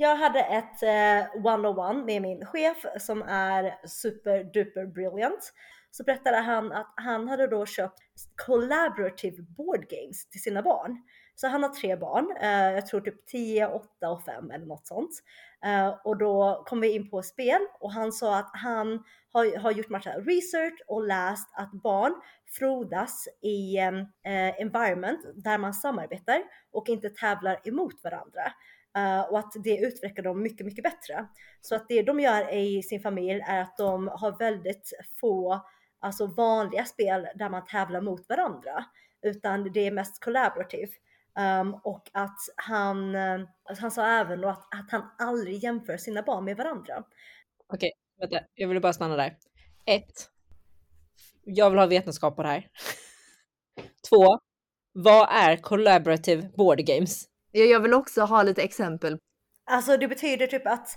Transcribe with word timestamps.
Jag 0.00 0.16
hade 0.16 0.40
ett 0.40 0.82
eh, 0.82 1.46
one-on-one 1.46 2.04
med 2.04 2.22
min 2.22 2.46
chef 2.46 2.86
som 2.98 3.22
är 3.22 3.86
super 3.86 4.44
duper 4.44 4.86
brilliant. 4.86 5.52
Så 5.90 6.04
berättade 6.04 6.36
han 6.36 6.72
att 6.72 6.94
han 6.96 7.28
hade 7.28 7.46
då 7.46 7.66
köpt 7.66 7.98
collaborative 8.46 9.42
board 9.42 9.88
games 9.88 10.28
till 10.28 10.40
sina 10.40 10.62
barn. 10.62 11.02
Så 11.34 11.48
han 11.48 11.62
har 11.62 11.70
tre 11.70 11.96
barn, 11.96 12.36
eh, 12.40 12.74
jag 12.74 12.86
tror 12.86 13.00
typ 13.00 13.26
10, 13.26 13.68
8 13.68 14.10
och 14.10 14.24
5 14.24 14.50
eller 14.50 14.66
något 14.66 14.86
sånt. 14.86 15.10
Eh, 15.64 15.88
och 16.04 16.18
då 16.18 16.62
kom 16.66 16.80
vi 16.80 16.94
in 16.94 17.10
på 17.10 17.22
spel 17.22 17.60
och 17.80 17.92
han 17.92 18.12
sa 18.12 18.38
att 18.38 18.50
han 18.52 19.04
har, 19.32 19.58
har 19.58 19.70
gjort 19.70 19.88
massa 19.88 20.10
research 20.10 20.82
och 20.86 21.06
läst 21.06 21.48
att 21.56 21.72
barn 21.72 22.14
frodas 22.58 23.28
i 23.42 23.78
eh, 23.78 24.60
environment 24.60 25.20
där 25.34 25.58
man 25.58 25.74
samarbetar 25.74 26.42
och 26.72 26.88
inte 26.88 27.10
tävlar 27.10 27.60
emot 27.64 28.04
varandra. 28.04 28.42
Uh, 28.98 29.20
och 29.20 29.38
att 29.38 29.52
det 29.64 29.76
utvecklar 29.76 30.24
dem 30.24 30.42
mycket, 30.42 30.66
mycket 30.66 30.84
bättre. 30.84 31.26
Så 31.60 31.74
att 31.74 31.88
det 31.88 32.02
de 32.02 32.20
gör 32.20 32.54
i 32.54 32.82
sin 32.82 33.00
familj 33.00 33.40
är 33.46 33.60
att 33.60 33.76
de 33.76 34.08
har 34.08 34.38
väldigt 34.38 34.92
få, 35.20 35.60
alltså 36.00 36.26
vanliga 36.26 36.84
spel 36.84 37.28
där 37.34 37.48
man 37.48 37.64
tävlar 37.64 38.00
mot 38.00 38.28
varandra, 38.28 38.84
utan 39.22 39.72
det 39.72 39.86
är 39.86 39.90
mest 39.90 40.24
collaborative. 40.24 40.92
Um, 41.60 41.74
och 41.84 42.10
att 42.12 42.38
han, 42.56 43.14
uh, 43.14 43.48
han 43.80 43.90
sa 43.90 44.06
även 44.06 44.44
att, 44.44 44.74
att 44.74 44.90
han 44.90 45.02
aldrig 45.18 45.64
jämför 45.64 45.96
sina 45.96 46.22
barn 46.22 46.44
med 46.44 46.56
varandra. 46.56 47.04
Okej, 47.72 47.92
vänta, 48.20 48.40
jag 48.54 48.68
vill 48.68 48.80
bara 48.80 48.92
stanna 48.92 49.16
där. 49.16 49.36
Ett. 49.86 50.30
Jag 51.44 51.70
vill 51.70 51.78
ha 51.78 51.86
vetenskap 51.86 52.36
på 52.36 52.42
det 52.42 52.48
här. 52.48 52.68
Två. 54.08 54.38
Vad 54.92 55.28
är 55.30 55.56
collaborative 55.56 56.48
board 56.56 56.78
games? 56.78 57.28
Jag 57.52 57.80
vill 57.80 57.94
också 57.94 58.22
ha 58.22 58.42
lite 58.42 58.62
exempel. 58.62 59.18
Alltså 59.70 59.96
det 59.96 60.08
betyder 60.08 60.46
typ 60.46 60.66
att 60.66 60.88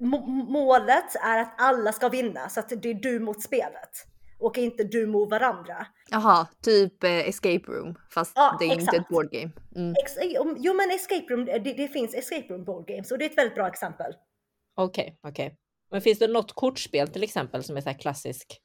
eh, 0.00 0.08
målet 0.48 1.14
är 1.22 1.38
att 1.38 1.54
alla 1.58 1.92
ska 1.92 2.08
vinna 2.08 2.48
så 2.48 2.60
att 2.60 2.68
det 2.68 2.90
är 2.90 2.94
du 2.94 3.20
mot 3.20 3.42
spelet 3.42 3.90
och 4.38 4.58
inte 4.58 4.84
du 4.84 5.06
mot 5.06 5.30
varandra. 5.30 5.86
Jaha, 6.10 6.46
typ 6.62 7.04
eh, 7.04 7.28
escape 7.28 7.64
room 7.66 7.94
fast 8.10 8.32
ja, 8.34 8.56
det 8.60 8.64
är 8.64 8.72
exakt. 8.72 8.82
inte 8.82 8.96
ett 8.96 9.08
board 9.08 9.30
game. 9.30 9.50
Mm. 9.76 9.94
Ex 10.04 10.12
jo 10.58 10.74
men 10.74 10.90
escape 10.90 11.34
room, 11.34 11.44
det, 11.44 11.58
det, 11.58 11.88
finns 11.88 12.14
escape 12.14 12.46
room 12.48 12.64
board 12.64 12.86
games 12.86 13.12
och 13.12 13.18
det 13.18 13.24
är 13.24 13.30
ett 13.30 13.38
väldigt 13.38 13.54
bra 13.54 13.68
exempel. 13.68 14.12
Okej, 14.76 15.02
okay, 15.02 15.30
okej. 15.30 15.46
Okay. 15.46 15.56
Men 15.90 16.00
finns 16.00 16.18
det 16.18 16.28
något 16.28 16.52
kortspel 16.52 17.08
till 17.08 17.22
exempel 17.22 17.64
som 17.64 17.76
är 17.76 17.80
så 17.80 17.88
här 17.88 17.98
klassisk? 17.98 18.60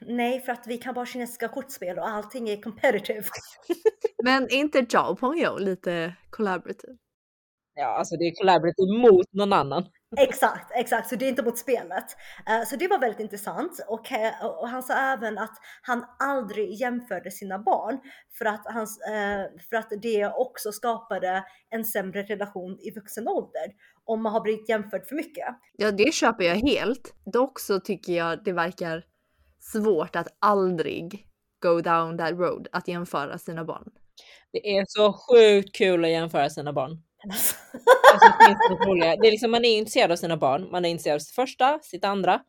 Nej, 0.00 0.40
för 0.40 0.52
att 0.52 0.66
vi 0.66 0.78
kan 0.78 0.94
bara 0.94 1.06
kinesiska 1.06 1.48
kortspel 1.48 1.98
och 1.98 2.08
allting 2.08 2.48
är 2.48 2.62
competitive. 2.62 3.24
Men 4.24 4.42
är 4.42 4.56
inte 4.56 4.86
Zhao 4.86 5.16
Pengyo 5.16 5.58
lite 5.58 6.14
collaborative? 6.30 6.96
Ja, 7.78 7.86
alltså 7.86 8.16
det 8.16 8.24
är 8.24 8.34
collaborative 8.34 8.98
mot 8.98 9.32
någon 9.32 9.52
annan. 9.52 9.86
Exakt, 10.16 10.72
exakt, 10.74 11.08
så 11.08 11.16
det 11.16 11.24
är 11.24 11.28
inte 11.28 11.42
mot 11.42 11.58
spelet. 11.58 12.04
Uh, 12.50 12.64
så 12.66 12.76
det 12.76 12.88
var 12.88 12.98
väldigt 12.98 13.20
intressant 13.20 13.84
och, 13.88 14.12
uh, 14.12 14.46
och, 14.46 14.68
han 14.68 14.82
sa 14.82 14.94
även 14.94 15.38
att 15.38 15.54
han 15.82 16.04
aldrig 16.18 16.72
jämförde 16.72 17.30
sina 17.30 17.58
barn 17.58 17.98
för 18.38 18.44
att, 18.44 18.62
hans, 18.64 18.98
uh, 19.08 19.60
för 19.70 19.76
att 19.76 19.92
det 20.02 20.26
också 20.26 20.72
skapade 20.72 21.44
en 21.70 21.84
sämre 21.84 22.22
relation 22.22 22.78
i 22.80 22.90
vuxen 22.90 23.28
ålder 23.28 23.72
om 24.04 24.22
man 24.22 24.32
har 24.32 24.40
blivit 24.40 24.68
jämförd 24.68 25.06
för 25.08 25.16
mycket. 25.16 25.46
Ja, 25.76 25.90
det 25.90 26.14
köper 26.14 26.44
jag 26.44 26.54
helt. 26.54 27.14
Dock 27.32 27.60
så 27.60 27.80
tycker 27.80 28.12
jag 28.12 28.44
det 28.44 28.52
verkar 28.52 29.04
svårt 29.72 30.16
att 30.16 30.28
aldrig 30.38 31.26
go 31.62 31.80
down 31.80 32.18
that 32.18 32.32
road, 32.32 32.68
att 32.72 32.88
jämföra 32.88 33.38
sina 33.38 33.64
barn. 33.64 33.90
Det 34.52 34.76
är 34.76 34.84
så 34.88 35.12
sjukt 35.12 35.76
kul 35.76 36.04
att 36.04 36.10
jämföra 36.10 36.50
sina 36.50 36.72
barn. 36.72 37.02
alltså, 37.24 37.56
det, 38.38 39.16
det 39.20 39.26
är 39.26 39.30
liksom, 39.30 39.50
man 39.50 39.64
är 39.64 39.78
intresserad 39.78 40.12
av 40.12 40.16
sina 40.16 40.36
barn, 40.36 40.70
man 40.70 40.84
är 40.84 40.88
intresserad 40.88 41.14
av 41.14 41.18
sitt 41.18 41.34
första, 41.34 41.78
sitt 41.82 42.04
andra 42.04 42.40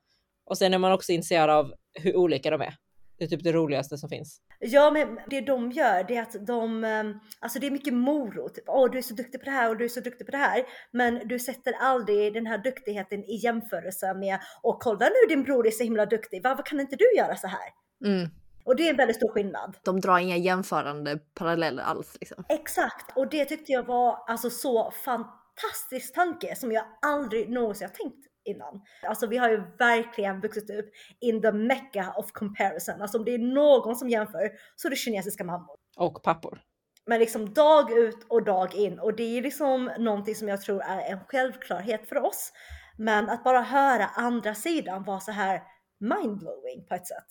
och 0.45 0.57
sen 0.57 0.73
är 0.73 0.77
man 0.77 0.91
också 0.91 1.11
intresserad 1.11 1.49
av 1.49 1.73
hur 1.93 2.15
olika 2.15 2.51
de 2.51 2.61
är. 2.61 2.75
Det 3.17 3.23
är 3.23 3.27
typ 3.27 3.43
det 3.43 3.51
roligaste 3.51 3.97
som 3.97 4.09
finns. 4.09 4.41
Ja, 4.59 4.91
men 4.91 5.19
det 5.29 5.41
de 5.41 5.71
gör 5.71 6.03
det 6.03 6.15
är 6.15 6.21
att 6.21 6.47
de, 6.47 6.83
ehm, 6.83 7.19
alltså 7.39 7.59
det 7.59 7.67
är 7.67 7.71
mycket 7.71 7.93
morot. 7.93 8.55
Typ, 8.55 8.63
Åh, 8.67 8.91
du 8.91 8.97
är 8.97 9.01
så 9.01 9.13
duktig 9.13 9.39
på 9.39 9.45
det 9.45 9.51
här 9.51 9.69
och 9.69 9.77
du 9.77 9.85
är 9.85 9.89
så 9.89 9.99
duktig 9.99 10.27
på 10.27 10.31
det 10.31 10.37
här. 10.37 10.63
Men 10.91 11.27
du 11.27 11.39
sätter 11.39 11.73
aldrig 11.73 12.33
den 12.33 12.45
här 12.45 12.57
duktigheten 12.57 13.23
i 13.23 13.35
jämförelse 13.35 14.13
med, 14.13 14.39
och 14.61 14.81
kolla 14.81 15.05
nu 15.05 15.35
din 15.35 15.43
bror 15.43 15.67
är 15.67 15.71
så 15.71 15.83
himla 15.83 16.05
duktig. 16.05 16.41
Varför 16.43 16.63
kan 16.63 16.79
inte 16.79 16.95
du 16.95 17.15
göra 17.17 17.35
så 17.35 17.47
här? 17.47 17.69
Mm. 18.05 18.29
Och 18.63 18.75
det 18.75 18.87
är 18.87 18.89
en 18.89 18.97
väldigt 18.97 19.15
stor 19.15 19.29
skillnad. 19.29 19.77
De 19.83 19.99
drar 19.99 20.17
inga 20.17 20.37
jämförande 20.37 21.19
paralleller 21.33 21.83
alls. 21.83 22.17
Liksom. 22.19 22.43
Exakt, 22.49 23.17
och 23.17 23.29
det 23.29 23.45
tyckte 23.45 23.71
jag 23.71 23.83
var 23.83 24.23
alltså 24.27 24.49
så 24.49 24.91
fantastisk 24.91 26.13
tanke 26.15 26.55
som 26.55 26.71
jag 26.71 26.85
aldrig 27.01 27.49
någonsin 27.49 27.87
har 27.87 27.95
tänkt 27.95 28.26
innan. 28.47 28.81
Alltså 29.03 29.27
vi 29.27 29.37
har 29.37 29.49
ju 29.49 29.63
verkligen 29.79 30.41
vuxit 30.41 30.69
upp 30.69 30.89
in 31.19 31.41
the 31.41 31.51
mecca 31.51 32.13
of 32.17 32.31
comparison. 32.31 33.01
Alltså 33.01 33.17
om 33.17 33.25
det 33.25 33.33
är 33.33 33.39
någon 33.39 33.95
som 33.95 34.09
jämför 34.09 34.51
så 34.75 34.87
är 34.87 34.89
det 34.89 34.95
kinesiska 34.95 35.43
mammor. 35.43 35.75
Och 35.97 36.23
pappor. 36.23 36.61
Men 37.05 37.19
liksom 37.19 37.53
dag 37.53 37.91
ut 37.91 38.25
och 38.29 38.43
dag 38.43 38.75
in 38.75 38.99
och 38.99 39.15
det 39.15 39.37
är 39.37 39.41
liksom 39.41 39.91
någonting 39.99 40.35
som 40.35 40.47
jag 40.47 40.61
tror 40.61 40.81
är 40.81 41.11
en 41.11 41.19
självklarhet 41.19 42.09
för 42.09 42.15
oss. 42.15 42.51
Men 42.97 43.29
att 43.29 43.43
bara 43.43 43.61
höra 43.61 44.05
andra 44.05 44.55
sidan 44.55 45.03
var 45.03 45.19
så 45.19 45.31
här 45.31 45.61
mindblowing 45.99 46.85
på 46.89 46.95
ett 46.95 47.07
sätt. 47.07 47.27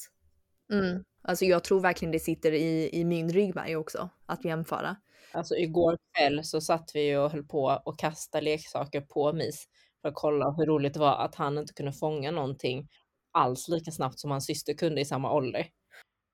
Mm. 0.73 1.05
Alltså 1.23 1.45
jag 1.45 1.65
tror 1.65 1.81
verkligen 1.81 2.13
det 2.13 2.19
sitter 2.19 2.53
i, 2.53 2.91
i 2.93 3.05
min 3.05 3.33
ryggmärg 3.33 3.77
också, 3.77 4.11
att 4.27 4.45
jämföra. 4.45 4.97
Alltså 5.33 5.57
igår 5.57 5.99
kväll 6.15 6.45
så 6.45 6.61
satt 6.61 6.91
vi 6.95 7.17
och 7.17 7.31
höll 7.31 7.45
på 7.45 7.83
och 7.85 7.99
kasta 7.99 8.41
leksaker 8.41 9.01
på 9.01 9.33
Mis 9.33 9.69
för 10.07 10.11
att 10.11 10.15
kolla 10.15 10.51
hur 10.51 10.67
roligt 10.67 10.95
det 10.95 11.01
var 11.01 11.25
att 11.25 11.35
han 11.35 11.59
inte 11.59 11.73
kunde 11.73 11.93
fånga 11.93 12.31
någonting 12.31 12.89
alls 13.33 13.69
lika 13.69 13.91
snabbt 13.91 14.19
som 14.19 14.31
hans 14.31 14.47
syster 14.47 14.75
kunde 14.75 15.01
i 15.01 15.05
samma 15.05 15.33
ålder. 15.33 15.67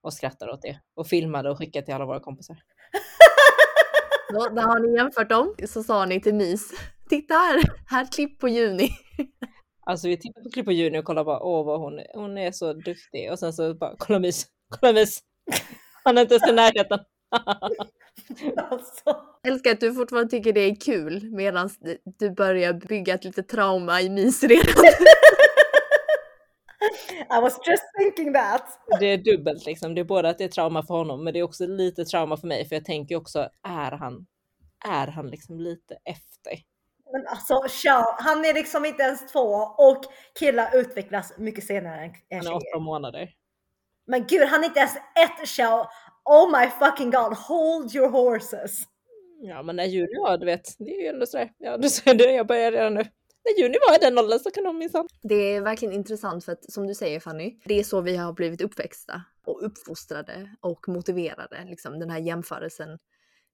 Och 0.02 0.12
skrattade 0.12 0.52
åt 0.52 0.62
det 0.62 0.80
och 0.96 1.06
filmade 1.06 1.50
och 1.50 1.58
skickade 1.58 1.84
till 1.86 1.94
alla 1.94 2.06
våra 2.06 2.20
kompisar. 2.20 2.56
Då, 4.32 4.48
när 4.52 4.62
har 4.62 4.80
ni 4.80 4.96
jämfört 4.96 5.28
dem 5.28 5.54
så 5.68 5.82
sa 5.82 6.04
ni 6.04 6.20
till 6.20 6.34
Mys, 6.34 6.70
titta 7.08 7.34
här, 7.34 7.62
här 7.86 8.12
klipp 8.12 8.38
på 8.38 8.48
Juni. 8.48 8.88
Alltså 9.86 10.08
vi 10.08 10.16
tittade 10.16 10.44
på 10.44 10.50
klipp 10.50 10.66
på 10.66 10.72
Juni 10.72 10.98
och 10.98 11.04
kollade 11.04 11.24
bara, 11.24 11.42
åh 11.42 11.66
vad 11.66 11.80
hon, 11.80 12.00
hon 12.14 12.38
är 12.38 12.52
så 12.52 12.72
duktig. 12.72 13.32
Och 13.32 13.38
sen 13.38 13.52
så 13.52 13.74
bara, 13.74 13.94
kolla 13.98 14.18
Mys, 14.18 14.46
kolla 14.68 14.92
Mys. 14.92 15.20
Han 16.04 16.18
är 16.18 16.22
inte 16.22 16.34
ens 16.34 16.48
i 16.48 16.52
närheten. 16.52 16.98
alltså. 18.56 19.22
Älskar 19.44 19.70
att 19.70 19.80
du 19.80 19.94
fortfarande 19.94 20.30
tycker 20.30 20.52
det 20.52 20.60
är 20.60 20.74
kul 20.74 21.30
medan 21.32 21.70
du 22.18 22.30
börjar 22.30 22.72
bygga 22.72 23.14
ett 23.14 23.24
litet 23.24 23.48
trauma 23.48 24.00
i 24.00 24.10
mys 24.10 24.42
redan. 24.42 24.84
I 27.30 27.40
was 27.40 27.58
just 27.66 27.82
thinking 27.98 28.32
that. 28.32 28.80
Det 29.00 29.06
är 29.06 29.18
dubbelt 29.18 29.66
liksom. 29.66 29.94
Det 29.94 30.00
är 30.00 30.04
både 30.04 30.28
att 30.28 30.38
det 30.38 30.44
är 30.44 30.48
trauma 30.48 30.82
för 30.82 30.94
honom, 30.94 31.24
men 31.24 31.32
det 31.32 31.38
är 31.38 31.42
också 31.42 31.66
lite 31.66 32.04
trauma 32.04 32.36
för 32.36 32.46
mig, 32.46 32.68
för 32.68 32.76
jag 32.76 32.84
tänker 32.84 33.16
också, 33.16 33.48
är 33.62 33.90
han, 33.90 34.26
är 34.84 35.06
han 35.06 35.30
liksom 35.30 35.60
lite 35.60 35.94
efter? 36.04 36.52
Men 37.12 37.26
alltså, 37.26 37.62
Xiao, 37.68 38.04
han 38.18 38.44
är 38.44 38.54
liksom 38.54 38.84
inte 38.84 39.02
ens 39.02 39.32
två 39.32 39.48
och 39.78 40.04
killar 40.38 40.70
utvecklas 40.74 41.32
mycket 41.38 41.64
senare 41.64 42.04
än 42.04 42.12
tjejer. 42.12 42.42
Han 42.44 42.46
är 42.46 42.56
åtta 42.56 42.78
månader. 42.78 43.34
Men 44.06 44.26
gud, 44.26 44.48
han 44.48 44.60
är 44.60 44.64
inte 44.64 44.78
ens 44.78 44.96
ett 44.96 45.48
Xiao. 45.48 45.86
Oh 46.24 46.60
my 46.60 46.70
fucking 46.70 47.10
god, 47.10 47.34
hold 47.36 47.94
your 47.94 48.08
horses. 48.08 48.88
Ja, 49.40 49.62
men 49.62 49.76
när 49.76 49.84
Juni 49.84 50.18
var, 50.18 50.38
du 50.38 50.46
vet, 50.46 50.78
det 50.78 50.94
är 50.94 51.02
ju 51.02 51.06
ändå 51.06 51.26
sådär. 51.26 51.52
Ja, 51.58 51.76
du 51.76 51.88
ser 51.88 52.14
det, 52.14 52.32
jag 52.32 52.46
börjar 52.46 52.72
redan 52.72 52.94
nu. 52.94 53.04
När 53.44 53.62
Juni 53.62 53.76
var 53.88 53.94
i 53.94 53.98
den 53.98 54.18
åldern 54.18 54.38
så 54.38 54.50
kan 54.50 54.64
de 54.64 54.78
minsann. 54.78 55.08
Det 55.22 55.34
är 55.34 55.60
verkligen 55.60 55.94
intressant 55.94 56.44
för 56.44 56.52
att 56.52 56.72
som 56.72 56.86
du 56.86 56.94
säger 56.94 57.20
Fanny, 57.20 57.58
det 57.64 57.80
är 57.80 57.84
så 57.84 58.00
vi 58.00 58.16
har 58.16 58.32
blivit 58.32 58.60
uppväxta 58.60 59.22
och 59.46 59.66
uppfostrade 59.66 60.56
och 60.60 60.88
motiverade, 60.88 61.64
liksom 61.64 61.98
den 61.98 62.10
här 62.10 62.18
jämförelsen 62.18 62.98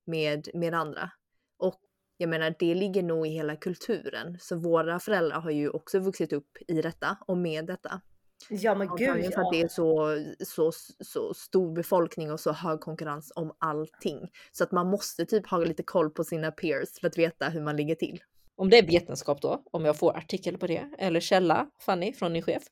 med, 0.07 0.49
med 0.55 0.75
andra. 0.75 1.11
Och 1.59 1.81
jag 2.17 2.31
menar, 2.31 2.55
det 2.59 2.75
ligger 2.75 3.03
nog 3.03 3.27
i 3.27 3.31
hela 3.31 3.57
kulturen. 3.57 4.37
Så 4.41 4.57
våra 4.57 5.01
föräldrar 5.01 5.41
har 5.41 5.51
ju 5.51 5.71
också 5.71 5.99
vuxit 5.99 6.33
upp 6.33 6.57
i 6.69 6.83
detta 6.83 7.19
och 7.27 7.37
med 7.37 7.67
detta. 7.67 8.01
Ja 8.49 8.75
men 8.75 8.89
gud 8.97 9.25
ja. 9.25 9.31
För 9.31 9.41
att 9.41 9.53
det 9.53 9.61
är 9.61 9.69
så, 9.69 10.19
så, 10.45 10.73
så 11.01 11.35
stor 11.35 11.75
befolkning 11.75 12.33
och 12.33 12.41
så 12.41 12.53
hög 12.53 12.81
konkurrens 12.81 13.33
om 13.35 13.57
allting. 13.59 14.31
Så 14.53 14.65
att 14.65 14.73
man 14.73 14.87
måste 14.87 15.27
typ 15.27 15.47
ha 15.47 15.59
lite 15.59 15.83
koll 15.83 16.11
på 16.11 16.25
sina 16.25 16.51
peers 16.51 16.89
för 17.01 17.07
att 17.07 17.19
veta 17.19 17.49
hur 17.49 17.61
man 17.61 17.77
ligger 17.77 17.95
till. 17.95 18.23
Om 18.57 18.71
det 18.71 18.79
är 18.79 18.87
vetenskap 18.87 19.43
då, 19.43 19.63
om 19.71 19.85
jag 19.85 19.97
får 19.97 20.17
artikel 20.17 20.59
på 20.59 20.67
det, 20.67 20.91
eller 20.99 21.21
källa, 21.21 21.71
Fanny 21.81 22.13
från 22.13 22.33
din 22.33 22.43
chef, 22.43 22.63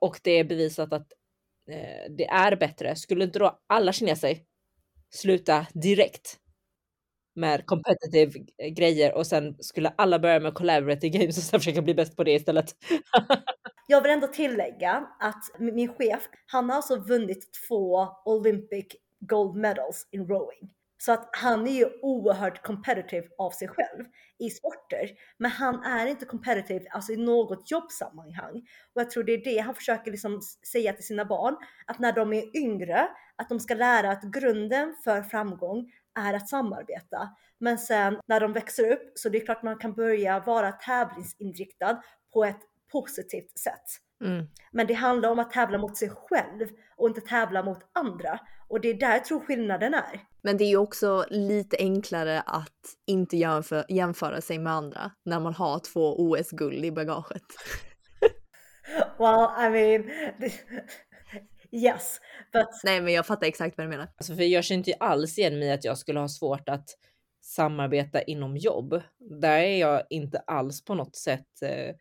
och 0.00 0.20
det 0.22 0.30
är 0.30 0.44
bevisat 0.44 0.92
att 0.92 1.12
eh, 1.70 2.12
det 2.16 2.26
är 2.26 2.56
bättre, 2.56 2.96
skulle 2.96 3.24
inte 3.24 3.38
då 3.38 3.60
alla 3.66 3.92
kineser 3.92 4.36
sluta 5.10 5.66
direkt 5.74 6.38
med 7.34 7.66
competitive 7.66 8.32
grejer 8.76 9.14
och 9.14 9.26
sen 9.26 9.56
skulle 9.60 9.88
alla 9.88 10.18
börja 10.18 10.40
med 10.40 10.54
collaborative 10.54 11.18
games 11.18 11.38
och 11.38 11.44
sen 11.44 11.60
försöka 11.60 11.82
bli 11.82 11.94
bäst 11.94 12.16
på 12.16 12.24
det 12.24 12.32
istället. 12.32 12.66
Jag 13.86 14.00
vill 14.00 14.10
ändå 14.10 14.26
tillägga 14.26 15.06
att 15.20 15.44
min 15.58 15.94
chef, 15.94 16.28
han 16.46 16.68
har 16.68 16.76
alltså 16.76 16.96
vunnit 16.96 17.48
två 17.68 18.08
Olympic 18.24 18.86
gold 19.20 19.56
medals 19.56 20.08
in 20.10 20.28
rowing. 20.28 20.70
Så 20.98 21.12
att 21.12 21.28
han 21.32 21.66
är 21.66 21.72
ju 21.72 21.86
oerhört 22.02 22.62
competitive 22.62 23.28
av 23.38 23.50
sig 23.50 23.68
själv 23.68 24.04
i 24.38 24.50
sporter. 24.50 25.10
Men 25.36 25.50
han 25.50 25.84
är 25.84 26.06
inte 26.06 26.24
competitive 26.24 26.84
alltså 26.90 27.12
i 27.12 27.16
något 27.16 27.70
jobbsammanhang. 27.70 28.56
Och 28.94 29.00
jag 29.00 29.10
tror 29.10 29.24
det 29.24 29.32
är 29.32 29.44
det 29.44 29.58
han 29.58 29.74
försöker 29.74 30.10
liksom 30.10 30.40
säga 30.72 30.92
till 30.92 31.06
sina 31.06 31.24
barn. 31.24 31.56
Att 31.86 31.98
när 31.98 32.12
de 32.12 32.32
är 32.32 32.56
yngre, 32.56 33.08
att 33.36 33.48
de 33.48 33.60
ska 33.60 33.74
lära 33.74 34.10
att 34.10 34.22
grunden 34.22 34.94
för 35.04 35.22
framgång 35.22 35.92
är 36.18 36.34
att 36.34 36.48
samarbeta. 36.48 37.30
Men 37.58 37.78
sen 37.78 38.20
när 38.26 38.40
de 38.40 38.52
växer 38.52 38.92
upp 38.92 39.12
så 39.14 39.28
det 39.28 39.38
är 39.38 39.44
klart 39.44 39.62
man 39.62 39.78
kan 39.78 39.94
börja 39.94 40.40
vara 40.40 40.72
tävlingsinriktad 40.72 42.02
på 42.32 42.44
ett 42.44 42.60
positivt 42.92 43.58
sätt. 43.58 43.84
Mm. 44.24 44.46
Men 44.72 44.86
det 44.86 44.94
handlar 44.94 45.30
om 45.30 45.38
att 45.38 45.50
tävla 45.50 45.78
mot 45.78 45.96
sig 45.96 46.10
själv 46.10 46.68
och 46.96 47.08
inte 47.08 47.20
tävla 47.20 47.62
mot 47.62 47.78
andra. 47.92 48.40
Och 48.68 48.80
det 48.80 48.88
är 48.88 48.94
där 48.94 49.12
jag 49.12 49.24
tror 49.24 49.40
skillnaden 49.40 49.94
är. 49.94 50.20
Men 50.42 50.56
det 50.56 50.64
är 50.64 50.68
ju 50.68 50.76
också 50.76 51.24
lite 51.30 51.76
enklare 51.78 52.40
att 52.40 52.96
inte 53.06 53.36
jämföra, 53.36 53.84
jämföra 53.88 54.40
sig 54.40 54.58
med 54.58 54.72
andra 54.72 55.10
när 55.24 55.40
man 55.40 55.54
har 55.54 55.78
två 55.78 56.14
OS-guld 56.18 56.84
i 56.84 56.90
bagaget. 56.90 57.42
Well, 59.18 59.48
I 59.58 59.70
mean, 59.70 60.10
yes, 61.70 62.20
but... 62.52 62.68
Nej, 62.84 63.00
men 63.00 63.12
jag 63.12 63.26
fattar 63.26 63.46
exakt 63.46 63.78
vad 63.78 63.86
du 63.86 63.90
menar. 63.90 64.08
Alltså, 64.16 64.36
för 64.36 64.42
jag 64.42 64.64
känner 64.64 64.78
inte 64.78 64.94
alls 65.00 65.38
igen 65.38 65.58
mig 65.58 65.72
att 65.72 65.84
jag 65.84 65.98
skulle 65.98 66.20
ha 66.20 66.28
svårt 66.28 66.68
att 66.68 66.88
samarbeta 67.42 68.22
inom 68.22 68.56
jobb. 68.56 69.02
Där 69.40 69.58
är 69.58 69.80
jag 69.80 70.02
inte 70.10 70.38
alls 70.38 70.84
på 70.84 70.94
något 70.94 71.16
sätt 71.16 71.62
eh, 71.62 71.94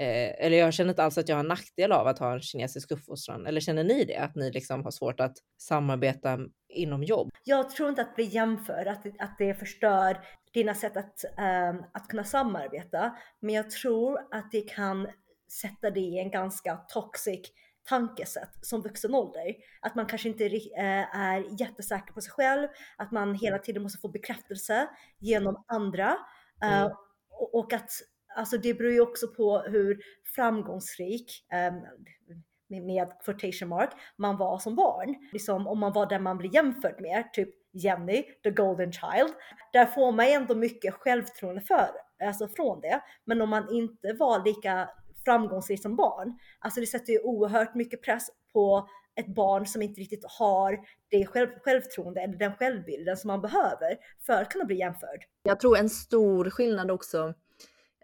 Eh, 0.00 0.46
eller 0.46 0.58
jag 0.58 0.74
känner 0.74 0.90
inte 0.90 1.02
alls 1.02 1.18
att 1.18 1.28
jag 1.28 1.36
har 1.36 1.42
nackdel 1.42 1.92
av 1.92 2.06
att 2.06 2.18
ha 2.18 2.32
en 2.32 2.40
kinesisk 2.40 2.90
uppfostran. 2.90 3.46
Eller 3.46 3.60
känner 3.60 3.84
ni 3.84 4.04
det? 4.04 4.16
Att 4.16 4.34
ni 4.34 4.50
liksom 4.50 4.84
har 4.84 4.90
svårt 4.90 5.20
att 5.20 5.36
samarbeta 5.58 6.38
inom 6.68 7.02
jobb? 7.02 7.30
Jag 7.44 7.70
tror 7.70 7.88
inte 7.88 8.02
att 8.02 8.14
vi 8.16 8.24
jämför, 8.24 8.86
att, 8.86 9.06
att 9.18 9.38
det 9.38 9.54
förstör 9.54 10.18
dina 10.52 10.74
sätt 10.74 10.96
att, 10.96 11.24
um, 11.24 11.84
att 11.92 12.08
kunna 12.08 12.24
samarbeta. 12.24 13.16
Men 13.40 13.54
jag 13.54 13.70
tror 13.70 14.18
att 14.30 14.52
det 14.52 14.60
kan 14.60 15.08
sätta 15.60 15.90
dig 15.90 16.14
i 16.14 16.18
en 16.18 16.30
ganska 16.30 16.76
toxic 16.76 17.40
tankesätt 17.88 18.52
som 18.60 18.82
vuxen 18.82 19.14
ålder. 19.14 19.54
Att 19.80 19.94
man 19.94 20.06
kanske 20.06 20.28
inte 20.28 20.44
äh, 20.44 21.16
är 21.16 21.60
jättesäker 21.60 22.12
på 22.12 22.20
sig 22.20 22.32
själv, 22.32 22.68
att 22.96 23.12
man 23.12 23.34
hela 23.34 23.58
tiden 23.58 23.82
måste 23.82 23.98
få 24.00 24.08
bekräftelse 24.08 24.88
genom 25.18 25.64
andra. 25.68 26.16
Uh, 26.64 26.82
mm. 26.82 26.92
och 27.52 27.72
att 27.72 27.90
alltså 28.36 28.58
det 28.58 28.74
beror 28.74 28.92
ju 28.92 29.00
också 29.00 29.28
på 29.28 29.58
hur 29.58 29.98
framgångsrik 30.34 31.46
um, 31.70 31.82
med 32.68 33.08
quotation 33.24 33.68
mark 33.68 33.90
man 34.16 34.36
var 34.36 34.58
som 34.58 34.76
barn. 34.76 35.14
Liksom 35.32 35.66
om 35.66 35.78
man 35.78 35.92
var 35.92 36.06
den 36.06 36.22
man 36.22 36.38
blir 36.38 36.54
jämförd 36.54 37.00
med, 37.00 37.32
typ 37.32 37.48
Jenny, 37.72 38.22
the 38.42 38.50
golden 38.50 38.92
child. 38.92 39.32
Där 39.72 39.86
får 39.86 40.12
man 40.12 40.26
ändå 40.26 40.54
mycket 40.54 40.94
självförtroende 40.94 41.60
för, 41.60 41.90
alltså 42.24 42.48
från 42.48 42.80
det. 42.80 43.00
Men 43.24 43.40
om 43.40 43.50
man 43.50 43.74
inte 43.74 44.12
var 44.12 44.44
lika 44.44 44.88
framgångsrik 45.24 45.82
som 45.82 45.96
barn, 45.96 46.38
alltså 46.58 46.80
det 46.80 46.86
sätter 46.86 47.12
ju 47.12 47.20
oerhört 47.20 47.74
mycket 47.74 48.02
press 48.02 48.26
på 48.52 48.88
ett 49.16 49.34
barn 49.34 49.66
som 49.66 49.82
inte 49.82 50.00
riktigt 50.00 50.24
har 50.38 50.78
det 51.08 51.26
själv, 51.26 51.48
självförtroende 51.64 52.20
eller 52.20 52.36
den 52.36 52.54
självbilden 52.54 53.16
som 53.16 53.28
man 53.28 53.40
behöver 53.40 53.96
för 54.26 54.42
att 54.42 54.48
kunna 54.48 54.64
bli 54.64 54.78
jämförd. 54.78 55.24
Jag 55.42 55.60
tror 55.60 55.78
en 55.78 55.90
stor 55.90 56.50
skillnad 56.50 56.90
också 56.90 57.34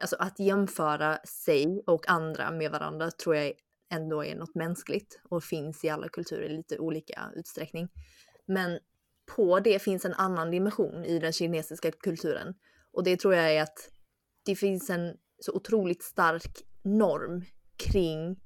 alltså 0.00 0.16
att 0.19 0.38
jämföra 0.38 1.19
sig 1.19 1.82
och 1.87 2.08
andra 2.08 2.50
med 2.50 2.70
varandra 2.70 3.10
tror 3.10 3.37
jag 3.37 3.52
ändå 3.90 4.25
är 4.25 4.37
något 4.37 4.54
mänskligt 4.54 5.20
och 5.22 5.44
finns 5.44 5.84
i 5.84 5.88
alla 5.88 6.08
kulturer 6.08 6.43
i 6.43 6.56
lite 6.56 6.78
olika 6.78 7.31
utsträckning. 7.37 7.88
Men 8.46 8.78
på 9.37 9.60
det 9.60 9.82
finns 9.82 10.04
en 10.04 10.14
annan 10.14 10.50
dimension 10.50 11.04
i 11.04 11.19
den 11.19 11.32
kinesiska 11.32 11.90
kulturen 11.90 12.54
och 12.93 13.04
det 13.04 13.16
tror 13.16 13.34
jag 13.34 13.52
är 13.52 13.62
att 13.62 13.90
det 14.44 14.56
finns 14.56 14.90
en 14.90 15.16
så 15.38 15.52
otroligt 15.52 16.02
stark 16.02 16.62
norm 16.82 17.44
kring 17.76 18.40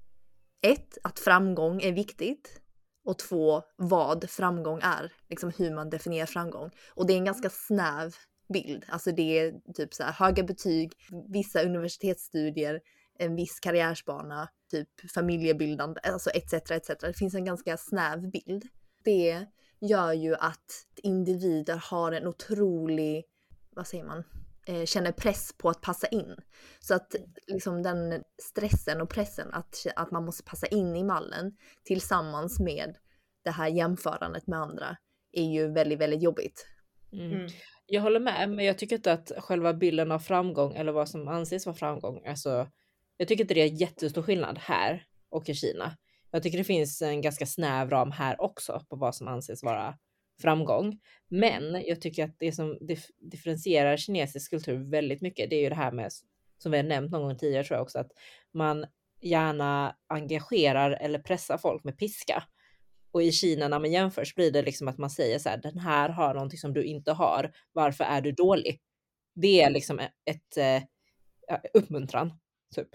ett, 0.62 0.98
att 1.02 1.18
framgång 1.18 1.82
är 1.82 1.92
viktigt 1.92 2.60
och 3.04 3.18
två, 3.18 3.62
vad 3.76 4.30
framgång 4.30 4.80
är, 4.82 5.12
liksom 5.28 5.52
hur 5.56 5.74
man 5.74 5.90
definierar 5.90 6.26
framgång. 6.26 6.70
Och 6.94 7.06
det 7.06 7.12
är 7.12 7.16
en 7.16 7.24
ganska 7.24 7.50
snäv 7.50 8.14
bild. 8.52 8.84
Alltså 8.88 9.12
det 9.12 9.38
är 9.38 9.72
typ 9.74 9.94
så 9.94 10.02
här 10.02 10.12
höga 10.12 10.42
betyg, 10.42 10.92
vissa 11.28 11.62
universitetsstudier, 11.62 12.80
en 13.18 13.36
viss 13.36 13.60
karriärsbana, 13.60 14.48
typ 14.70 15.10
familjebildande, 15.14 16.00
alltså 16.00 16.30
etc. 16.30 16.52
etc. 16.52 16.90
Det 17.00 17.18
finns 17.18 17.34
en 17.34 17.44
ganska 17.44 17.76
snäv 17.76 18.30
bild. 18.30 18.68
Det 19.04 19.46
gör 19.80 20.12
ju 20.12 20.34
att 20.34 20.86
individer 21.02 21.82
har 21.90 22.12
en 22.12 22.26
otrolig, 22.26 23.24
vad 23.70 23.86
säger 23.86 24.04
man, 24.04 24.24
eh, 24.66 24.84
känner 24.84 25.12
press 25.12 25.54
på 25.58 25.68
att 25.68 25.80
passa 25.80 26.06
in. 26.06 26.36
Så 26.80 26.94
att 26.94 27.14
liksom 27.46 27.82
den 27.82 28.22
stressen 28.42 29.00
och 29.00 29.10
pressen 29.10 29.48
att, 29.52 29.86
att 29.96 30.10
man 30.10 30.24
måste 30.24 30.42
passa 30.42 30.66
in 30.66 30.96
i 30.96 31.04
mallen 31.04 31.56
tillsammans 31.84 32.60
med 32.60 32.96
det 33.44 33.50
här 33.50 33.68
jämförandet 33.68 34.46
med 34.46 34.58
andra 34.58 34.96
är 35.32 35.44
ju 35.44 35.72
väldigt, 35.72 35.98
väldigt 35.98 36.22
jobbigt. 36.22 36.66
Mm. 37.12 37.48
Jag 37.92 38.02
håller 38.02 38.20
med, 38.20 38.50
men 38.50 38.64
jag 38.64 38.78
tycker 38.78 38.96
inte 38.96 39.12
att 39.12 39.32
själva 39.38 39.74
bilden 39.74 40.12
av 40.12 40.18
framgång 40.18 40.74
eller 40.74 40.92
vad 40.92 41.08
som 41.08 41.28
anses 41.28 41.66
vara 41.66 41.76
framgång, 41.76 42.26
alltså 42.26 42.68
jag 43.16 43.28
tycker 43.28 43.44
inte 43.44 43.54
det 43.54 43.62
är 43.62 43.80
jättestor 43.80 44.22
skillnad 44.22 44.58
här 44.58 45.06
och 45.28 45.48
i 45.48 45.54
Kina. 45.54 45.96
Jag 46.30 46.42
tycker 46.42 46.58
det 46.58 46.64
finns 46.64 47.02
en 47.02 47.20
ganska 47.20 47.46
snäv 47.46 47.90
ram 47.90 48.10
här 48.10 48.40
också 48.40 48.84
på 48.88 48.96
vad 48.96 49.14
som 49.14 49.28
anses 49.28 49.62
vara 49.62 49.98
framgång. 50.42 51.00
Men 51.28 51.82
jag 51.86 52.00
tycker 52.00 52.24
att 52.24 52.38
det 52.38 52.52
som 52.52 52.78
dif 52.80 53.06
differentierar 53.18 53.96
kinesisk 53.96 54.50
kultur 54.50 54.90
väldigt 54.90 55.22
mycket, 55.22 55.50
det 55.50 55.56
är 55.56 55.60
ju 55.60 55.68
det 55.68 55.74
här 55.74 55.92
med, 55.92 56.12
som 56.58 56.72
vi 56.72 56.78
har 56.78 56.84
nämnt 56.84 57.12
någon 57.12 57.22
gång 57.22 57.38
tidigare 57.38 57.64
tror 57.64 57.76
jag 57.76 57.82
också, 57.82 57.98
att 57.98 58.12
man 58.52 58.86
gärna 59.20 59.96
engagerar 60.08 60.90
eller 60.90 61.18
pressar 61.18 61.58
folk 61.58 61.84
med 61.84 61.98
piska. 61.98 62.42
Och 63.12 63.22
i 63.22 63.32
Kina 63.32 63.68
när 63.68 63.78
man 63.78 63.92
jämför 63.92 64.24
så 64.24 64.32
blir 64.34 64.50
det 64.50 64.62
liksom 64.62 64.88
att 64.88 64.98
man 64.98 65.10
säger 65.10 65.38
så 65.38 65.48
här, 65.48 65.56
den 65.56 65.78
här 65.78 66.08
har 66.08 66.34
någonting 66.34 66.58
som 66.58 66.72
du 66.72 66.84
inte 66.84 67.12
har. 67.12 67.52
Varför 67.72 68.04
är 68.04 68.20
du 68.20 68.32
dålig? 68.32 68.80
Det 69.34 69.62
är 69.62 69.70
liksom 69.70 69.98
ett, 69.98 70.12
ett, 70.24 70.56
ett 70.56 71.70
uppmuntran, 71.74 72.32
typ. 72.74 72.88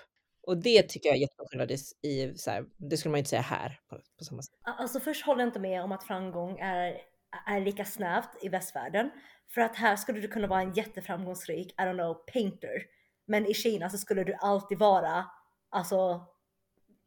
Och 0.47 0.57
det 0.57 0.83
tycker 0.83 1.09
jag 1.09 1.15
är 1.15 1.21
jätteskillnad 1.21 1.71
i, 2.01 2.33
så 2.38 2.51
här, 2.51 2.65
det 2.77 2.97
skulle 2.97 3.12
man 3.12 3.17
inte 3.17 3.29
säga 3.29 3.41
här 3.41 3.79
på, 3.89 4.00
på, 4.17 4.23
samma 4.23 4.41
sätt. 4.41 4.59
Alltså 4.62 5.00
först 5.00 5.25
håller 5.25 5.41
jag 5.41 5.47
inte 5.47 5.59
med 5.59 5.83
om 5.83 5.91
att 5.91 6.03
framgång 6.03 6.59
är, 6.59 7.01
är 7.47 7.62
lika 7.62 7.85
snävt 7.85 8.29
i 8.41 8.50
västvärlden. 8.50 9.12
För 9.53 9.62
att 9.62 9.75
här 9.75 9.95
skulle 9.95 10.19
du 10.19 10.27
kunna 10.27 10.47
vara 10.47 10.62
en 10.62 10.73
jätteframgångsrik, 10.73 11.71
I 11.71 11.81
don't 11.81 11.94
know, 11.94 12.13
painter. 12.13 12.83
Men 13.27 13.45
i 13.45 13.53
Kina 13.53 13.89
så 13.89 13.97
skulle 13.97 14.23
du 14.23 14.33
alltid 14.33 14.77
vara, 14.77 15.25
alltså 15.69 16.25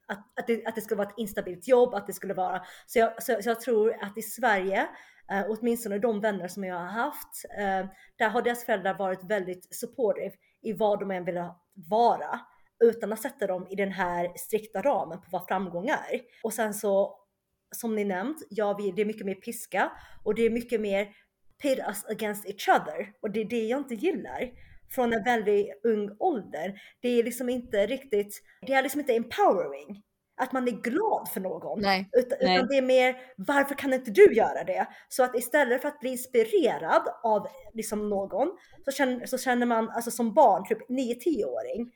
att, 0.08 0.40
att, 0.40 0.46
det, 0.46 0.66
att 0.66 0.74
det 0.74 0.80
skulle 0.80 0.98
vara 0.98 1.08
ett 1.08 1.18
instabilt 1.18 1.68
jobb, 1.68 1.94
att 1.94 2.06
det 2.06 2.12
skulle 2.12 2.34
vara, 2.34 2.62
så 2.86 2.98
jag, 2.98 3.22
så, 3.22 3.42
så 3.42 3.48
jag 3.48 3.60
tror 3.60 3.96
att 4.00 4.18
i 4.18 4.22
Sverige, 4.22 4.88
eh, 5.30 5.44
åtminstone 5.48 5.98
de 5.98 6.20
vänner 6.20 6.48
som 6.48 6.64
jag 6.64 6.76
har 6.76 6.86
haft, 6.86 7.44
eh, 7.58 7.86
där 8.18 8.28
har 8.28 8.42
deras 8.42 8.64
föräldrar 8.64 8.98
varit 8.98 9.24
väldigt 9.24 9.74
supportive 9.74 10.32
i 10.62 10.72
vad 10.72 11.00
de 11.00 11.10
än 11.10 11.24
vill 11.24 11.44
vara, 11.74 12.40
utan 12.84 13.12
att 13.12 13.22
sätta 13.22 13.46
dem 13.46 13.66
i 13.70 13.74
den 13.74 13.92
här 13.92 14.32
strikta 14.36 14.82
ramen 14.82 15.20
på 15.20 15.26
vad 15.30 15.46
framgång 15.48 15.88
är. 15.88 16.20
Och 16.42 16.52
sen 16.52 16.74
så, 16.74 17.18
som 17.76 17.94
ni 17.94 18.04
nämnt, 18.04 18.36
ja, 18.50 18.74
vi, 18.78 18.90
det 18.90 19.02
är 19.02 19.06
mycket 19.06 19.26
mer 19.26 19.34
piska 19.34 19.92
och 20.24 20.34
det 20.34 20.42
är 20.42 20.50
mycket 20.50 20.80
mer 20.80 21.08
pit 21.62 21.78
us 21.78 22.04
against 22.04 22.46
each 22.46 22.68
other 22.68 23.12
och 23.20 23.30
det 23.30 23.40
är 23.40 23.44
det 23.44 23.64
jag 23.64 23.80
inte 23.80 23.94
gillar 23.94 24.50
från 24.90 25.12
en 25.12 25.24
väldigt 25.24 25.80
ung 25.84 26.16
ålder. 26.18 26.80
Det 27.00 27.08
är 27.08 27.22
liksom 27.22 27.48
inte 27.48 27.86
riktigt, 27.86 28.42
det 28.66 28.72
är 28.72 28.82
liksom 28.82 29.00
inte 29.00 29.14
empowering. 29.14 30.02
Att 30.40 30.52
man 30.52 30.68
är 30.68 30.72
glad 30.72 31.28
för 31.34 31.40
någon. 31.40 31.80
Nej. 31.80 32.10
Utan, 32.12 32.38
Nej. 32.40 32.56
utan 32.56 32.68
det 32.68 32.78
är 32.78 32.82
mer, 32.82 33.16
varför 33.36 33.74
kan 33.74 33.92
inte 33.92 34.10
du 34.10 34.34
göra 34.34 34.64
det? 34.64 34.86
Så 35.08 35.22
att 35.24 35.36
istället 35.36 35.82
för 35.82 35.88
att 35.88 36.00
bli 36.00 36.10
inspirerad 36.10 37.02
av 37.22 37.46
liksom 37.74 38.08
någon 38.08 38.48
så 38.84 38.90
känner, 38.90 39.26
så 39.26 39.38
känner 39.38 39.66
man 39.66 39.90
alltså 39.90 40.10
som 40.10 40.34
barn, 40.34 40.64
typ 40.68 40.88
9-10-åring, 40.88 41.92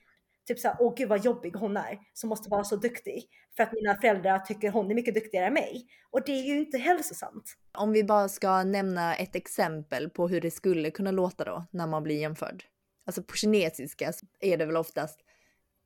typ 0.47 0.59
såhär, 0.59 0.77
åh 0.81 0.95
gud 0.97 1.09
vad 1.09 1.25
jobbig 1.25 1.53
hon 1.53 1.77
är 1.77 1.99
som 2.13 2.29
måste 2.29 2.51
vara 2.51 2.65
så 2.65 2.77
duktig. 2.77 3.25
För 3.57 3.63
att 3.63 3.73
mina 3.73 3.95
föräldrar 3.95 4.39
tycker 4.39 4.71
hon 4.71 4.91
är 4.91 4.95
mycket 4.95 5.15
duktigare 5.15 5.47
än 5.47 5.55
mig. 5.55 5.87
Och 6.11 6.21
det 6.27 6.33
är 6.33 6.43
ju 6.43 6.59
inte 6.59 6.79
hälsosamt. 6.79 7.45
Om 7.79 7.93
vi 7.93 8.05
bara 8.05 8.29
ska 8.29 8.65
nämna 8.65 9.15
ett 9.15 9.37
exempel 9.37 10.11
på 10.11 10.29
hur 10.29 10.41
det 10.41 10.51
skulle 10.51 10.91
kunna 10.91 11.11
låta 11.11 11.45
då 11.45 11.67
när 11.71 11.87
man 11.87 12.03
blir 12.03 12.21
jämförd. 12.21 12.65
Alltså 13.07 13.23
på 13.23 13.37
kinesiska 13.37 14.13
är 14.41 14.57
det 14.57 14.67
väl 14.67 14.77
oftast 14.77 15.21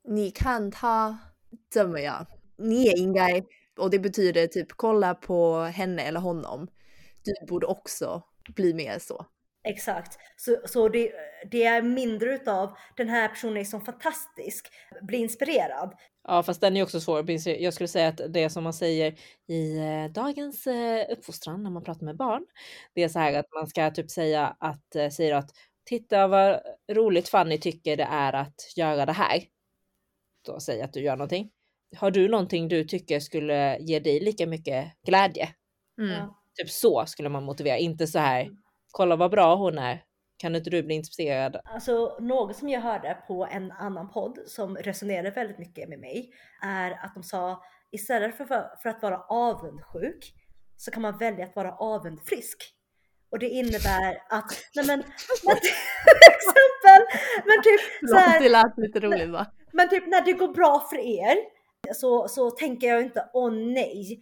Ni 0.07 0.31
kan 0.31 0.71
ta 0.71 1.17
jag. 1.99 2.25
Ni 2.57 2.87
är 2.87 2.97
ingai. 2.97 3.43
Och 3.77 3.89
det 3.89 3.99
betyder 3.99 4.47
typ 4.47 4.67
kolla 4.69 5.15
på 5.15 5.59
henne 5.59 6.01
eller 6.01 6.19
honom. 6.19 6.67
Du 7.23 7.33
borde 7.47 7.65
också 7.67 8.23
bli 8.55 8.73
mer 8.73 8.99
så. 8.99 9.25
Exakt. 9.63 10.17
Så, 10.35 10.57
så 10.65 10.89
det, 10.89 11.11
det 11.51 11.63
är 11.63 11.81
mindre 11.81 12.35
utav 12.35 12.77
den 12.97 13.09
här 13.09 13.27
personen 13.27 13.57
är 13.57 13.63
så 13.63 13.79
fantastisk, 13.79 14.67
bli 15.01 15.17
inspirerad. 15.17 15.93
Ja, 16.27 16.43
fast 16.43 16.61
den 16.61 16.77
är 16.77 16.83
också 16.83 17.01
svår. 17.01 17.31
Jag 17.47 17.73
skulle 17.73 17.87
säga 17.87 18.07
att 18.07 18.21
det 18.29 18.49
som 18.49 18.63
man 18.63 18.73
säger 18.73 19.15
i 19.47 19.77
eh, 19.77 20.11
dagens 20.11 20.67
eh, 20.67 21.05
uppfostran 21.09 21.63
när 21.63 21.69
man 21.69 21.83
pratar 21.83 22.05
med 22.05 22.17
barn, 22.17 22.45
det 22.93 23.03
är 23.03 23.09
så 23.09 23.19
här 23.19 23.33
att 23.33 23.53
man 23.53 23.67
ska 23.67 23.91
typ 23.91 24.11
säga 24.11 24.55
att, 24.59 24.95
eh, 24.95 25.09
säger 25.09 25.35
att 25.35 25.51
titta 25.87 26.27
vad 26.27 26.59
roligt 26.91 27.29
Fanny 27.29 27.57
tycker 27.57 27.97
det 27.97 28.07
är 28.11 28.33
att 28.33 28.55
göra 28.77 29.05
det 29.05 29.13
här. 29.13 29.43
Då 30.45 30.59
säger 30.59 30.83
att 30.83 30.93
du 30.93 31.01
gör 31.01 31.15
någonting. 31.15 31.49
Har 31.95 32.11
du 32.11 32.27
någonting 32.27 32.67
du 32.67 32.83
tycker 32.83 33.19
skulle 33.19 33.77
ge 33.77 33.99
dig 33.99 34.19
lika 34.19 34.47
mycket 34.47 34.85
glädje? 35.05 35.49
Mm. 36.01 36.29
Typ 36.55 36.69
så 36.69 37.05
skulle 37.05 37.29
man 37.29 37.43
motivera, 37.43 37.77
inte 37.77 38.07
så 38.07 38.19
här. 38.19 38.49
Kolla 38.91 39.15
vad 39.15 39.31
bra 39.31 39.55
hon 39.55 39.77
är. 39.77 40.03
Kan 40.37 40.55
inte 40.55 40.69
du 40.69 40.83
bli 40.83 40.95
intresserad? 40.95 41.61
Alltså 41.63 42.17
något 42.19 42.55
som 42.55 42.69
jag 42.69 42.81
hörde 42.81 43.17
på 43.27 43.47
en 43.51 43.71
annan 43.71 44.09
podd 44.09 44.39
som 44.45 44.77
resonerade 44.77 45.31
väldigt 45.31 45.59
mycket 45.59 45.89
med 45.89 45.99
mig 45.99 46.31
är 46.63 46.91
att 46.91 47.13
de 47.13 47.23
sa 47.23 47.63
istället 47.91 48.37
för, 48.37 48.45
för 48.83 48.89
att 48.89 49.01
vara 49.01 49.19
avundsjuk 49.29 50.33
så 50.77 50.91
kan 50.91 51.01
man 51.01 51.17
välja 51.17 51.45
att 51.45 51.55
vara 51.55 51.75
avundfrisk. 51.75 52.76
Och 53.31 53.39
det 53.39 53.49
innebär 53.49 54.17
att, 54.29 54.51
nej 54.75 54.85
men, 54.87 54.99
men 55.45 55.57
exempel, 56.35 57.01
men 57.45 57.63
typ 57.63 58.09
så 58.09 58.15
här, 58.15 58.39
Det 58.39 58.49
lät 58.49 58.77
lite 58.77 58.99
roligt 58.99 59.29
va? 59.29 59.45
men 59.73 59.89
typ 59.89 60.07
när 60.07 60.21
det 60.21 60.33
går 60.33 60.47
bra 60.47 60.87
för 60.89 60.97
er 60.97 61.37
så, 61.93 62.27
så 62.27 62.51
tänker 62.51 62.87
jag 62.87 63.01
inte 63.01 63.29
åh 63.33 63.51
nej, 63.51 64.19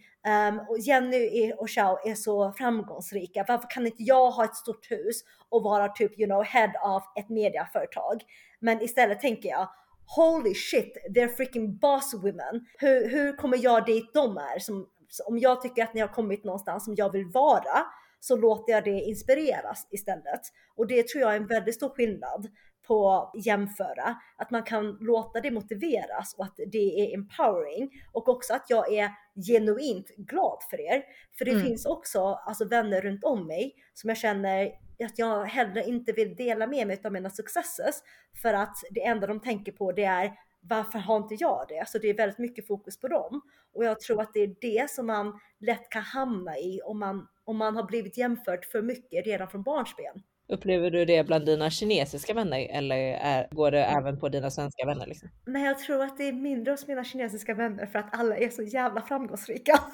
um, 0.48 0.60
och 0.68 0.78
Jenny 0.78 1.52
och 1.52 1.68
Xiao 1.68 1.98
är 2.04 2.14
så 2.14 2.52
framgångsrika. 2.52 3.44
Varför 3.48 3.70
kan 3.70 3.86
inte 3.86 4.02
jag 4.02 4.30
ha 4.30 4.44
ett 4.44 4.56
stort 4.56 4.90
hus 4.90 5.22
och 5.48 5.62
vara 5.62 5.88
typ 5.88 6.18
you 6.18 6.26
know 6.26 6.44
head 6.44 6.72
of 6.84 7.02
ett 7.18 7.28
mediaföretag? 7.28 8.22
Men 8.60 8.82
istället 8.82 9.20
tänker 9.20 9.48
jag 9.48 9.68
holy 10.16 10.54
shit, 10.54 10.96
they're 11.16 11.36
freaking 11.36 11.78
boss 11.78 12.14
women. 12.14 12.66
Hur, 12.78 13.08
hur 13.08 13.36
kommer 13.36 13.58
jag 13.62 13.86
dit 13.86 14.14
de 14.14 14.36
är? 14.36 14.58
Som, 14.58 14.86
om 15.26 15.38
jag 15.38 15.62
tycker 15.62 15.82
att 15.82 15.94
ni 15.94 16.00
har 16.00 16.08
kommit 16.08 16.44
någonstans 16.44 16.84
som 16.84 16.94
jag 16.96 17.12
vill 17.12 17.26
vara 17.26 17.86
så 18.20 18.36
låter 18.36 18.72
jag 18.72 18.84
det 18.84 19.00
inspireras 19.00 19.86
istället. 19.90 20.40
Och 20.76 20.86
det 20.86 21.08
tror 21.08 21.22
jag 21.22 21.32
är 21.32 21.36
en 21.36 21.46
väldigt 21.46 21.74
stor 21.74 21.88
skillnad 21.88 22.48
på 22.86 23.30
jämföra. 23.44 24.16
Att 24.36 24.50
man 24.50 24.62
kan 24.62 24.96
låta 25.00 25.40
det 25.40 25.50
motiveras 25.50 26.34
och 26.38 26.44
att 26.44 26.56
det 26.72 27.00
är 27.00 27.14
empowering. 27.14 27.90
Och 28.12 28.28
också 28.28 28.54
att 28.54 28.64
jag 28.68 28.92
är 28.92 29.10
genuint 29.46 30.08
glad 30.16 30.58
för 30.70 30.80
er. 30.80 31.02
För 31.38 31.44
det 31.44 31.50
Mm. 31.50 31.64
finns 31.66 31.86
också 31.86 32.20
alltså, 32.20 32.64
vänner 32.64 33.00
runt 33.00 33.24
om 33.24 33.46
mig 33.46 33.74
som 33.94 34.08
jag 34.08 34.16
känner 34.16 34.66
att 35.04 35.18
jag 35.18 35.44
hellre 35.44 35.84
inte 35.84 36.12
vill 36.12 36.36
dela 36.36 36.66
med 36.66 36.86
mig 36.86 37.00
av 37.04 37.12
mina 37.12 37.30
successes. 37.30 38.02
För 38.42 38.54
att 38.54 38.76
det 38.90 39.04
enda 39.04 39.26
de 39.26 39.40
tänker 39.40 39.72
på 39.72 39.92
det 39.92 40.04
är 40.04 40.32
varför 40.68 40.98
har 40.98 41.16
inte 41.16 41.34
jag 41.34 41.64
det? 41.68 41.88
Så 41.88 41.98
det 41.98 42.10
är 42.10 42.14
väldigt 42.14 42.38
mycket 42.38 42.66
fokus 42.66 43.00
på 43.00 43.08
dem. 43.08 43.40
Och 43.74 43.84
jag 43.84 44.00
tror 44.00 44.22
att 44.22 44.34
det 44.34 44.40
är 44.40 44.54
det 44.60 44.90
som 44.90 45.06
man 45.06 45.40
lätt 45.60 45.90
kan 45.90 46.02
hamna 46.02 46.58
i 46.58 46.80
om 46.84 46.98
man, 46.98 47.28
om 47.44 47.56
man 47.56 47.76
har 47.76 47.84
blivit 47.84 48.18
jämfört 48.18 48.64
för 48.64 48.82
mycket 48.82 49.26
redan 49.26 49.48
från 49.48 49.62
barnsben. 49.62 50.22
Upplever 50.48 50.90
du 50.90 51.04
det 51.04 51.26
bland 51.26 51.46
dina 51.46 51.70
kinesiska 51.70 52.34
vänner 52.34 52.68
eller 52.70 52.96
är, 52.96 53.48
går 53.50 53.70
det 53.70 53.84
även 53.84 54.20
på 54.20 54.28
dina 54.28 54.50
svenska 54.50 54.86
vänner? 54.86 55.06
Liksom? 55.06 55.28
Men 55.44 55.62
jag 55.62 55.78
tror 55.78 56.02
att 56.02 56.16
det 56.16 56.28
är 56.28 56.32
mindre 56.32 56.70
hos 56.70 56.86
mina 56.86 57.04
kinesiska 57.04 57.54
vänner 57.54 57.86
för 57.86 57.98
att 57.98 58.18
alla 58.18 58.36
är 58.36 58.50
så 58.50 58.62
jävla 58.62 59.02
framgångsrika. 59.02 59.80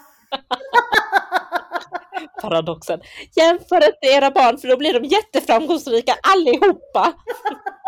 Paradoxen. 2.42 3.00
Jämför 3.36 3.76
inte 3.76 4.06
era 4.16 4.30
barn 4.30 4.58
för 4.58 4.68
då 4.68 4.76
blir 4.76 5.00
de 5.00 5.04
jätteframgångsrika 5.04 6.12
allihopa. 6.22 7.12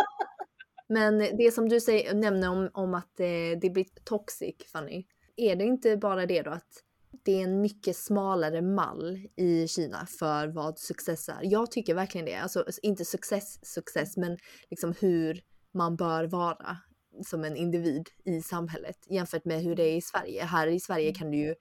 Men 0.89 1.19
det 1.19 1.55
som 1.55 1.69
du 1.69 1.81
säger, 1.81 2.15
nämner 2.15 2.51
om, 2.51 2.71
om 2.73 2.95
att 2.95 3.21
eh, 3.21 3.59
det 3.61 3.71
blir 3.73 3.87
toxic, 4.05 4.57
Fanny. 4.73 5.05
Är 5.37 5.57
det 5.57 5.65
inte 5.65 5.97
bara 5.97 6.27
det 6.27 6.43
då 6.43 6.51
att 6.51 6.83
det 7.25 7.33
är 7.33 7.45
en 7.45 7.61
mycket 7.61 7.97
smalare 7.97 8.63
mall 8.63 9.29
i 9.37 9.69
Kina 9.69 10.07
för 10.19 10.49
vad 10.49 10.79
success 10.79 11.29
är? 11.29 11.39
Jag 11.43 11.71
tycker 11.71 11.95
verkligen 11.95 12.27
det. 12.27 12.35
Alltså 12.35 12.65
inte 12.83 13.05
success, 13.05 13.67
success, 13.67 14.17
men 14.17 14.39
liksom 14.71 14.95
hur 15.01 15.41
man 15.75 15.97
bör 15.97 16.25
vara 16.25 16.77
som 17.27 17.45
en 17.45 17.57
individ 17.57 18.09
i 18.25 18.41
samhället 18.43 18.97
jämfört 19.11 19.45
med 19.45 19.63
hur 19.63 19.77
det 19.77 19.83
är 19.83 19.97
i 19.97 20.01
Sverige. 20.01 20.45
Här 20.45 20.67
i 20.67 20.81
Sverige 20.81 21.15
kan 21.15 21.31
du 21.31 21.39
ju, 21.39 21.55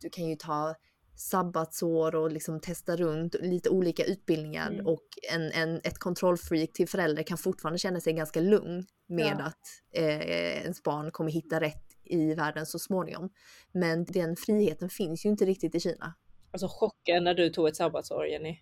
du 0.00 0.10
kan 0.10 0.24
ju 0.24 0.36
ta 0.36 0.74
sabbatsår 1.16 2.14
och 2.14 2.32
liksom 2.32 2.60
testa 2.60 2.96
runt 2.96 3.34
lite 3.40 3.70
olika 3.70 4.04
utbildningar 4.04 4.70
Mm. 4.70 4.86
och 4.86 5.02
en, 5.34 5.52
en, 5.52 5.76
ett 5.84 5.98
kontrollfreak 5.98 6.72
till 6.72 6.88
förälder 6.88 7.22
kan 7.22 7.38
fortfarande 7.38 7.78
känna 7.78 8.00
sig 8.00 8.12
ganska 8.12 8.40
lugn 8.40 8.86
med 9.08 9.36
Ja. 9.38 9.44
att 9.44 9.60
eh, 9.92 10.62
ens 10.62 10.82
barn 10.82 11.10
kommer 11.10 11.30
hitta 11.30 11.60
rätt 11.60 11.82
i 12.04 12.34
världen 12.34 12.66
så 12.66 12.78
småningom. 12.78 13.30
Men 13.72 14.04
den 14.04 14.36
friheten 14.36 14.88
finns 14.88 15.24
ju 15.26 15.28
inte 15.30 15.44
riktigt 15.44 15.74
i 15.74 15.80
Kina. 15.80 16.14
Alltså 16.52 16.68
chocken 16.70 17.24
när 17.24 17.34
du 17.34 17.50
tog 17.50 17.68
ett 17.68 17.76
sabbatsår 17.76 18.26
Jenny. 18.26 18.58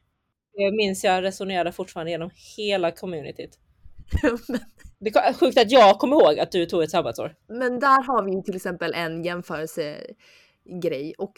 Det 0.53 0.71
minns 0.77 1.05
jag 1.05 1.23
resonerade 1.23 1.73
fortfarande 1.73 2.11
genom 2.11 2.31
hela 2.57 2.91
communityt. 2.91 3.59
men, 4.49 4.61
Det 4.99 5.11
är 5.17 5.33
sjukt 5.33 5.59
att 5.59 5.71
jag 5.71 5.99
kommer 5.99 6.17
ihåg 6.17 6.39
att 6.39 6.53
du 6.53 6.67
tog 6.67 6.83
ett 6.83 6.91
sabbatsår. 6.91 7.35
men 7.49 7.81
där 7.81 8.03
har 8.03 8.25
vi 8.25 8.33
ju 8.37 8.43
till 8.43 8.57
exempel 8.57 8.93
en 8.95 9.25
jämförelsegrej 9.25 11.15
och 11.19 11.33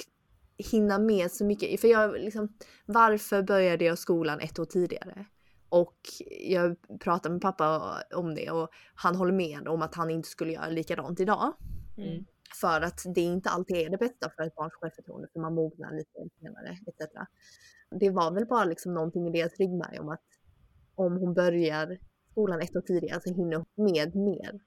hinna 0.58 0.98
med 0.98 1.30
så 1.30 1.44
mycket. 1.44 1.80
För 1.80 1.88
jag 1.88 2.12
liksom, 2.12 2.48
varför 2.86 3.42
började 3.42 3.84
jag 3.84 3.98
skolan 3.98 4.40
ett 4.40 4.58
år 4.58 4.64
tidigare? 4.64 5.26
Och 5.68 5.98
jag 6.40 6.76
pratade 7.00 7.32
med 7.32 7.42
pappa 7.42 7.96
om 8.14 8.34
det 8.34 8.50
och 8.50 8.68
han 8.94 9.16
håller 9.16 9.32
med 9.32 9.68
om 9.68 9.82
att 9.82 9.94
han 9.94 10.10
inte 10.10 10.28
skulle 10.28 10.52
göra 10.52 10.68
likadant 10.68 11.20
idag. 11.20 11.52
Mm. 11.96 12.24
För 12.60 12.80
att 12.80 13.02
det 13.14 13.20
inte 13.20 13.50
alltid 13.50 13.76
är 13.76 13.90
det 13.90 13.98
bästa 13.98 14.30
för 14.36 14.42
ett 14.42 14.54
barns 14.54 14.72
självförtroende, 14.72 15.28
för 15.32 15.40
man 15.40 15.54
mognar 15.54 15.92
lite 15.92 16.10
senare 16.40 16.78
etc. 16.86 17.10
Det 17.90 18.10
var 18.10 18.34
väl 18.34 18.46
bara 18.46 18.64
liksom 18.64 18.94
någonting 18.94 19.28
i 19.28 19.32
deras 19.32 19.56
ryggmärg 19.58 19.98
om 19.98 20.08
att 20.08 20.24
om 20.94 21.16
hon 21.16 21.34
börjar 21.34 21.98
skolan 22.30 22.60
ett 22.60 22.76
år 22.76 22.80
tidigare 22.80 23.20
så 23.20 23.34
hinner 23.34 23.56
hon 23.56 23.84
med 23.84 24.14
mer 24.14 24.60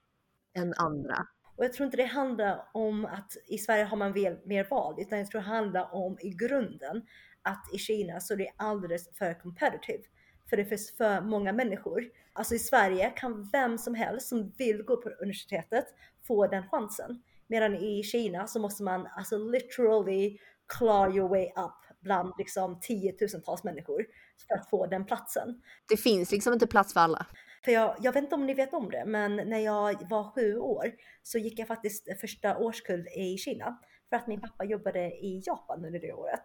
än 0.54 0.74
andra. 0.74 1.26
Och 1.60 1.66
jag 1.66 1.72
tror 1.72 1.84
inte 1.84 1.96
det 1.96 2.04
handlar 2.04 2.68
om 2.72 3.04
att 3.04 3.36
i 3.48 3.58
Sverige 3.58 3.84
har 3.84 3.96
man 3.96 4.12
väl 4.12 4.38
mer 4.44 4.66
val, 4.70 4.94
utan 4.98 5.18
jag 5.18 5.30
tror 5.30 5.40
det 5.40 5.46
handlar 5.46 5.94
om 5.94 6.18
i 6.20 6.30
grunden 6.30 7.02
att 7.42 7.74
i 7.74 7.78
Kina 7.78 8.20
så 8.20 8.34
är 8.34 8.38
det 8.38 8.50
alldeles 8.56 9.16
för 9.18 9.34
competitive. 9.34 10.02
För 10.50 10.56
det 10.56 10.64
finns 10.64 10.96
för 10.96 11.20
många 11.20 11.52
människor. 11.52 12.04
Alltså 12.32 12.54
i 12.54 12.58
Sverige 12.58 13.12
kan 13.16 13.50
vem 13.52 13.78
som 13.78 13.94
helst 13.94 14.28
som 14.28 14.52
vill 14.58 14.82
gå 14.82 14.96
på 14.96 15.08
universitetet 15.08 15.84
få 16.26 16.46
den 16.46 16.68
chansen. 16.68 17.22
Medan 17.46 17.74
i 17.74 18.02
Kina 18.02 18.46
så 18.46 18.60
måste 18.60 18.82
man 18.82 19.06
alltså 19.16 19.38
literally 19.38 20.38
claw 20.78 21.16
your 21.16 21.28
way 21.28 21.46
up 21.46 22.00
bland 22.00 22.34
liksom 22.38 22.80
tiotusentals 22.80 23.64
människor 23.64 24.06
för 24.48 24.54
att 24.54 24.70
få 24.70 24.86
den 24.86 25.04
platsen. 25.04 25.62
Det 25.88 25.96
finns 25.96 26.32
liksom 26.32 26.52
inte 26.52 26.66
plats 26.66 26.92
för 26.92 27.00
alla. 27.00 27.26
För 27.64 27.72
jag, 27.72 27.96
jag 28.00 28.12
vet 28.12 28.22
inte 28.22 28.34
om 28.34 28.46
ni 28.46 28.54
vet 28.54 28.74
om 28.74 28.90
det, 28.90 29.04
men 29.06 29.36
när 29.36 29.58
jag 29.58 30.08
var 30.10 30.34
sju 30.34 30.58
år 30.58 30.92
så 31.22 31.38
gick 31.38 31.58
jag 31.58 31.68
faktiskt 31.68 32.20
första 32.20 32.58
årskull 32.58 33.06
i 33.16 33.36
Kina 33.36 33.78
för 34.08 34.16
att 34.16 34.26
min 34.26 34.40
pappa 34.40 34.64
jobbade 34.64 35.00
i 35.00 35.42
Japan 35.46 35.84
under 35.84 36.00
det 36.00 36.12
året. 36.12 36.42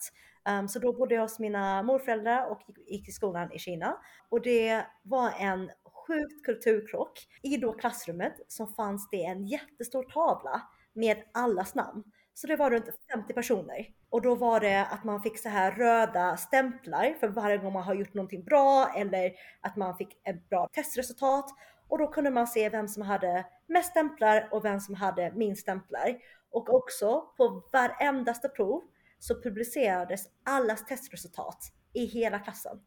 Um, 0.49 0.67
så 0.67 0.79
då 0.79 0.93
bodde 0.93 1.15
jag 1.15 1.21
hos 1.21 1.39
mina 1.39 1.83
morföräldrar 1.83 2.51
och 2.51 2.61
gick, 2.67 2.89
gick 2.91 3.09
i 3.09 3.11
skolan 3.11 3.51
i 3.53 3.59
Kina 3.59 3.97
och 4.29 4.41
det 4.41 4.85
var 5.03 5.31
en 5.39 5.71
sjukt 6.07 6.45
kulturkrock. 6.45 7.19
I 7.43 7.57
då 7.57 7.73
klassrummet 7.73 8.35
så 8.47 8.67
fanns 8.67 9.09
det 9.09 9.23
en 9.23 9.47
jättestor 9.47 10.03
tavla 10.03 10.61
med 10.93 11.17
allas 11.33 11.75
namn. 11.75 12.03
Så 12.37 12.47
det 12.47 12.55
var 12.55 12.71
runt 12.71 12.85
50 13.13 13.33
personer. 13.33 13.87
Och 14.09 14.21
då 14.21 14.35
var 14.35 14.59
det 14.59 14.85
att 14.85 15.03
man 15.03 15.23
fick 15.23 15.39
så 15.39 15.49
här 15.49 15.71
röda 15.71 16.37
stämplar 16.37 17.15
för 17.19 17.27
varje 17.27 17.57
gång 17.57 17.73
man 17.73 17.83
har 17.83 17.95
gjort 17.95 18.13
någonting 18.13 18.43
bra 18.43 18.93
eller 18.97 19.31
att 19.61 19.75
man 19.75 19.97
fick 19.97 20.09
ett 20.23 20.49
bra 20.49 20.69
testresultat. 20.73 21.45
Och 21.87 21.97
då 21.97 22.07
kunde 22.07 22.29
man 22.29 22.47
se 22.47 22.69
vem 22.69 22.87
som 22.87 23.01
hade 23.01 23.45
mest 23.67 23.89
stämplar 23.89 24.49
och 24.51 24.65
vem 24.65 24.79
som 24.79 24.95
hade 24.95 25.31
minst 25.35 25.61
stämplar. 25.61 26.17
Och 26.51 26.73
också 26.73 27.21
på 27.37 27.63
varendaste 27.73 28.49
prov 28.49 28.81
så 29.19 29.41
publicerades 29.41 30.21
allas 30.43 30.85
testresultat 30.85 31.71
i 31.93 32.05
hela 32.05 32.39
klassen. 32.39 32.79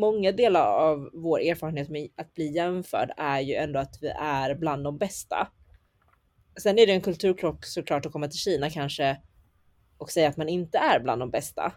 Många 0.00 0.32
delar 0.32 0.66
av 0.66 1.10
vår 1.12 1.40
erfarenhet 1.40 1.88
med 1.88 2.08
att 2.16 2.34
bli 2.34 2.54
jämförd 2.54 3.10
är 3.16 3.40
ju 3.40 3.54
ändå 3.54 3.78
att 3.80 3.98
vi 4.02 4.08
är 4.08 4.54
bland 4.54 4.84
de 4.84 4.98
bästa. 4.98 5.48
Sen 6.62 6.78
är 6.78 6.86
det 6.86 6.92
en 6.92 7.00
kulturkrock 7.00 7.64
såklart 7.64 8.06
att 8.06 8.12
komma 8.12 8.28
till 8.28 8.38
Kina 8.38 8.70
kanske 8.70 9.20
och 9.98 10.10
säga 10.10 10.28
att 10.28 10.36
man 10.36 10.48
inte 10.48 10.78
är 10.78 11.00
bland 11.00 11.22
de 11.22 11.30
bästa. 11.30 11.72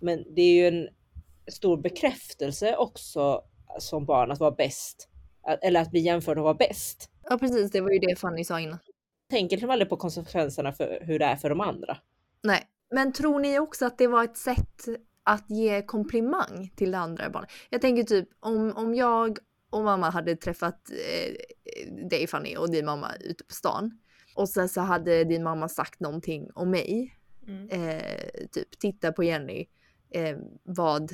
Men 0.00 0.34
det 0.34 0.42
är 0.42 0.54
ju 0.54 0.68
en 0.68 0.88
stor 1.52 1.76
bekräftelse 1.76 2.76
också 2.76 3.42
som 3.78 4.04
barn 4.04 4.30
att 4.30 4.40
vara 4.40 4.50
bäst. 4.50 5.08
Eller 5.62 5.80
att 5.80 5.90
bli 5.90 6.00
jämförd 6.00 6.38
och 6.38 6.44
vara 6.44 6.54
bäst. 6.54 7.10
Ja 7.22 7.38
precis, 7.38 7.70
det 7.70 7.80
var 7.80 7.90
ju 7.90 7.98
det 7.98 8.16
Fanny 8.16 8.44
sa 8.44 8.60
innan. 8.60 8.78
Tänker 9.30 9.56
liksom 9.56 9.70
aldrig 9.70 9.88
på 9.88 9.96
konsekvenserna 9.96 10.72
för 10.72 10.98
hur 11.02 11.18
det 11.18 11.24
är 11.24 11.36
för 11.36 11.48
de 11.48 11.60
andra. 11.60 11.98
Nej, 12.42 12.62
men 12.90 13.12
tror 13.12 13.40
ni 13.40 13.58
också 13.58 13.86
att 13.86 13.98
det 13.98 14.06
var 14.06 14.24
ett 14.24 14.36
sätt 14.36 14.84
att 15.22 15.50
ge 15.50 15.82
komplimang 15.82 16.72
till 16.76 16.90
det 16.90 16.98
andra 16.98 17.30
barnet? 17.30 17.50
Jag 17.70 17.80
tänker 17.80 18.02
typ 18.02 18.28
om, 18.40 18.72
om 18.76 18.94
jag 18.94 19.38
och 19.70 19.84
mamma 19.84 20.10
hade 20.10 20.36
träffat 20.36 20.90
eh, 20.90 21.34
dig 22.08 22.26
Fanny 22.26 22.56
och 22.56 22.70
din 22.70 22.84
mamma 22.84 23.14
ute 23.20 23.44
på 23.44 23.54
stan. 23.54 23.98
Och 24.36 24.48
sen 24.48 24.68
så 24.68 24.80
hade 24.80 25.24
din 25.24 25.42
mamma 25.42 25.68
sagt 25.68 26.00
någonting 26.00 26.50
om 26.54 26.70
mig. 26.70 27.16
Mm. 27.48 27.68
Eh, 27.68 28.46
typ 28.52 28.78
titta 28.78 29.12
på 29.12 29.24
Jenny. 29.24 29.66
Eh, 30.10 30.36
vad 30.62 31.12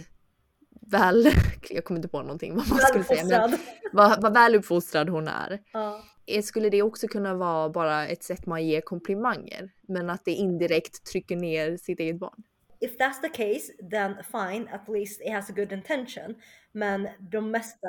väl, 0.81 1.26
jag 1.71 1.85
kommer 1.85 1.99
inte 1.99 2.09
på 2.09 2.23
någonting 2.23 2.57
vad 2.57 2.69
man 2.69 2.79
skulle 2.79 3.05
säga. 3.05 3.25
Men 3.49 3.59
vad, 3.93 4.23
vad 4.23 4.35
väluppfostrad 4.35 5.09
hon 5.09 5.29
är. 5.29 5.62
Ja. 5.73 6.02
Eh, 6.26 6.43
Skulle 6.43 6.71
det 6.71 6.83
också 6.83 7.09
kunna 7.09 7.35
vara 7.35 7.69
bara 7.69 8.07
ett 8.07 8.23
sätt 8.23 8.47
man 8.47 8.67
ger 8.67 8.81
komplimanger? 8.81 9.71
Men 9.83 10.11
att 10.11 10.25
det 10.25 10.31
indirekt 10.33 11.05
trycker 11.05 11.37
ner 11.37 11.76
sitt 11.76 12.00
eget 12.00 12.19
barn? 12.19 12.43
If 12.81 12.99
that's 12.99 13.21
the 13.23 13.29
case, 13.29 13.73
then 13.91 14.14
fine, 14.33 14.69
at 14.69 14.88
least 14.88 15.21
it 15.21 15.33
has 15.33 15.50
a 15.50 15.52
good 15.57 15.73
intention. 15.73 16.35
Men 16.73 17.09
de 17.19 17.50
mesta 17.50 17.88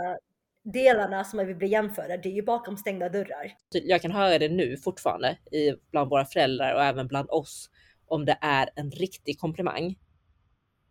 delarna 0.64 1.24
som 1.24 1.48
vi 1.48 1.56
blir 1.56 1.68
jämförda, 1.68 2.18
det 2.18 2.30
är 2.30 2.34
ju 2.34 2.42
bakom 2.42 2.78
stängda 2.78 3.10
dörrar. 3.10 3.54
Jag 3.72 4.02
kan 4.02 4.12
höra 4.12 4.40
det 4.40 4.50
nu 4.50 4.78
fortfarande 4.78 5.38
i, 5.52 5.72
bland 5.92 6.10
våra 6.10 6.26
föräldrar 6.26 6.74
och 6.74 6.84
även 6.84 7.08
bland 7.08 7.30
oss. 7.30 7.70
Om 8.08 8.26
det 8.26 8.38
är 8.42 8.70
en 8.76 8.92
riktig 8.92 9.40
komplimang. 9.40 9.96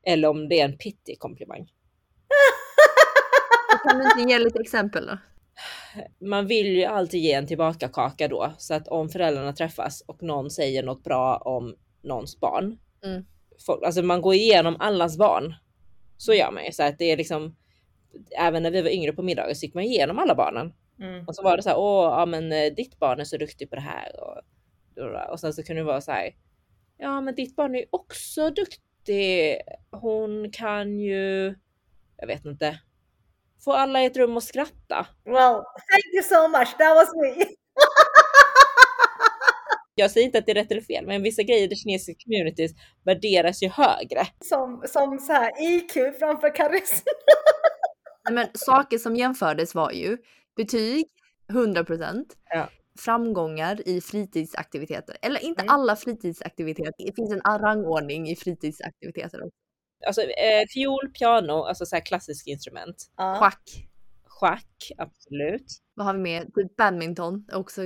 Eller 0.06 0.28
om 0.28 0.48
det 0.48 0.60
är 0.60 0.64
en 0.64 0.78
pittig 0.78 1.18
komplimang. 1.18 1.72
Kan 3.88 3.98
du 3.98 4.04
inte 4.04 4.32
ge 4.32 4.38
lite 4.38 4.60
exempel 4.60 5.06
då? 5.06 5.18
Man 6.26 6.46
vill 6.46 6.66
ju 6.66 6.84
alltid 6.84 7.20
ge 7.20 7.32
en 7.32 7.46
tillbaka 7.46 7.88
kaka 7.88 8.28
då. 8.28 8.52
Så 8.58 8.74
att 8.74 8.88
om 8.88 9.08
föräldrarna 9.08 9.52
träffas 9.52 10.00
och 10.06 10.22
någon 10.22 10.50
säger 10.50 10.82
något 10.82 11.04
bra 11.04 11.36
om 11.36 11.76
någons 12.02 12.40
barn. 12.40 12.78
Mm. 13.04 13.24
Folk, 13.66 13.82
alltså 13.82 14.02
man 14.02 14.22
går 14.22 14.34
igenom 14.34 14.76
allas 14.78 15.18
barn. 15.18 15.54
Så 16.16 16.34
gör 16.34 16.50
man 16.50 16.64
ju. 16.64 16.72
Så 16.72 16.82
att 16.82 16.98
det 16.98 17.04
är 17.04 17.16
liksom. 17.16 17.56
Även 18.38 18.62
när 18.62 18.70
vi 18.70 18.82
var 18.82 18.90
yngre 18.90 19.12
på 19.12 19.22
middagar 19.22 19.54
så 19.54 19.66
gick 19.66 19.74
man 19.74 19.84
igenom 19.84 20.18
alla 20.18 20.34
barnen. 20.34 20.72
Mm. 21.00 21.28
Och 21.28 21.36
så 21.36 21.42
var 21.42 21.56
det 21.56 21.62
så 21.62 21.68
här, 21.68 21.78
åh, 21.78 22.04
ja 22.04 22.26
men 22.26 22.52
eh, 22.52 22.74
ditt 22.74 22.98
barn 22.98 23.20
är 23.20 23.24
så 23.24 23.36
duktig 23.36 23.70
på 23.70 23.76
det 23.76 23.82
här. 23.82 24.20
Och, 24.20 24.38
och 25.32 25.40
sen 25.40 25.52
så 25.52 25.62
kunde 25.62 25.82
det 25.82 25.86
vara 25.86 26.00
så 26.00 26.12
här, 26.12 26.30
ja 26.98 27.20
men 27.20 27.34
ditt 27.34 27.56
barn 27.56 27.74
är 27.74 27.78
ju 27.78 27.86
också 27.90 28.50
duktig. 28.50 29.60
Hon 29.90 30.50
kan 30.50 30.98
ju, 30.98 31.54
jag 32.16 32.26
vet 32.26 32.44
inte, 32.44 32.78
få 33.64 33.72
alla 33.72 34.02
i 34.02 34.06
ett 34.06 34.16
rum 34.16 34.36
att 34.36 34.44
skratta. 34.44 35.06
Well, 35.24 35.62
thank 35.90 36.14
you 36.14 36.22
so 36.22 36.48
much, 36.48 36.76
that 36.78 36.94
was 36.96 37.14
me. 37.14 37.44
Jag 39.94 40.10
säger 40.10 40.26
inte 40.26 40.38
att 40.38 40.46
det 40.46 40.52
är 40.52 40.54
rätt 40.54 40.70
eller 40.70 40.82
fel, 40.82 41.06
men 41.06 41.22
vissa 41.22 41.42
grejer 41.42 41.62
i 41.62 41.66
det 41.66 41.76
kinesiska 41.76 42.24
communities 42.24 42.72
värderas 43.04 43.62
ju 43.62 43.68
högre. 43.68 44.26
Som, 44.40 44.84
som 44.86 45.18
så 45.18 45.32
här 45.32 45.50
IQ 45.60 45.92
framför 46.18 46.54
karisma. 46.54 47.12
Men 48.30 48.46
saker 48.54 48.98
som 48.98 49.16
jämfördes 49.16 49.74
var 49.74 49.90
ju 49.90 50.18
betyg 50.56 51.06
100%. 51.52 52.24
Ja. 52.50 52.68
Framgångar 52.98 53.88
i 53.88 54.00
fritidsaktiviteter. 54.00 55.16
Eller 55.22 55.40
inte 55.44 55.62
Mm. 55.62 55.74
alla 55.74 55.96
fritidsaktiviteter. 55.96 56.92
Det 57.06 57.14
finns 57.16 57.32
en 57.32 57.40
rangordning 57.58 58.28
i 58.28 58.36
fritidsaktiviteter. 58.36 59.40
Alltså 60.06 60.22
eh, 60.22 60.66
fiol, 60.74 61.10
piano, 61.18 61.52
alltså 61.52 61.86
så 61.86 61.96
här 61.96 62.02
klassiska 62.04 62.50
instrument. 62.50 62.96
Ja. 63.16 63.36
Schack. 63.40 63.88
Schack, 64.26 64.90
absolut. 64.98 65.66
Vad 65.94 66.06
har 66.06 66.14
vi 66.14 66.20
mer? 66.20 66.44
Typ 66.44 66.76
badminton 66.76 67.46
också. 67.52 67.82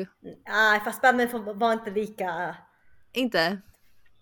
Nej, 0.48 0.80
fast 0.84 1.02
badminton 1.02 1.58
var 1.58 1.72
inte 1.72 1.90
lika... 1.90 2.56
Inte? 3.12 3.60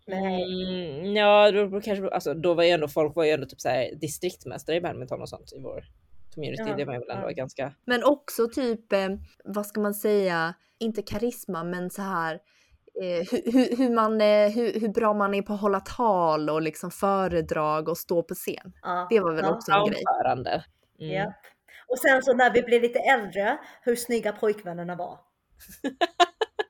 Nej. 0.07 1.01
Mm, 1.01 1.17
ja, 1.17 1.51
då, 1.51 1.67
då 1.67 1.81
kanske, 1.81 2.09
alltså, 2.09 2.35
då 2.35 2.55
var 2.55 2.65
ju 2.65 2.71
ändå 2.71 2.89
folk 2.89 3.17
var 3.17 3.25
ju 3.25 3.31
ändå 3.31 3.47
typ 3.47 3.61
så 3.61 3.69
här 3.69 3.95
distriktmästare 4.01 4.77
i 4.77 4.81
badminton 4.81 5.23
och 5.23 5.29
sånt 5.29 5.53
i 5.53 5.61
vår 5.63 5.85
community. 6.35 6.63
Ja, 6.67 6.77
det 6.77 6.85
var 6.85 6.93
ju 6.95 6.99
väl 6.99 7.11
ändå 7.11 7.31
ja. 7.31 7.33
ganska. 7.33 7.73
Men 7.85 8.05
också 8.05 8.49
typ, 8.49 8.93
eh, 8.93 9.09
vad 9.45 9.67
ska 9.67 9.81
man 9.81 9.95
säga, 9.95 10.55
inte 10.79 11.03
karisma 11.03 11.65
men 11.65 11.91
så 11.91 12.03
här 12.03 12.35
eh, 13.03 13.29
hur, 13.31 13.53
hur, 13.53 13.77
hur, 13.77 13.91
man, 13.95 14.21
eh, 14.21 14.49
hur, 14.49 14.81
hur 14.81 14.89
bra 14.89 15.15
man 15.15 15.35
är 15.35 15.43
på 15.43 15.53
att 15.53 15.61
hålla 15.61 15.81
tal 15.81 16.51
och 16.51 16.63
liksom 16.63 16.91
föredrag 16.91 17.89
och 17.89 17.99
stå 17.99 18.23
på 18.23 18.35
scen. 18.35 18.73
Ja. 18.83 19.07
Det 19.11 19.21
var 19.21 19.33
väl 19.33 19.45
ja. 19.45 19.55
också 19.55 19.73
en 19.73 19.91
grej. 19.91 20.03
Mm. 21.01 21.17
Ja. 21.17 21.33
Och 21.87 21.99
sen 21.99 22.23
så 22.23 22.35
när 22.35 22.53
vi 22.53 22.63
blev 22.63 22.83
lite 22.83 22.99
äldre, 22.99 23.59
hur 23.83 23.97
snygga 23.97 24.33
pojkvännerna 24.33 24.97
var. 24.97 25.19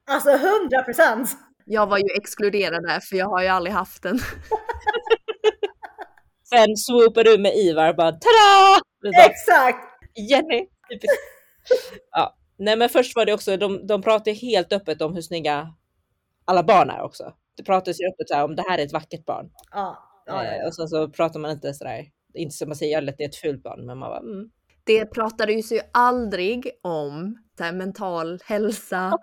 Alltså 0.07 0.31
100 0.31 0.83
procent! 0.83 1.31
Jag 1.65 1.87
var 1.87 1.99
ju 1.99 2.05
exkluderad 2.17 2.83
där 2.83 3.01
för 3.01 3.17
jag 3.17 3.27
har 3.27 3.43
ju 3.43 3.49
aldrig 3.49 3.75
haft 3.75 4.05
en. 4.05 4.19
Sen 6.57 6.77
swoopar 6.77 7.25
du 7.25 7.39
med 7.39 7.57
Ivar 7.57 7.93
bara 7.93 8.13
tada! 8.13 8.81
Bara, 9.03 9.25
Exakt! 9.25 9.79
Jenny! 10.31 10.67
Ja. 12.11 12.37
Nej 12.57 12.77
men 12.77 12.89
först 12.89 13.17
var 13.17 13.27
det 13.27 13.33
också, 13.33 13.57
de, 13.57 13.87
de 13.87 14.03
pratade 14.03 14.33
helt 14.33 14.73
öppet 14.73 15.03
om 15.03 15.15
hur 15.15 15.23
snygga 15.23 15.75
alla 16.45 16.63
barn 16.63 16.91
är 16.91 17.03
också. 17.03 17.33
Det 17.57 17.63
pratades 17.63 18.01
ju 18.01 18.05
öppet 18.09 18.29
så 18.29 18.35
här, 18.35 18.45
om 18.45 18.57
det 18.57 18.63
här 18.69 18.79
är 18.79 18.83
ett 18.85 18.93
vackert 18.93 19.25
barn. 19.25 19.51
Ja, 19.71 20.09
ja, 20.27 20.45
ja, 20.45 20.51
Eh, 20.51 20.57
ja. 20.57 20.67
och 20.67 20.75
sen 20.75 20.89
så 20.89 21.09
pratar 21.09 21.41
man 21.41 21.51
inte 21.51 21.75
sådär, 21.75 22.05
inte 22.35 22.57
som 22.57 22.69
man 22.69 22.77
säger 22.77 23.09
att 23.09 23.19
det 23.19 23.25
är 23.25 23.29
ett 23.29 23.37
fult 23.37 23.63
barn, 23.63 23.87
men 23.87 23.99
man 23.99 24.11
bara 24.11 24.19
mm. 24.21 24.51
Det 24.85 25.07
pratades 25.07 25.73
ju 25.73 25.81
aldrig 25.93 26.71
om 26.83 27.39
så 27.59 27.65
här, 27.65 27.73
mental 27.73 28.41
hälsa, 28.45 29.19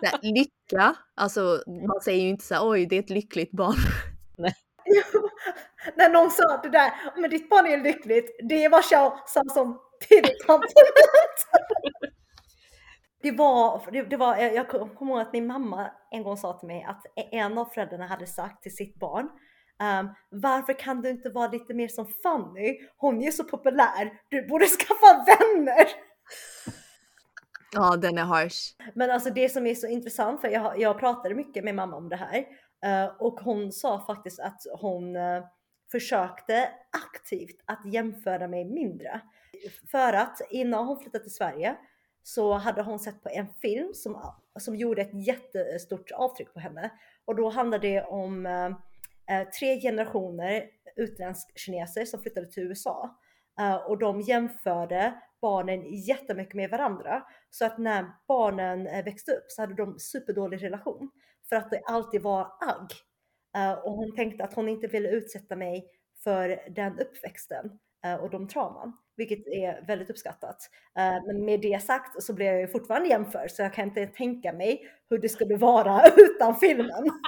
så 0.00 0.06
här, 0.06 0.18
lycka. 0.22 0.94
Alltså 1.14 1.62
man 1.66 2.00
säger 2.04 2.22
ju 2.22 2.28
inte 2.28 2.44
så 2.44 2.54
här, 2.54 2.68
oj 2.68 2.86
det 2.86 2.96
är 2.96 3.00
ett 3.00 3.10
lyckligt 3.10 3.50
barn. 3.50 3.76
Jo, 4.36 4.44
När 5.96 6.08
någon 6.08 6.30
sa 6.30 6.60
det 6.62 6.68
där, 6.68 6.92
men 7.16 7.30
ditt 7.30 7.50
barn 7.50 7.66
är 7.66 7.78
lyckligt, 7.78 8.36
det 8.48 8.68
var 8.68 8.84
jag 8.90 9.28
som 9.28 9.78
komplement. 10.46 11.38
Det 13.22 13.30
var, 13.30 13.82
det, 13.92 14.02
det 14.02 14.16
var, 14.16 14.36
jag 14.36 14.68
kommer 14.68 15.12
ihåg 15.12 15.20
att 15.20 15.32
min 15.32 15.46
mamma 15.46 15.90
en 16.10 16.22
gång 16.22 16.36
sa 16.36 16.58
till 16.58 16.68
mig 16.68 16.86
att 16.88 17.02
en 17.32 17.58
av 17.58 17.64
föräldrarna 17.64 18.06
hade 18.06 18.26
sagt 18.26 18.62
till 18.62 18.76
sitt 18.76 18.98
barn 18.98 19.28
ehm, 19.80 20.08
varför 20.30 20.78
kan 20.78 21.02
du 21.02 21.10
inte 21.10 21.30
vara 21.30 21.48
lite 21.48 21.74
mer 21.74 21.88
som 21.88 22.06
Fanny? 22.22 22.78
Hon 22.96 23.20
är 23.20 23.24
ju 23.24 23.32
så 23.32 23.44
populär. 23.44 24.12
Du 24.28 24.46
borde 24.48 24.66
skaffa 24.66 25.24
vänner. 25.26 25.86
Ja 27.72 27.96
den 27.96 28.18
är 28.18 28.22
harsh. 28.22 28.74
Men 28.94 29.10
alltså 29.10 29.30
det 29.30 29.48
som 29.48 29.66
är 29.66 29.74
så 29.74 29.86
intressant, 29.86 30.40
för 30.40 30.48
jag, 30.48 30.80
jag 30.80 30.98
pratade 30.98 31.34
mycket 31.34 31.64
med 31.64 31.74
mamma 31.74 31.96
om 31.96 32.08
det 32.08 32.16
här 32.16 32.44
Eh, 32.84 33.06
och 33.18 33.40
hon 33.40 33.72
sa 33.72 34.06
faktiskt 34.06 34.40
att 34.40 34.62
hon 34.80 35.16
eh, 35.16 35.44
försökte 35.92 36.68
aktivt 36.90 37.60
att 37.64 37.92
jämföra 37.92 38.48
mig 38.48 38.64
mindre. 38.64 39.20
För 39.90 40.12
att 40.12 40.40
innan 40.50 40.86
hon 40.86 40.98
flyttade 40.98 41.24
till 41.24 41.34
Sverige 41.34 41.76
så 42.22 42.52
hade 42.52 42.82
hon 42.82 42.98
sett 42.98 43.22
på 43.22 43.28
en 43.28 43.46
film 43.62 43.94
som, 43.94 44.34
som 44.58 44.76
gjorde 44.76 45.02
ett 45.02 45.26
jättestort 45.26 46.10
avtryck 46.10 46.54
på 46.54 46.60
henne. 46.60 46.90
Och 47.24 47.36
då 47.36 47.50
handlade 47.50 47.88
det 47.88 48.02
om 48.02 48.46
eh, 48.46 48.66
eh 49.38 49.48
tre 49.48 49.80
generationer 49.80 50.64
utländsk-kineser 50.96 52.04
som 52.04 52.22
flyttade 52.22 52.46
till 52.46 52.62
USA. 52.62 53.18
Eh, 53.60 53.76
och 53.76 53.98
de 53.98 54.20
jämförde 54.20 55.14
barnen 55.40 55.94
jättemycket 55.94 56.54
med 56.54 56.70
varandra. 56.70 57.22
Så 57.50 57.64
att 57.64 57.78
när 57.78 58.06
barnen 58.28 58.84
växte 59.04 59.32
upp 59.32 59.44
så 59.48 59.62
hade 59.62 59.74
de 59.74 59.98
superdålig 59.98 60.62
relation. 60.62 61.10
För 61.48 61.56
att 61.56 61.70
det 61.70 61.82
alltid 61.84 62.22
var 62.22 62.40
agg. 62.60 62.90
Eh, 63.56 63.72
och 63.72 63.92
hon 63.92 64.14
tänkte 64.14 64.44
att 64.44 64.54
hon 64.54 64.68
inte 64.68 64.86
ville 64.86 65.08
utsätta 65.08 65.56
mig 65.56 65.90
för 66.24 66.62
den 66.74 66.98
uppväxten 66.98 67.70
eh, 68.04 68.14
och 68.14 68.30
de 68.30 68.48
trauman. 68.48 68.92
Vilket 69.16 69.46
är 69.46 69.86
väldigt 69.86 70.10
uppskattat. 70.10 70.56
Eh, 70.98 71.26
men 71.26 71.44
med 71.44 71.60
det 71.60 71.82
sagt 71.82 72.22
så 72.22 72.32
blir 72.32 72.46
jag 72.46 72.60
ju 72.60 72.68
fortfarande 72.68 73.08
jämförd 73.08 73.50
så 73.50 73.62
jag 73.62 73.74
kan 73.74 73.88
inte 73.88 74.06
tänka 74.06 74.52
mig 74.52 74.90
hur 75.10 75.18
det 75.18 75.28
skulle 75.28 75.56
vara 75.56 76.02
utan 76.16 76.56
filmen. 76.56 77.10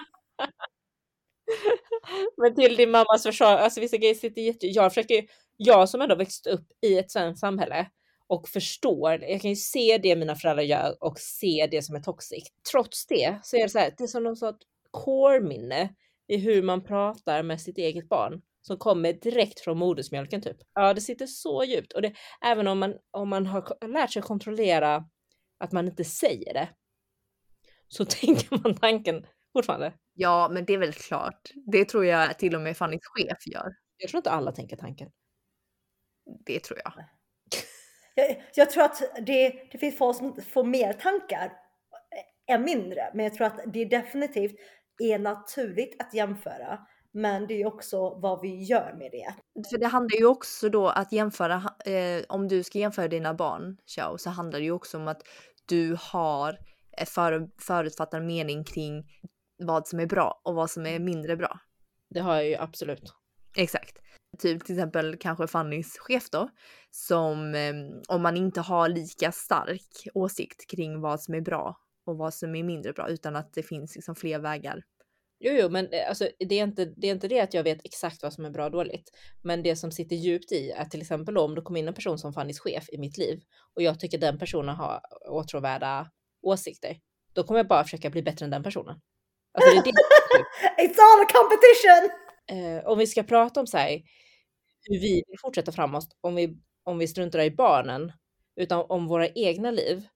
Men 2.37 2.55
till 2.55 2.77
din 2.77 2.91
mammas 2.91 3.23
försvar, 3.23 3.57
alltså 3.57 3.81
vissa 3.81 3.97
grejer 3.97 4.15
sitter 4.15 4.43
jätte... 4.43 4.67
Jag 4.67 4.91
försöker 4.91 5.15
ju, 5.15 5.27
jag 5.57 5.89
som 5.89 6.01
ändå 6.01 6.15
växt 6.15 6.47
upp 6.47 6.67
i 6.83 6.99
ett 6.99 7.11
svenskt 7.11 7.41
samhälle 7.41 7.87
och 8.29 8.49
förstår, 8.49 9.23
jag 9.23 9.41
kan 9.41 9.51
ju 9.51 9.57
se 9.57 9.99
det 10.03 10.17
mina 10.17 10.37
föräldrar 10.37 10.65
gör 10.65 10.97
och 11.01 11.19
se 11.19 11.69
det 11.71 11.83
som 11.83 11.97
är 11.97 12.01
toxic. 12.01 12.45
Trots 12.73 13.07
det 13.07 13.39
så 13.43 13.57
är 13.57 13.63
det 13.63 13.69
så 13.69 13.79
här, 13.79 13.95
det 13.99 14.05
är 14.05 14.09
som 14.09 14.25
någon 14.25 14.37
sorts 14.37 14.67
core-minne 14.91 15.95
i 16.29 16.37
hur 16.37 16.63
man 16.63 16.85
pratar 16.85 17.43
med 17.43 17.61
sitt 17.61 17.79
eget 17.79 18.09
barn 18.09 18.43
som 18.63 18.77
kommer 18.77 19.13
direkt 19.13 19.61
från 19.61 19.79
modersmjölken 19.79 20.43
typ. 20.43 20.57
Ja, 20.75 20.95
det 20.95 21.01
sitter 21.01 21.27
så 21.27 21.65
djupt 21.65 21.93
och 21.93 22.03
det, 22.03 22.13
även 22.45 22.67
om 22.69 22.79
man, 22.79 22.95
om 23.11 23.29
man 23.29 23.47
har 23.47 23.87
lärt 23.87 24.13
sig 24.13 24.23
kontrollera 24.23 25.05
att 25.59 25.73
man 25.73 25.89
inte 25.89 26.05
säger 26.05 26.55
det 26.55 26.69
så 27.89 28.05
tänker 28.09 28.63
man 28.63 28.75
tanken 28.75 29.27
fortfarande. 29.53 29.93
Ja 30.15 30.49
men 30.53 30.65
det 30.65 30.75
är 30.75 30.79
väl 30.79 30.93
klart. 30.93 31.51
Det 31.73 31.85
tror 31.85 32.05
jag 32.05 32.39
till 32.39 32.55
och 32.55 32.61
med 32.61 32.77
Fannys 32.77 33.01
chef 33.03 33.47
gör. 33.47 33.69
Jag 33.97 34.11
tror 34.11 34.19
inte 34.19 34.31
alla 34.31 34.53
tänker 34.53 34.77
tanken. 34.77 35.11
Det 36.47 36.61
tror 36.61 36.81
jag. 36.85 36.93
Jag, 38.17 38.43
jag 38.55 38.71
tror 38.71 38.85
att 38.85 39.03
det, 39.27 39.69
det 39.73 39.79
finns 39.79 39.99
folk 39.99 40.17
som 40.17 40.37
får 40.53 40.65
mer 40.65 40.93
tankar 40.93 41.53
än 42.47 42.63
mindre, 42.63 43.11
men 43.15 43.25
jag 43.25 43.35
tror 43.35 43.47
att 43.47 43.61
det 43.67 43.85
definitivt 43.85 44.57
är 44.99 45.19
naturligt 45.19 46.03
att 46.03 46.15
jämföra. 46.15 46.79
Men 47.13 47.47
det 47.47 47.55
är 47.55 47.59
ju 47.59 47.67
också 47.67 48.19
vad 48.19 48.41
vi 48.41 48.63
gör 48.63 48.95
med 48.99 49.11
det. 49.11 49.35
För 49.71 49.79
det 49.79 49.87
handlar 49.87 50.19
ju 50.19 50.27
också 50.27 50.69
då 50.69 50.89
att 50.89 51.13
jämföra, 51.13 51.55
eh, 51.85 52.25
om 52.29 52.49
du 52.49 52.63
ska 52.63 52.79
jämföra 52.79 53.09
dina 53.09 53.35
barn, 53.35 53.77
Xiao, 53.87 54.19
så 54.19 54.31
handlar 54.31 54.59
det 54.59 54.65
ju 54.65 54.73
också 54.73 54.99
om 54.99 55.09
att 55.09 55.23
du 55.67 55.97
har 56.01 56.59
för, 57.07 57.49
förutfattad 57.61 58.25
mening 58.25 58.65
kring 58.65 59.05
vad 59.59 59.89
som 59.89 60.01
är 60.01 60.07
bra 60.07 60.41
och 60.45 60.55
vad 60.55 60.71
som 60.71 60.87
är 60.87 60.99
mindre 60.99 61.37
bra. 61.37 61.59
Det 62.11 62.21
har 62.21 62.35
jag 62.35 62.49
ju 62.49 62.57
absolut. 62.57 63.15
Exakt. 63.57 63.99
Typ 64.39 64.65
till 64.65 64.75
exempel 64.75 65.17
kanske 65.17 65.47
Fannys 65.47 65.99
chef 65.99 66.31
då, 66.31 66.49
som 66.91 67.55
eh, 67.55 67.75
om 68.09 68.23
man 68.23 68.37
inte 68.37 68.61
har 68.61 68.89
lika 68.89 69.33
stark 69.33 70.09
åsikt 70.15 70.71
kring 70.71 71.01
vad 71.01 71.23
som 71.23 71.35
är 71.35 71.41
bra 71.41 71.77
och 72.07 72.17
vad 72.17 72.35
som 72.35 72.55
är 72.55 72.63
mindre 72.63 72.93
bra 72.93 73.09
utan 73.09 73.37
att 73.37 73.55
det 73.55 73.63
finns 73.63 73.95
liksom 73.95 74.15
fler 74.15 74.39
vägar. 74.39 74.83
Jo, 75.39 75.53
jo, 75.61 75.69
men 75.69 75.89
eh, 75.93 76.09
alltså, 76.09 76.29
det, 76.39 76.55
är 76.55 76.63
inte, 76.63 76.85
det 76.85 77.07
är 77.07 77.13
inte 77.13 77.29
det 77.29 77.41
att 77.41 77.55
jag 77.55 77.63
vet 77.63 77.85
exakt 77.85 78.23
vad 78.23 78.33
som 78.33 78.45
är 78.45 78.51
bra 78.51 78.65
och 78.65 78.71
dåligt. 78.71 79.11
Men 79.43 79.63
det 79.63 79.77
som 79.77 79.93
sitter 79.93 80.17
djupt 80.17 80.53
i 80.53 80.71
är 80.71 80.85
till 80.85 81.01
exempel 81.01 81.39
om 81.39 81.55
det 81.55 81.61
kommer 81.61 81.81
in 81.81 81.89
en 81.89 81.95
person 81.95 82.19
som 82.19 82.33
Fannys 82.33 82.61
chef 82.61 82.89
i 82.89 82.99
mitt 82.99 83.19
liv 83.19 83.41
och 83.75 83.83
jag 83.83 84.01
tycker 84.01 84.19
den 84.19 84.39
personen 84.39 84.77
har 84.77 85.01
åtråvärda 85.29 86.11
åsikter, 86.43 86.97
då 87.33 87.43
kommer 87.43 87.59
jag 87.59 87.69
bara 87.69 87.85
försöka 87.85 88.11
bli 88.11 88.23
bättre 88.23 88.45
än 88.45 88.51
den 88.51 88.63
personen. 88.63 89.01
Alltså, 89.53 89.71
det 89.71 89.77
är 89.77 89.85
det. 89.85 89.93
It's 90.83 90.97
all 90.99 91.23
a 91.23 91.29
competition! 91.33 92.11
Eh, 92.49 92.87
om 92.87 92.99
vi 92.99 93.07
ska 93.07 93.23
prata 93.23 93.61
om 93.61 93.67
så 93.67 93.79
här, 93.79 94.03
hur 94.89 94.99
vi 95.01 95.23
vill 95.29 95.39
fortsätta 95.41 95.73
framåt, 95.73 96.09
om 96.21 96.35
vi, 96.35 96.59
om 96.85 96.99
vi 96.99 97.09
struntar 97.09 97.41
i 97.41 97.51
barnen, 97.51 98.13
utan 98.61 98.87
om 98.89 99.07
våra 99.07 99.29
egna 99.29 99.71
liv, 99.71 100.07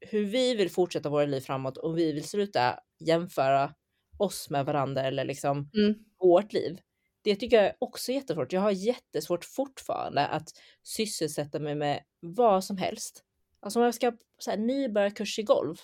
hur 0.00 0.24
vi 0.24 0.54
vill 0.54 0.70
fortsätta 0.70 1.08
våra 1.08 1.24
liv 1.26 1.40
framåt 1.40 1.76
och 1.76 1.98
vi 1.98 2.12
vill 2.12 2.24
sluta 2.24 2.78
jämföra 3.00 3.74
oss 4.18 4.50
med 4.50 4.66
varandra 4.66 5.02
eller 5.02 5.24
liksom 5.24 5.70
Mm. 5.74 5.94
vårt 6.18 6.52
liv. 6.52 6.80
Det 7.24 7.36
tycker 7.36 7.56
jag 7.56 7.66
är 7.66 7.76
också 7.78 8.12
jättesvårt. 8.12 8.52
Jag 8.52 8.60
har 8.60 8.70
jättesvårt 8.70 9.44
fortfarande 9.44 10.26
att 10.26 10.48
sysselsätta 10.82 11.58
mig 11.58 11.74
med 11.74 12.02
vad 12.20 12.64
som 12.64 12.76
helst. 12.76 13.24
Alltså 13.60 13.78
om 13.78 13.84
jag 13.84 13.94
ska 13.94 14.12
så 14.38 14.50
här, 14.50 14.58
nybörjarkurs 14.58 15.38
i 15.38 15.42
golf, 15.42 15.80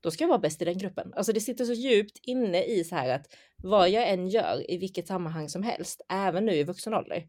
då 0.00 0.10
ska 0.10 0.24
jag 0.24 0.28
vara 0.28 0.38
bäst 0.38 0.62
i 0.62 0.64
den 0.64 0.78
gruppen. 0.78 1.12
Alltså 1.16 1.32
det 1.32 1.40
sitter 1.40 1.64
så 1.64 1.72
djupt 1.72 2.18
inne 2.22 2.64
i 2.64 2.84
så 2.84 2.94
här 2.94 3.08
att 3.08 3.26
vad 3.62 3.90
jag 3.90 4.08
än 4.08 4.28
gör 4.28 4.70
i 4.70 4.78
vilket 4.78 5.06
sammanhang 5.06 5.48
som 5.48 5.62
helst, 5.62 6.00
även 6.08 6.46
nu 6.46 6.52
i 6.52 6.62
vuxen 6.64 6.94
ålder, 6.94 7.28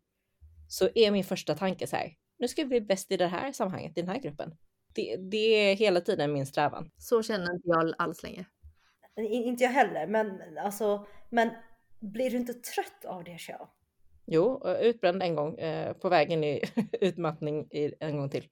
så 0.70 0.90
är 0.96 1.12
min 1.12 1.24
första 1.24 1.56
tanke 1.56 1.88
så 1.88 1.96
här, 1.96 2.14
nu 2.38 2.48
ska 2.48 2.62
jag 2.62 2.70
bli 2.70 2.82
bäst 2.82 3.12
i 3.12 3.18
det 3.18 3.28
här 3.28 3.52
sammanhanget, 3.52 3.98
i 3.98 4.02
den 4.02 4.10
här 4.10 4.20
gruppen. 4.20 4.58
Det, 4.96 5.16
det 5.18 5.38
är 5.38 5.76
hela 5.76 6.02
tiden 6.02 6.34
min 6.34 6.46
strävan. 6.46 6.92
Så 6.98 7.24
känner 7.24 7.54
inte 7.54 7.70
jag 7.70 7.94
alls 7.98 8.24
längre. 8.24 8.46
Inte 9.16 9.64
jag 9.64 9.72
heller, 9.72 10.08
men 10.08 10.58
alltså, 10.58 11.08
men 11.30 11.50
blir 12.00 12.30
du 12.30 12.38
inte 12.38 12.54
trött 12.54 13.06
av 13.06 13.24
det 13.24 13.38
Xiao? 13.38 13.68
Jo, 14.26 14.68
utbränd 14.82 15.24
en 15.24 15.36
gång, 15.36 15.60
eh, 15.60 15.94
på 15.94 16.10
vägen 16.10 16.44
i 16.44 16.62
utmattning 17.02 17.68
i, 17.72 17.94
en 18.00 18.18
gång 18.18 18.30
till. 18.30 18.48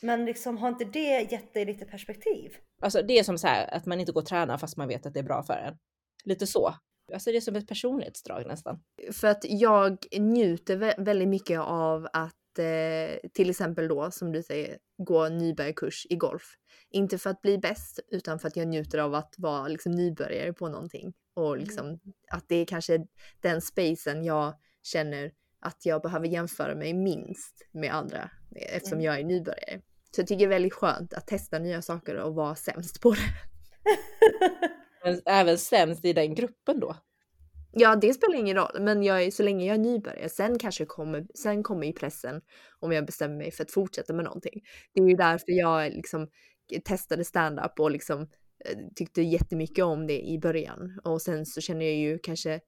Men 0.00 0.24
liksom 0.24 0.58
har 0.58 0.68
inte 0.68 0.84
det 0.84 1.32
gett 1.32 1.54
dig 1.54 1.64
lite 1.64 1.84
perspektiv? 1.84 2.56
Alltså 2.80 3.02
det 3.02 3.18
är 3.18 3.22
som 3.22 3.38
så 3.38 3.46
här 3.46 3.74
att 3.74 3.86
man 3.86 4.00
inte 4.00 4.12
går 4.12 4.20
och 4.20 4.26
tränar 4.26 4.58
fast 4.58 4.76
man 4.76 4.88
vet 4.88 5.06
att 5.06 5.14
det 5.14 5.20
är 5.20 5.24
bra 5.24 5.42
för 5.42 5.54
en. 5.54 5.78
Lite 6.24 6.46
så. 6.46 6.74
Alltså 7.12 7.30
det 7.30 7.36
är 7.36 7.40
som 7.40 7.56
ett 7.56 7.68
personlighetsdrag 7.68 8.46
nästan. 8.46 8.82
För 9.12 9.28
att 9.28 9.44
jag 9.48 9.98
njuter 10.20 10.76
vä- 10.76 11.04
väldigt 11.04 11.28
mycket 11.28 11.60
av 11.60 12.08
att 12.12 12.58
eh, 12.58 13.28
till 13.32 13.50
exempel 13.50 13.88
då 13.88 14.10
som 14.10 14.32
du 14.32 14.42
säger 14.42 14.78
gå 14.98 15.28
nybörjarkurs 15.28 16.06
i 16.10 16.16
golf. 16.16 16.42
Inte 16.90 17.18
för 17.18 17.30
att 17.30 17.42
bli 17.42 17.58
bäst 17.58 18.00
utan 18.08 18.38
för 18.38 18.48
att 18.48 18.56
jag 18.56 18.68
njuter 18.68 18.98
av 18.98 19.14
att 19.14 19.34
vara 19.38 19.68
liksom 19.68 19.92
nybörjare 19.92 20.52
på 20.52 20.68
någonting. 20.68 21.12
Och 21.34 21.58
liksom 21.58 22.00
att 22.30 22.44
det 22.48 22.56
är 22.56 22.64
kanske 22.64 23.06
den 23.40 23.60
spacen 23.60 24.24
jag 24.24 24.54
känner 24.82 25.32
att 25.60 25.86
jag 25.86 26.02
behöver 26.02 26.26
jämföra 26.26 26.74
mig 26.74 26.94
minst 26.94 27.68
med 27.72 27.94
andra 27.94 28.30
eftersom 28.56 28.98
Mm. 28.98 29.04
jag 29.04 29.20
är 29.20 29.24
nybörjare. 29.24 29.80
Så 30.14 30.20
jag 30.20 30.26
tycker 30.28 30.38
det 30.38 30.44
är 30.54 30.58
väldigt 30.58 30.74
skönt 30.74 31.14
att 31.14 31.26
testa 31.26 31.58
nya 31.58 31.82
saker 31.82 32.14
och 32.16 32.34
vara 32.34 32.54
sämst 32.54 33.00
på 33.00 33.10
det. 33.10 33.18
Men 35.04 35.20
även 35.26 35.58
sämst 35.58 36.04
i 36.04 36.12
den 36.12 36.34
gruppen 36.34 36.80
då. 36.80 36.96
Ja, 37.76 37.96
det 37.96 38.14
spelar 38.14 38.38
ingen 38.38 38.56
roll, 38.56 38.80
men 38.80 39.02
jag 39.02 39.22
är, 39.22 39.30
så 39.30 39.42
länge 39.42 39.66
jag 39.66 39.74
är 39.74 39.78
nybörjare, 39.78 40.28
sen 40.28 40.58
kanske 40.58 40.84
kommer, 40.84 41.26
sen 41.34 41.62
kommer 41.62 41.86
ju 41.86 41.92
pressen 41.92 42.40
om 42.80 42.92
jag 42.92 43.06
bestämmer 43.06 43.36
mig 43.36 43.50
för 43.50 43.64
att 43.64 43.70
fortsätta 43.70 44.12
med 44.12 44.24
någonting. 44.24 44.62
Det 44.92 45.00
är 45.00 45.08
ju 45.08 45.16
därför 45.16 45.52
jag 45.52 45.92
liksom 45.92 46.28
testade 46.84 47.24
stand-up 47.24 47.80
och 47.80 47.90
liksom 47.90 48.22
eh, 48.64 48.78
tyckte 48.94 49.22
jättemycket 49.22 49.84
om 49.84 50.06
det 50.06 50.20
i 50.20 50.38
början. 50.38 51.00
Och 51.04 51.22
sen 51.22 51.46
så 51.46 51.60
känner 51.60 51.84
jag 51.84 51.94
ju 51.94 52.18
kanske, 52.18 52.60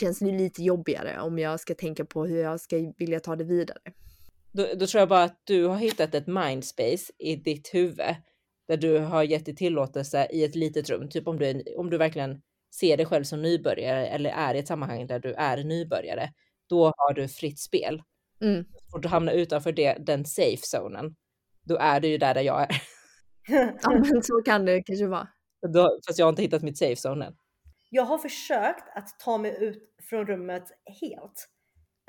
känns 0.00 0.18
det 0.18 0.32
lite 0.32 0.62
jobbigare 0.62 1.20
om 1.20 1.38
jag 1.38 1.60
ska 1.60 1.74
tänka 1.74 2.04
på 2.04 2.26
hur 2.26 2.42
jag 2.42 2.60
ska 2.60 2.92
vilja 2.98 3.20
ta 3.20 3.36
det 3.36 3.44
vidare. 3.44 3.78
då. 4.52 4.66
Då 4.74 4.86
tror 4.86 4.98
jag 4.98 5.08
bara 5.08 5.22
att 5.22 5.40
du 5.44 5.64
har 5.64 5.76
hittat 5.76 6.14
ett 6.14 6.26
mindspace 6.26 7.12
i 7.18 7.36
ditt 7.36 7.74
huvud 7.74 8.14
där 8.70 8.76
du 8.76 8.98
har 8.98 9.22
gett 9.22 9.44
dig 9.44 9.54
tillåtelse 9.54 10.28
i 10.30 10.44
ett 10.44 10.54
litet 10.54 10.90
rum. 10.90 11.08
Typ 11.08 11.28
om 11.28 11.38
du, 11.38 11.46
är, 11.46 11.78
om 11.78 11.90
du 11.90 11.98
verkligen 11.98 12.42
ser 12.74 12.96
dig 12.96 13.06
själv 13.06 13.24
som 13.24 13.42
nybörjare 13.42 14.06
eller 14.06 14.30
är 14.30 14.54
i 14.54 14.58
ett 14.58 14.68
sammanhang 14.68 15.06
där 15.06 15.18
du 15.18 15.32
är 15.32 15.64
nybörjare. 15.64 16.30
Då 16.68 16.84
har 16.84 17.14
du 17.14 17.28
fritt 17.28 17.58
spel. 17.58 18.02
Mm. 18.40 18.64
Och 18.92 19.00
du 19.00 19.08
hamnar 19.08 19.32
utanför 19.32 19.72
det, 19.72 19.96
den 20.06 20.24
safe 20.24 20.62
zonen. 20.62 21.14
Då 21.62 21.76
är 21.76 22.00
du 22.00 22.08
ju 22.08 22.18
där, 22.18 22.34
där 22.34 22.42
jag 22.42 22.62
är. 22.62 22.82
Ja, 23.82 23.90
men 23.90 24.22
så 24.22 24.42
kan 24.42 24.64
det 24.64 24.82
kanske 24.82 25.06
vara. 25.06 25.28
Då, 25.74 25.98
fast 26.06 26.18
jag 26.18 26.26
har 26.26 26.30
inte 26.30 26.42
hittat 26.42 26.62
mitt 26.62 26.78
safe 26.78 27.08
zone 27.08 27.26
än. 27.26 27.36
Jag 27.90 28.02
har 28.02 28.18
försökt 28.18 28.96
att 28.96 29.18
ta 29.18 29.38
mig 29.38 29.56
ut 29.60 29.94
från 30.10 30.26
rummet 30.26 30.64
helt. 31.00 31.48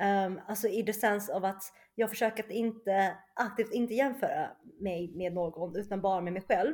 Um, 0.02 0.40
alltså 0.48 0.68
i 0.68 0.84
the 0.84 0.94
sense 0.94 1.34
av 1.34 1.46
att 1.46 1.64
jag 1.96 2.10
försöker 2.10 2.44
att 2.44 2.52
inte 2.52 3.18
aktivt 3.36 3.74
inte 3.74 3.94
jämföra 3.94 4.50
mig 4.80 5.12
med 5.16 5.34
någon 5.34 5.76
utan 5.76 6.02
bara 6.02 6.22
med 6.22 6.34
mig 6.34 6.42
själv. 6.42 6.74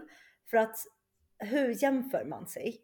För 0.49 0.57
att 0.57 0.75
hur 1.39 1.83
jämför 1.83 2.25
man 2.25 2.47
sig? 2.47 2.81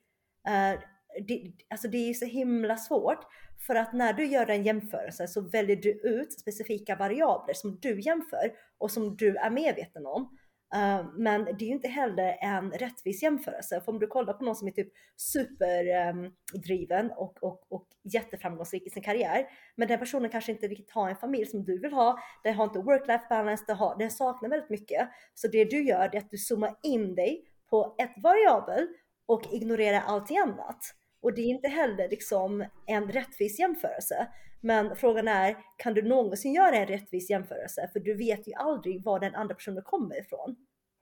Uh, 0.48 0.82
det, 1.28 1.54
alltså 1.70 1.88
det 1.88 1.98
är 1.98 2.08
ju 2.08 2.14
så 2.14 2.26
himla 2.26 2.78
svårt 2.78 3.26
för 3.68 3.76
att 3.76 3.94
när 3.94 4.14
du 4.14 4.26
gör 4.26 4.50
en 4.50 4.64
jämförelse 4.64 5.28
så 5.28 5.42
väljer 5.42 5.76
du 5.76 5.92
ut 5.92 6.40
specifika 6.40 6.96
variabler 6.96 7.54
som 7.54 7.80
du 7.80 8.02
jämför 8.02 8.52
och 8.78 8.92
som 8.92 9.16
du 9.16 9.36
är 9.36 9.50
medveten 9.50 10.06
om. 10.06 10.38
Eh, 10.74 11.06
men 11.14 11.46
det 11.46 11.66
är 11.66 11.68
ju 11.68 11.74
inte 11.74 11.88
heller 11.88 12.38
en 12.42 12.72
rättvis 12.72 13.24
jämförelse. 13.24 13.82
För 13.82 13.92
om 13.92 14.00
du 14.00 14.08
kollar 14.08 14.34
på 14.34 14.44
någon 14.44 14.56
som 14.56 14.68
är 14.68 14.72
typ 14.72 14.94
superdriven 15.18 17.06
ehm, 17.06 17.18
och, 17.18 17.44
och, 17.44 17.72
och 17.72 17.88
jätteframgångsrik 18.04 18.88
i 18.88 18.90
sin 18.90 19.04
karriär. 19.04 19.48
Men 19.76 19.88
den 19.88 20.00
personen 20.00 20.30
kanske 20.30 20.52
inte 20.52 20.68
riktigt 20.68 20.92
har 20.92 21.10
en 21.10 21.16
familj 21.16 21.46
som 21.46 21.64
du 21.64 21.80
vill 21.80 21.94
ha. 21.94 22.20
Den 22.44 22.54
har 22.54 22.64
inte 22.64 22.80
work-life 22.80 23.30
balance, 23.30 23.64
den, 23.68 23.76
har, 23.76 23.98
den 23.98 24.12
saknar 24.12 24.50
väldigt 24.50 24.70
mycket. 24.70 25.10
Så 25.34 25.48
det 25.48 25.66
du 25.66 25.84
gör 25.84 26.10
är 26.14 26.18
att 26.18 26.30
du 26.30 26.38
zoomar 26.38 26.76
in 26.84 27.16
dig 27.16 27.46
på 27.70 27.96
ett 27.98 28.14
variabel 28.24 28.88
och 29.26 29.54
ignorerar 29.54 30.02
allting 30.02 30.38
annat. 30.38 30.96
Och 31.24 31.34
det 31.34 31.42
är 31.42 31.46
inte 31.46 31.68
heller 31.68 32.10
liksom 32.10 32.66
en 32.86 33.12
rättvis 33.12 33.60
jämförelse. 33.60 34.28
Men 34.62 34.96
frågan 34.96 35.28
är, 35.28 35.58
kan 35.78 35.94
du 35.94 36.02
någonsin 36.02 36.54
göra 36.54 36.76
en 36.76 36.88
rättvis 36.88 37.30
jämförelse? 37.30 37.90
För 37.94 38.00
du 38.00 38.14
vet 38.14 38.48
ju 38.48 38.54
aldrig 38.54 39.04
var 39.04 39.20
den 39.20 39.36
andra 39.36 39.56
personen 39.56 39.84
kommer 39.84 40.20
ifrån. 40.20 40.56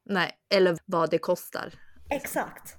Nej, 0.05 0.31
eller 0.53 0.77
vad 0.85 1.09
det 1.09 1.17
kostar. 1.17 1.73
Exakt. 2.09 2.75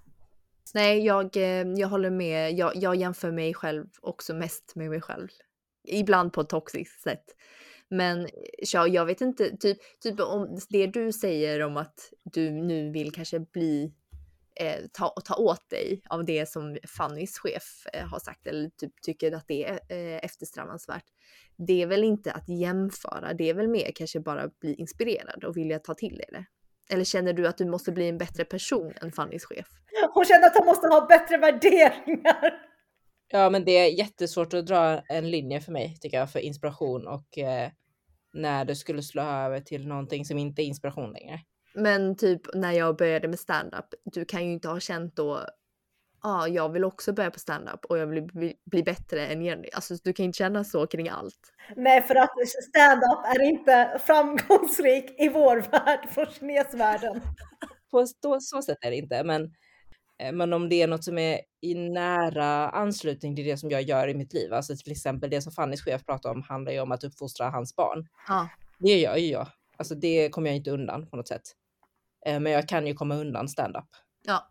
Nej, 0.75 1.07
jag, 1.07 1.37
eh, 1.37 1.67
jag 1.77 1.89
håller 1.89 2.11
med. 2.11 2.53
Jag, 2.53 2.77
jag 2.77 2.97
jämför 2.97 3.31
mig 3.31 3.55
själv 3.55 3.87
också 4.01 4.35
mest 4.35 4.73
med 4.77 4.91
mig 4.91 5.01
själv. 5.01 5.29
Ibland 5.89 6.33
på 6.33 6.41
ett 6.41 6.49
toxiskt 6.49 7.03
sätt. 7.03 7.25
Men 7.89 8.29
ja, 8.73 8.87
jag 8.87 9.07
vet 9.07 9.21
inte, 9.21 9.57
typ, 9.57 9.79
typ 10.01 10.21
om 10.21 10.59
det 10.69 10.87
du 10.87 11.13
säger 11.13 11.63
om 11.63 11.77
att 11.77 12.13
du 12.23 12.51
nu 12.51 12.91
vill 12.91 13.13
kanske 13.13 13.41
bli, 13.41 13.93
eh, 14.63 14.87
ta, 14.93 15.15
ta 15.25 15.35
åt 15.35 15.71
dig 15.71 16.03
av 16.11 16.25
det 16.25 16.49
som 16.49 16.79
Fannys 16.97 17.39
chef 17.39 17.87
eh, 17.93 18.07
har 18.07 18.19
sagt 18.19 18.47
eller 18.47 18.71
typ 18.71 18.93
tycker 19.03 19.33
att 19.33 19.45
det 19.49 19.65
är 19.65 19.81
eh, 19.89 20.25
eftersträvansvärt. 20.25 21.05
Det 21.67 21.83
är 21.83 21.87
väl 21.87 22.05
inte 22.05 22.33
att 22.33 22.49
jämföra, 22.49 23.35
det 23.35 23.51
är 23.51 23.55
väl 23.55 23.69
mer 23.69 23.93
kanske 23.95 24.21
bara 24.21 24.49
bli 24.61 24.75
inspirerad 24.75 25.45
och 25.45 25.57
vilja 25.57 25.79
ta 25.79 25.95
till 25.95 26.17
dig 26.17 26.27
det. 26.33 26.45
Eller 26.95 27.05
känner 27.05 27.33
du 27.33 27.47
att 27.47 27.59
du 27.59 27.65
måste 27.65 27.93
bli 27.93 28.09
en 28.09 28.19
bättre 28.19 28.45
person 28.45 28.93
än 29.03 29.13
Fannys 29.13 29.45
chef? 29.45 29.67
Hon 30.15 30.25
känner 30.25 30.47
att 30.47 30.57
hon 30.57 30.67
måste 30.67 30.87
ha 30.87 31.07
bättre 31.07 31.37
värderingar. 31.37 32.73
Ja, 33.29 33.51
men 33.51 33.65
det 33.65 33.79
är 33.79 33.99
jättesvårt 33.99 34.55
att 34.55 34.67
dra 34.67 35.01
en 35.09 35.31
linje 35.31 35.61
för 35.61 35.73
mig 35.73 35.97
tycker 36.01 36.19
jag 36.19 36.33
för 36.33 36.39
inspiration 36.39 37.07
och 37.07 37.39
eh, 37.39 37.71
när 38.33 38.65
det 38.65 38.77
skulle 38.77 39.03
slå 39.03 39.23
över 39.23 39.61
till 39.61 39.87
någonting 39.87 40.25
som 40.25 40.39
inte 40.39 40.63
är 40.63 40.65
inspiration 40.65 41.13
längre. 41.13 41.41
Men 41.75 42.17
typ 42.17 42.55
när 42.55 42.73
jag 42.73 42.97
började 42.97 43.29
med 43.29 43.39
stand-up, 43.39 43.95
du 44.05 44.25
kan 44.25 44.45
ju 44.45 44.53
inte 44.53 44.69
ha 44.69 44.81
känt 44.81 45.17
då, 45.17 45.41
ja, 46.23 46.43
ah, 46.43 46.49
jag 46.49 46.69
vill 46.73 46.85
också 46.85 47.13
börja 47.13 47.31
på 47.31 47.39
stand-up 47.39 47.85
och 47.85 47.99
jag 47.99 48.07
vill 48.07 48.23
bli, 48.23 48.55
bli 48.65 48.83
bättre 48.83 49.27
än 49.27 49.43
Jenny. 49.43 49.69
Alltså 49.73 49.95
du 50.05 50.13
kan 50.13 50.25
inte 50.25 50.37
känna 50.37 50.65
så 50.65 50.87
kring 50.87 51.09
allt. 51.09 51.53
Nej, 51.77 52.03
för 52.03 52.15
att 52.15 52.31
stand-up 52.49 53.37
är 53.37 53.43
inte 53.43 54.01
framgångsrik 54.07 55.21
i 55.21 55.29
vår 55.29 55.57
värld, 55.57 56.09
från 56.11 56.27
kinesvärlden. 56.27 57.21
På 57.91 58.07
så, 58.07 58.41
så 58.41 58.63
sätt 58.63 58.79
är 58.81 58.91
det 58.91 58.97
inte, 58.97 59.25
men 59.25 59.53
Eh, 60.23 60.33
men 60.33 60.53
om 60.53 60.69
det 60.69 60.83
är 60.83 60.87
något 60.87 61.05
som 61.05 61.19
är 61.19 61.41
i 61.61 61.75
nära 61.75 62.69
anslutning 62.69 63.37
till 63.37 63.45
det 63.45 63.57
som 63.57 63.71
jag 63.71 63.83
gör 63.83 64.09
i 64.09 64.15
mitt 64.15 64.33
liv, 64.33 64.53
alltså 64.53 64.77
till 64.77 64.93
exempel 64.93 65.31
det 65.31 65.43
som 65.43 65.53
Fannys 65.53 65.83
chef 65.83 66.07
pratar 66.07 66.31
om 66.31 66.43
handlar 66.43 66.73
ju 66.73 66.81
om 66.81 66.93
att 66.93 67.05
uppfostra 67.05 67.51
hans 67.51 67.77
barn. 67.77 68.07
Ja. 68.29 68.49
Det 68.79 68.99
gör 68.99 69.17
ju 69.17 69.27
jag. 69.27 69.49
Alltså 69.77 69.95
det 69.95 70.29
kommer 70.29 70.51
jag 70.51 70.57
inte 70.57 70.71
undan 70.71 71.07
på 71.07 71.17
något 71.17 71.29
sätt. 71.29 71.43
Eh, 72.27 72.41
Men 72.41 72.53
jag 72.53 72.69
kan 72.69 72.87
ju 72.87 72.95
komma 72.95 73.15
undan 73.15 73.49
stand-up. 73.49 73.89
Ja. 74.27 74.49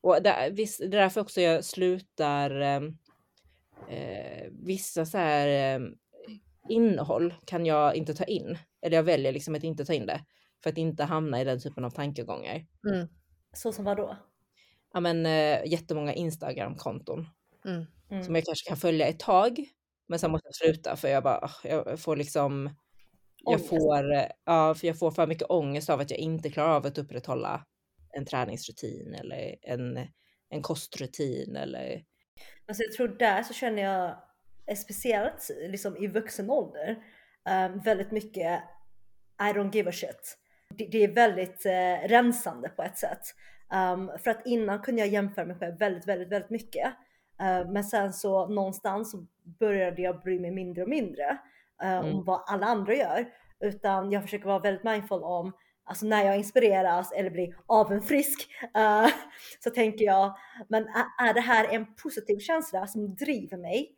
Och 0.00 0.22
där, 0.22 0.50
visst, 0.50 0.78
det 0.78 0.84
är 0.84 0.90
därför 0.90 1.20
också 1.20 1.40
jag 1.40 1.64
slutar 1.64 2.60
eh, 2.60 2.82
eh, 3.90 4.48
vissa 4.50 5.06
så 5.06 5.18
här 5.18 5.48
eh, 5.48 5.86
innehåll 6.68 7.34
kan 7.44 7.66
jag 7.66 7.96
inte 7.96 8.14
ta 8.14 8.24
in. 8.24 8.58
Eller 8.82 8.96
jag 8.96 9.02
väljer 9.02 9.32
liksom 9.32 9.54
att 9.54 9.64
inte 9.64 9.84
ta 9.84 9.92
in 9.92 10.06
det. 10.06 10.24
För 10.62 10.70
att 10.70 10.78
inte 10.78 11.04
hamna 11.04 11.40
i 11.40 11.44
den 11.44 11.60
typen 11.60 11.84
av 11.84 11.90
tankegångar. 11.90 12.66
Mm. 12.86 13.08
Så 13.52 13.72
som 13.72 13.84
vad 13.84 13.96
då? 13.96 14.16
Ja 14.92 15.00
men 15.00 15.26
eh, 15.26 15.66
jättemånga 15.66 16.14
Instagram-konton. 16.14 17.28
Mm. 17.64 17.86
Mm. 18.10 18.24
Som 18.24 18.34
jag 18.34 18.44
kanske 18.44 18.68
kan 18.68 18.76
följa 18.76 19.06
ett 19.06 19.18
tag. 19.18 19.64
Men 20.06 20.18
sen 20.18 20.30
måste 20.30 20.48
jag 20.48 20.54
sluta 20.54 20.96
för 20.96 21.08
jag 21.08 21.22
bara, 21.22 21.38
ah, 21.38 21.54
jag 21.62 22.00
får 22.00 22.16
liksom. 22.16 22.70
Jag 23.46 23.66
får, 23.66 24.12
eh, 24.12 24.26
ja, 24.44 24.74
för 24.74 24.86
jag 24.86 24.98
får 24.98 25.10
för 25.10 25.26
mycket 25.26 25.50
ångest 25.50 25.90
av 25.90 26.00
att 26.00 26.10
jag 26.10 26.18
inte 26.18 26.50
klarar 26.50 26.76
av 26.76 26.86
att 26.86 26.98
upprätthålla 26.98 27.64
en 28.12 28.24
träningsrutin 28.24 29.14
eller 29.14 29.56
en, 29.62 29.98
en 30.48 30.62
kostrutin 30.62 31.56
eller 31.56 32.04
Alltså 32.68 32.82
jag 32.82 32.92
tror 32.92 33.08
där 33.08 33.42
så 33.42 33.54
känner 33.54 33.82
jag, 33.82 34.16
speciellt 34.76 35.50
liksom 35.68 35.96
i 35.96 36.06
vuxen 36.06 36.50
ålder, 36.50 36.96
eh, 37.48 37.82
väldigt 37.84 38.10
mycket 38.10 38.62
I 39.40 39.52
don't 39.52 39.74
give 39.74 39.88
a 39.88 39.92
shit. 39.92 40.38
Det, 40.74 40.86
det 40.86 41.04
är 41.04 41.12
väldigt 41.12 41.66
eh, 41.66 42.08
rensande 42.08 42.68
på 42.68 42.82
ett 42.82 42.98
sätt. 42.98 43.20
Um, 43.74 44.10
för 44.18 44.30
att 44.30 44.46
innan 44.46 44.82
kunde 44.82 45.00
jag 45.00 45.08
jämföra 45.08 45.44
mig 45.44 45.56
själv 45.56 45.78
väldigt, 45.78 46.08
väldigt, 46.08 46.28
väldigt 46.28 46.50
mycket. 46.50 46.86
Eh, 47.40 47.70
men 47.70 47.84
sen 47.84 48.12
så 48.12 48.46
någonstans 48.46 49.10
så 49.10 49.26
började 49.58 50.02
jag 50.02 50.22
bry 50.22 50.40
mig 50.40 50.50
mindre 50.50 50.82
och 50.82 50.88
mindre 50.88 51.38
eh, 51.82 51.98
Mm. 51.98 52.14
om 52.14 52.24
vad 52.24 52.44
alla 52.46 52.66
andra 52.66 52.94
gör. 52.94 53.26
Utan 53.64 54.12
jag 54.12 54.22
försöker 54.22 54.46
vara 54.46 54.58
väldigt 54.58 54.84
mindful 54.84 55.22
om 55.22 55.52
Alltså 55.86 56.06
när 56.06 56.24
jag 56.24 56.36
inspireras 56.36 57.12
eller 57.12 57.30
blir 57.30 57.56
avunfrisk 57.66 58.48
eh, 58.76 59.06
så 59.64 59.70
tänker 59.70 60.04
jag, 60.04 60.36
men 60.68 60.82
är, 61.20 61.34
det 61.34 61.40
här 61.40 61.68
en 61.68 61.94
positiv 61.94 62.38
känsla 62.38 62.86
som 62.86 63.14
driver 63.14 63.56
mig? 63.56 63.96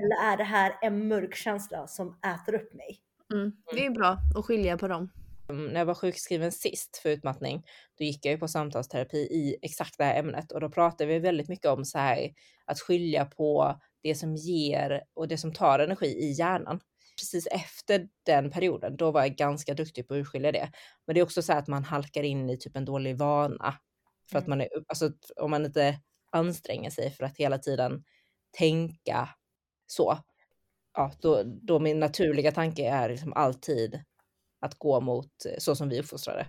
Eller 0.00 0.32
är 0.32 0.36
det 0.36 0.44
här 0.44 0.72
en 0.82 1.08
mörk 1.08 1.34
känsla 1.34 1.86
som 1.86 2.08
äter 2.08 2.54
upp 2.54 2.74
mig? 2.74 2.98
Mm. 3.32 3.52
Det 3.74 3.86
är 3.86 3.90
bra 3.90 4.16
att 4.36 4.44
skilja 4.44 4.78
på 4.78 4.88
dem. 4.88 5.10
Mm, 5.48 5.66
när 5.66 5.80
jag 5.80 5.86
var 5.86 5.94
sjukskriven 5.94 6.52
sist 6.52 6.96
för 6.96 7.08
utmattning, 7.08 7.62
då 7.98 8.04
gick 8.04 8.26
jag 8.26 8.32
ju 8.32 8.38
på 8.38 8.48
samtalsterapi 8.48 9.18
i 9.18 9.56
exakt 9.62 9.98
det 9.98 10.04
här 10.04 10.18
ämnet 10.18 10.52
och 10.52 10.60
då 10.60 10.70
pratade 10.70 11.12
vi 11.12 11.18
väldigt 11.18 11.48
mycket 11.48 11.66
om 11.66 11.84
så 11.84 11.98
här 11.98 12.30
att 12.64 12.80
skilja 12.80 13.24
på 13.24 13.80
det 14.02 14.14
som 14.14 14.34
ger 14.36 15.02
och 15.14 15.28
det 15.28 15.38
som 15.38 15.52
tar 15.52 15.78
energi 15.78 16.06
i 16.06 16.32
hjärnan. 16.32 16.80
Precis 17.20 17.46
efter 17.46 18.08
den 18.26 18.50
perioden, 18.50 18.96
då 18.96 19.10
var 19.10 19.20
jag 19.20 19.36
ganska 19.36 19.74
duktig 19.74 20.08
på 20.08 20.14
att 20.14 20.18
urskilja 20.18 20.52
det. 20.52 20.70
Men 21.06 21.14
det 21.14 21.20
är 21.20 21.24
också 21.24 21.42
så 21.42 21.52
här 21.52 21.58
att 21.58 21.68
man 21.68 21.84
halkar 21.84 22.22
in 22.22 22.50
i 22.50 22.58
typ 22.58 22.76
en 22.76 22.84
dålig 22.84 23.18
vana 23.18 23.74
för 24.30 24.38
att 24.38 24.46
Mm. 24.46 24.58
man 24.58 24.60
är, 24.60 24.68
alltså 24.88 25.10
om 25.36 25.50
man 25.50 25.64
inte 25.64 26.00
anstränger 26.32 26.90
sig 26.90 27.10
för 27.10 27.24
att 27.24 27.36
hela 27.36 27.58
tiden 27.58 28.04
tänka 28.58 29.28
så. 29.86 30.18
Ja, 30.94 31.12
då, 31.20 31.42
då 31.44 31.78
min 31.78 32.00
naturliga 32.00 32.52
tanke 32.52 32.88
är 32.88 33.08
liksom 33.08 33.32
alltid 33.32 34.00
att 34.60 34.74
gå 34.74 35.00
mot 35.00 35.44
eh, 35.46 35.58
så 35.58 35.76
som 35.76 35.88
vi 35.88 35.98
är 35.98 36.02
uppfostrade. 36.02 36.46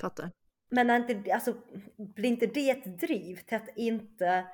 Fattar. 0.00 0.30
Men 0.70 0.90
är 0.90 1.10
inte, 1.10 1.34
alltså, 1.34 1.54
blir 1.96 2.28
inte 2.30 2.46
det 2.46 2.70
ett 2.70 2.98
driv 2.98 3.36
till 3.36 3.56
att 3.56 3.68
inte 3.76 4.46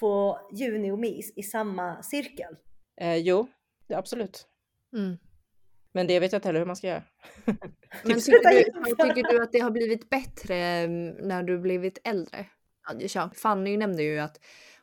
få 0.00 0.40
juni 0.52 0.90
och 0.90 0.98
mis 0.98 1.32
i 1.36 1.42
samma 1.42 2.02
cirkel? 2.02 2.56
Eh, 3.00 3.16
jo, 3.16 3.48
det, 3.86 3.94
absolut. 3.94 4.46
Mm. 4.92 5.16
Men 5.92 6.06
det 6.06 6.20
vet 6.20 6.32
jag 6.32 6.38
inte 6.38 6.48
heller 6.48 6.60
hur 6.60 6.66
man 6.66 6.76
ska 6.76 6.86
göra. 6.86 7.02
Men 8.04 8.20
tycker 8.20 8.50
du, 8.50 8.64
tycker 8.90 9.32
du 9.32 9.42
att 9.42 9.52
det 9.52 9.58
har 9.58 9.70
blivit 9.70 10.10
bättre 10.10 10.56
mm, 10.56 11.28
när 11.28 11.42
du 11.42 11.58
blivit 11.58 11.98
äldre? 12.04 12.46
Ja, 12.98 13.30
Fanny 13.34 13.76
nämnde 13.76 14.02
ju 14.02 14.18
att 14.18 14.40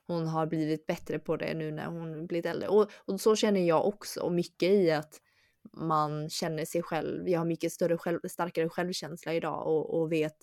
hon 0.08 0.28
har 0.28 0.46
blivit 0.46 0.86
bättre 0.86 1.20
på 1.20 1.38
det 1.38 1.54
nu 1.54 1.72
när 1.72 1.86
hon 1.86 2.28
blivit 2.28 2.46
äldre. 2.46 2.68
Och, 2.68 2.92
och 2.96 3.22
så 3.22 3.36
känner 3.36 3.62
jag 3.62 3.88
också. 3.88 4.22
Och 4.22 4.32
mycket 4.32 4.70
i 4.70 4.92
att 4.92 5.22
man 5.74 6.30
känner 6.30 6.66
sig 6.66 6.84
själv. 6.84 7.30
Jag 7.30 7.40
har 7.40 7.46
mycket 7.46 7.72
större 7.72 7.98
själv, 7.98 8.20
starkare 8.30 8.70
självkänsla 8.70 9.34
idag 9.34 9.68
och, 9.68 10.00
och 10.00 10.12
vet 10.12 10.38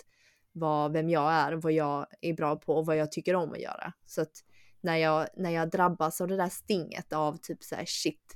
vad, 0.52 0.92
vem 0.92 1.08
jag 1.08 1.32
är, 1.32 1.52
vad 1.52 1.72
jag 1.72 2.06
är 2.20 2.34
bra 2.34 2.56
på 2.56 2.74
och 2.74 2.86
vad 2.86 2.96
jag 2.96 3.12
tycker 3.12 3.34
om 3.34 3.52
att 3.52 3.60
göra. 3.60 3.92
Så 4.06 4.22
att 4.22 4.44
när 4.80 4.96
jag, 4.96 5.26
när 5.36 5.50
jag 5.50 5.70
drabbas 5.70 6.20
av 6.20 6.28
det 6.28 6.36
där 6.36 6.48
stinget 6.48 7.12
av 7.12 7.36
typ 7.36 7.62
så 7.62 7.74
här 7.74 7.84
shit, 7.86 8.34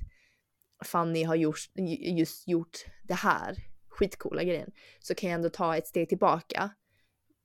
Fanny 0.85 1.23
har 1.23 1.35
gjort, 1.35 1.59
just 1.99 2.47
gjort 2.47 2.77
det 3.03 3.13
här 3.13 3.55
skitcoola 3.89 4.43
grejen 4.43 4.71
så 4.99 5.15
kan 5.15 5.29
jag 5.29 5.35
ändå 5.35 5.49
ta 5.49 5.77
ett 5.77 5.87
steg 5.87 6.09
tillbaka 6.09 6.69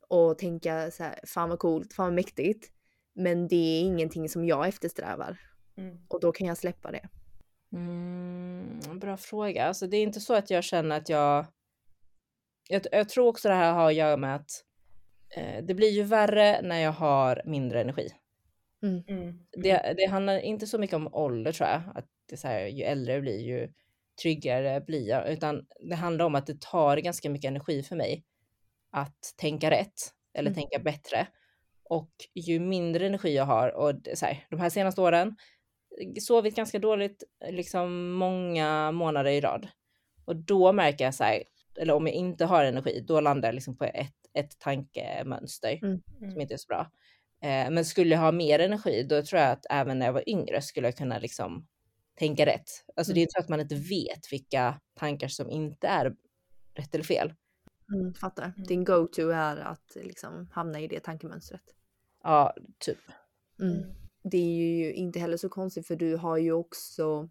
och 0.08 0.38
tänka 0.38 0.90
så 0.90 1.02
här, 1.02 1.20
fan 1.26 1.48
vad 1.48 1.58
coolt, 1.58 1.92
fan 1.92 2.06
vad 2.06 2.14
mäktigt. 2.14 2.70
Men 3.14 3.48
det 3.48 3.56
är 3.56 3.80
ingenting 3.80 4.28
som 4.28 4.44
jag 4.44 4.68
eftersträvar 4.68 5.38
Mm. 5.76 5.98
och 6.08 6.20
då 6.20 6.32
kan 6.32 6.46
jag 6.46 6.56
släppa 6.56 6.90
det. 6.90 7.08
Mm, 7.72 8.98
bra 9.00 9.16
fråga. 9.16 9.64
Alltså, 9.64 9.86
det 9.86 9.96
är 9.96 10.02
inte 10.02 10.20
så 10.20 10.34
att 10.34 10.50
jag 10.50 10.64
känner 10.64 10.96
att 10.96 11.08
jag... 11.08 11.46
Jag, 12.68 12.82
jag 12.92 13.08
tror 13.08 13.28
också 13.28 13.48
det 13.48 13.54
här 13.54 13.72
har 13.72 13.88
att 13.88 13.94
göra 13.94 14.16
med 14.16 14.36
att 14.36 14.50
eh, 15.36 15.64
det 15.64 15.74
blir 15.74 15.90
ju 15.90 16.02
värre 16.02 16.62
när 16.62 16.78
jag 16.78 16.92
har 16.92 17.42
mindre 17.44 17.80
energi. 17.80 18.08
Mm. 18.82 19.46
Det, 19.62 19.94
det 19.96 20.06
handlar 20.06 20.38
inte 20.38 20.66
så 20.66 20.78
mycket 20.78 20.96
om 20.96 21.14
ålder 21.14 21.52
tror 21.52 21.68
jag. 21.68 21.82
Att 21.94 22.06
det 22.28 22.36
så 22.36 22.48
här, 22.48 22.66
ju 22.66 22.82
äldre 22.82 23.12
jag 23.12 23.22
blir 23.22 23.40
ju 23.40 23.72
tryggare 24.22 24.80
blir 24.80 25.08
jag. 25.08 25.32
Utan 25.32 25.66
det 25.88 25.94
handlar 25.94 26.24
om 26.24 26.34
att 26.34 26.46
det 26.46 26.60
tar 26.60 26.96
ganska 26.96 27.30
mycket 27.30 27.48
energi 27.48 27.82
för 27.82 27.96
mig 27.96 28.24
att 28.90 29.34
tänka 29.36 29.70
rätt 29.70 30.12
eller 30.34 30.50
Mm. 30.50 30.60
tänka 30.60 30.78
bättre. 30.84 31.26
Och 31.84 32.10
ju 32.34 32.58
mindre 32.60 33.06
energi 33.06 33.36
jag 33.36 33.44
har 33.44 33.68
och 33.68 33.92
så 34.14 34.26
här, 34.26 34.46
de 34.50 34.60
här 34.60 34.70
senaste 34.70 35.00
åren 35.00 35.36
sovit 36.20 36.56
ganska 36.56 36.78
dåligt 36.78 37.22
liksom 37.50 38.12
många 38.12 38.92
månader 38.92 39.30
i 39.30 39.40
rad. 39.40 39.68
Och 40.24 40.36
då 40.36 40.72
märker 40.72 41.04
jag 41.04 41.14
så 41.14 41.24
här, 41.24 41.42
eller 41.78 41.94
om 41.94 42.06
jag 42.06 42.16
inte 42.16 42.44
har 42.44 42.64
energi, 42.64 43.04
då 43.08 43.20
landar 43.20 43.48
jag 43.48 43.54
liksom 43.54 43.76
på 43.76 43.84
ett, 43.84 44.14
ett 44.34 44.58
tankemönster 44.58 45.78
Mm. 45.82 46.00
som 46.32 46.40
inte 46.40 46.54
är 46.54 46.58
så 46.58 46.66
bra. 46.68 46.90
Eh, 47.42 47.70
men 47.70 47.84
skulle 47.84 48.14
jag 48.14 48.20
ha 48.20 48.32
mer 48.32 48.58
energi, 48.58 49.02
då 49.02 49.22
tror 49.22 49.40
jag 49.42 49.50
att 49.50 49.66
även 49.70 49.98
när 49.98 50.06
jag 50.06 50.12
var 50.12 50.28
yngre 50.28 50.62
skulle 50.62 50.86
jag 50.86 50.96
kunna 50.96 51.18
liksom 51.18 51.66
tänka 52.14 52.46
rätt. 52.46 52.68
Alltså 52.96 53.12
det 53.12 53.20
är 53.20 53.22
Mm. 53.22 53.30
så 53.30 53.40
att 53.40 53.48
man 53.48 53.60
inte 53.60 53.74
vet 53.74 54.32
vilka 54.32 54.80
tankar 54.94 55.28
som 55.28 55.50
inte 55.50 55.86
är 55.86 56.16
rätt 56.74 56.94
eller 56.94 57.04
fel. 57.04 57.34
Mm, 57.94 58.14
fattar. 58.14 58.44
Mm. 58.44 58.66
Din 58.66 58.84
go-to 58.84 59.28
är 59.28 59.56
att 59.56 59.96
liksom 60.02 60.48
hamna 60.52 60.80
i 60.80 60.88
det 60.88 61.00
tankemönstret. 61.00 61.62
Ja, 62.22 62.54
typ. 62.78 62.98
Mm. 63.60 63.94
Det 64.22 64.36
är 64.38 64.76
ju 64.76 64.92
inte 64.92 65.18
heller 65.18 65.36
så 65.36 65.48
konstigt 65.48 65.86
för 65.86 65.96
du 65.96 66.16
har 66.16 66.36
ju 66.36 66.52
också 66.52 67.28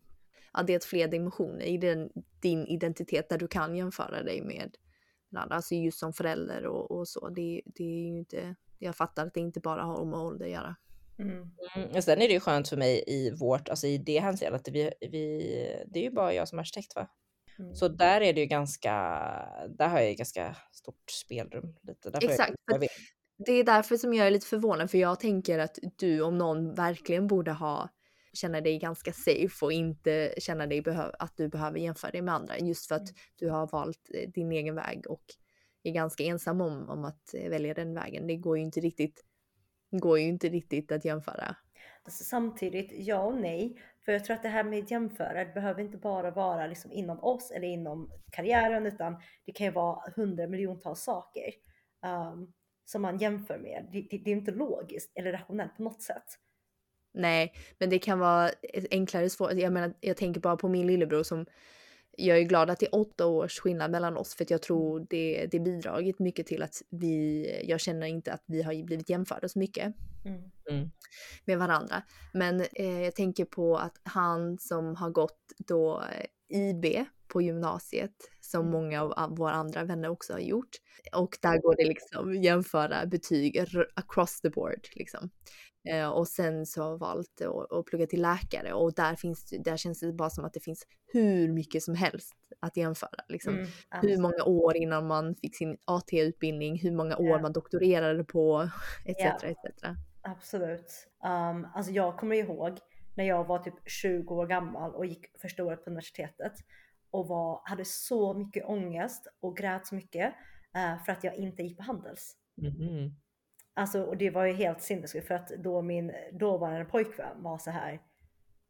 adderat 0.51 0.83
fler 0.85 1.07
dimensioner 1.07 1.65
i 1.65 1.77
den, 1.77 2.09
din 2.39 2.67
identitet 2.67 3.29
där 3.29 3.37
du 3.37 3.47
kan 3.47 3.75
jämföra 3.75 4.23
dig 4.23 4.41
med 4.41 4.77
med 5.29 5.41
andra. 5.41 5.55
Alltså 5.55 5.75
just 5.75 5.99
som 5.99 6.13
förälder 6.13 6.65
och, 6.65 6.91
och 6.91 7.07
så. 7.07 7.29
Det, 7.29 7.61
det 7.65 7.83
är 7.83 8.11
ju 8.11 8.17
inte, 8.17 8.55
jag 8.79 8.95
fattar 8.95 9.27
att 9.27 9.33
det 9.33 9.39
inte 9.39 9.59
bara 9.59 9.83
har 9.83 10.05
med 10.05 10.19
ålder 10.19 10.45
att 10.45 10.51
göra. 10.51 10.75
Mm. 11.19 11.51
Mm, 11.75 11.89
och 11.95 12.03
sen 12.03 12.21
är 12.21 12.27
det 12.27 12.33
ju 12.33 12.39
skönt 12.39 12.69
för 12.69 12.77
mig 12.77 13.03
i 13.07 13.31
vårt, 13.31 13.69
alltså 13.69 13.87
i 13.87 13.97
det 13.97 14.19
hänseendet 14.19 14.61
att 14.67 14.73
vi, 14.73 14.91
vi, 15.01 15.39
det 15.87 15.99
är 15.99 16.03
ju 16.03 16.11
bara 16.11 16.33
jag 16.33 16.47
som 16.47 16.59
arkitekt 16.59 16.95
va? 16.95 17.07
Mm. 17.59 17.75
Så 17.75 17.87
där 17.87 18.21
är 18.21 18.33
det 18.33 18.39
ju 18.39 18.45
ganska, 18.45 18.91
där 19.77 19.87
har 19.87 19.99
jag 19.99 20.09
ju 20.09 20.15
ganska 20.15 20.55
stort 20.71 21.11
spelrum. 21.11 21.75
Lite. 21.81 22.09
Jag- 22.13 22.23
Exakt, 22.23 22.53
Jag 22.71 22.79
vet. 22.79 22.89
Det 23.45 23.51
är 23.51 23.63
därför 23.63 23.97
som 23.97 24.13
jag 24.13 24.27
är 24.27 24.31
lite 24.31 24.47
förvånad 24.47 24.91
för 24.91 24.97
jag 24.97 25.19
tänker 25.19 25.59
att 25.59 25.77
du 25.95 26.21
om 26.21 26.37
någon 26.37 26.75
verkligen 26.75 27.27
borde 27.27 27.51
ha 27.51 27.89
känna 28.33 28.61
dig 28.61 28.79
ganska 28.79 29.13
safe 29.13 29.65
och 29.65 29.73
inte 29.73 30.33
känna 30.37 30.67
dig 30.67 30.83
att 31.19 31.37
du 31.37 31.47
behöver 31.49 31.79
jämföra 31.79 32.11
dig 32.11 32.21
med 32.21 32.33
andra 32.33 32.59
just 32.59 32.87
för 32.87 32.95
att 32.95 33.01
Mm. 33.09 33.13
du 33.35 33.49
har 33.49 33.67
valt 33.67 34.09
eh, 34.13 34.29
din 34.29 34.51
egen 34.51 34.75
väg 34.75 35.03
och 35.09 35.23
är 35.83 35.91
ganska 35.91 36.23
ensam 36.23 36.61
om, 36.61 36.89
om 36.89 37.05
att 37.05 37.33
eh, 37.33 37.49
välja 37.49 37.73
den 37.73 37.93
vägen. 37.93 38.27
Det 38.27 38.35
går 38.35 38.57
ju 38.57 38.63
inte 38.63 38.79
riktigt, 38.79 39.23
går 39.99 40.19
ju 40.19 40.25
inte 40.25 40.49
riktigt 40.49 40.91
att 40.91 41.05
jämföra. 41.05 41.55
Alltså, 42.03 42.23
samtidigt, 42.23 42.91
ja 42.91 43.19
och 43.19 43.37
nej. 43.37 43.81
För 44.05 44.11
jag 44.11 44.25
tror 44.25 44.35
att 44.35 44.43
det 44.43 44.49
här 44.49 44.63
med 44.63 44.91
jämföra, 44.91 45.45
det 45.45 45.53
behöver 45.53 45.81
inte 45.81 45.97
bara 45.97 46.31
vara 46.31 46.67
liksom 46.67 46.91
inom 46.91 47.23
oss 47.23 47.51
eller 47.51 47.67
inom 47.67 48.11
karriären, 48.31 48.85
utan 48.85 49.21
det 49.45 49.51
kan 49.51 49.65
ju 49.65 49.71
vara 49.71 50.11
hundra 50.15 50.47
miljontals 50.47 51.01
saker 51.01 51.53
um, 52.05 52.53
som 52.85 53.01
man 53.01 53.17
jämför 53.17 53.57
med. 53.57 53.89
Det, 53.91 54.07
det, 54.09 54.17
det 54.17 54.31
är 54.31 54.35
inte 54.35 54.51
logiskt 54.51 55.11
eller 55.15 55.31
rationellt 55.31 55.77
på 55.77 55.83
något 55.83 56.01
sätt. 56.01 56.25
Nej, 57.13 57.53
men 57.77 57.89
det 57.89 57.99
kan 57.99 58.19
vara 58.19 58.49
enklare 58.91 59.29
svårt. 59.29 59.53
Jag 59.53 59.73
menar, 59.73 59.93
jag 59.99 60.17
tänker 60.17 60.41
bara 60.41 60.57
på 60.57 60.67
min 60.67 60.87
lillebror 60.87 61.23
som 61.23 61.45
jag 62.17 62.37
är 62.37 62.43
glad 62.43 62.69
att 62.69 62.79
det 62.79 62.85
är 62.85 62.95
åtta 62.95 63.25
års 63.25 63.59
skillnad 63.59 63.91
mellan 63.91 64.17
oss 64.17 64.35
för 64.35 64.43
att 64.43 64.49
jag 64.49 64.61
tror 64.61 65.07
det, 65.09 65.47
det 65.51 65.59
bidragit 65.59 66.19
mycket 66.19 66.47
till 66.47 66.63
att 66.63 66.81
vi, 66.89 67.45
jag 67.63 67.79
känner 67.79 68.07
inte 68.07 68.33
att 68.33 68.43
vi 68.45 68.61
har 68.63 68.83
blivit 68.85 69.09
jämförda 69.09 69.49
så 69.49 69.59
mycket 69.59 69.93
Mm. 70.25 70.41
Mm. 70.69 70.89
med 71.45 71.59
varandra. 71.59 72.03
Men 72.33 72.61
eh, 72.61 73.01
jag 73.01 73.15
tänker 73.15 73.45
på 73.45 73.77
att 73.77 74.01
han 74.03 74.57
som 74.59 74.95
har 74.95 75.09
gått 75.09 75.39
då 75.67 76.01
eh, 76.01 76.59
IB 76.59 76.85
på 77.27 77.41
gymnasiet 77.41 78.13
som 78.41 78.61
Mm. 78.61 78.71
många 78.71 79.01
av 79.03 79.37
våra 79.37 79.51
andra 79.53 79.83
vänner 79.83 80.09
också 80.09 80.33
har 80.33 80.39
gjort. 80.39 80.69
Och 81.15 81.37
där 81.41 81.57
går 81.61 81.75
det 81.75 81.85
liksom 81.85 82.35
jämföra 82.35 83.05
betyg 83.05 83.65
across 83.93 84.41
the 84.41 84.49
board 84.49 84.87
liksom. 84.95 85.29
Eh, 85.85 86.09
och 86.09 86.27
sen 86.27 86.65
så 86.65 86.83
har 86.83 86.89
jag 86.89 86.97
valt 86.97 87.41
att, 87.41 87.71
att 87.71 87.85
plugga 87.85 88.07
till 88.07 88.21
läkare 88.21 88.73
och 88.73 88.93
där 88.93 89.15
finns 89.15 89.49
där 89.59 89.77
känns 89.77 89.99
det 89.99 90.13
bara 90.13 90.29
som 90.29 90.45
att 90.45 90.53
det 90.53 90.59
finns 90.59 90.87
hur 91.13 91.53
mycket 91.53 91.83
som 91.83 91.95
helst 91.95 92.33
att 92.59 92.77
jämföra 92.77 93.23
liksom. 93.27 93.53
Mm. 93.53 93.67
Hur 94.01 94.17
många 94.17 94.43
år 94.45 94.75
innan 94.75 95.07
man 95.07 95.35
fick 95.35 95.55
sin 95.55 95.77
AT-utbildning, 95.85 96.79
hur 96.79 96.91
många 96.91 97.17
år 97.17 97.27
Ja. 97.27 97.41
man 97.41 97.53
doktorerade 97.53 98.23
på 98.23 98.69
etc. 99.05 99.19
Ja. 99.19 99.49
etc. 99.49 99.83
Absolut. 100.21 101.07
Um, 101.23 101.67
alltså 101.73 101.91
jag 101.91 102.17
kommer 102.17 102.35
ihåg 102.35 102.79
när 103.15 103.23
jag 103.23 103.47
var 103.47 103.59
typ 103.59 103.73
20 103.85 104.35
år 104.35 104.47
gammal 104.47 104.95
och 104.95 105.05
gick 105.05 105.41
första 105.41 105.63
året 105.63 105.83
på 105.83 105.89
universitetet 105.89 106.53
och 107.11 107.27
var, 107.27 107.61
hade 107.63 107.85
så 107.85 108.33
mycket 108.33 108.65
ångest 108.65 109.27
och 109.39 109.57
grät 109.57 109.87
så 109.87 109.95
mycket 109.95 110.33
eh, 110.75 111.03
för 111.05 111.11
att 111.11 111.23
jag 111.23 111.35
inte 111.35 111.63
gick 111.63 111.77
på 111.77 111.83
Handels. 111.83 112.35
Mhm. 112.55 113.15
Alltså 113.73 114.03
och 114.03 114.17
det 114.17 114.29
var 114.29 114.45
ju 114.45 114.53
helt 114.53 114.81
sinnessjukt 114.81 115.27
för 115.27 115.35
att 115.35 115.47
då 115.47 115.81
min 115.81 116.13
dåvarande 116.31 116.85
pojkvän 116.85 117.43
var 117.43 117.57
så 117.57 117.71
här 117.71 117.99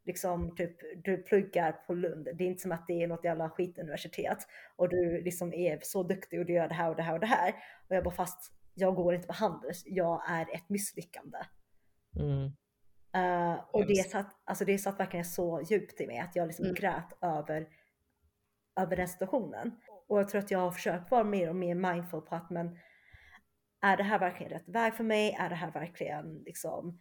liksom 0.05 0.55
typ 0.55 1.03
du 1.03 1.17
pluggar 1.17 1.71
på 1.71 1.93
Lund. 1.93 2.29
Det 2.35 2.43
är 2.43 2.47
inte 2.47 2.61
som 2.61 2.71
att 2.71 2.87
det 2.87 3.03
är 3.03 3.07
något 3.07 3.23
jävla 3.23 3.49
skituniversitet 3.49 4.37
och 4.75 4.89
du 4.89 5.21
liksom 5.21 5.53
är 5.53 5.79
så 5.81 6.03
duktig 6.03 6.39
och 6.39 6.45
du 6.45 6.53
gör 6.53 6.67
det 6.67 6.73
här 6.73 6.89
och 6.89 6.95
det 6.95 7.03
här 7.03 7.13
och 7.13 7.19
det 7.19 7.25
här. 7.25 7.53
Och 7.89 7.95
jag 7.95 8.03
bara 8.03 8.15
fast 8.15 8.53
jag 8.73 8.95
går 8.95 9.15
inte 9.15 9.27
på 9.27 9.33
Handels. 9.33 9.83
Jag 9.85 10.21
är 10.29 10.55
ett 10.55 10.69
misslyckande. 10.69 11.37
Mm. 12.19 12.51
Eh, 13.15 13.59
och 13.71 13.87
det 13.87 14.09
satt, 14.09 14.27
alltså 14.43 14.65
det 14.65 14.77
satt 14.77 14.99
verkligen 14.99 15.25
så 15.25 15.61
djupt 15.61 16.01
i 16.01 16.07
mig 16.07 16.19
att 16.19 16.35
jag 16.35 16.47
liksom 16.47 16.65
Mm. 16.65 16.75
grät 16.75 17.17
över, 17.21 17.67
över 18.79 18.95
den 18.95 19.07
situationen. 19.07 19.71
Och 20.07 20.19
jag 20.19 20.29
tror 20.29 20.39
att 20.39 20.51
jag 20.51 20.59
har 20.59 20.71
försökt 20.71 21.11
vara 21.11 21.23
mer 21.23 21.49
och 21.49 21.55
mer 21.55 21.75
mindful 21.75 22.21
på 22.21 22.35
att 22.35 22.49
men 22.49 22.77
är 23.83 23.97
det 23.97 24.03
här 24.03 24.19
verkligen 24.19 24.51
rätt 24.51 24.69
väg 24.69 24.93
för 24.93 25.03
mig? 25.03 25.35
Är 25.39 25.49
det 25.49 25.55
här 25.55 25.71
verkligen 25.71 26.43
liksom 26.45 26.99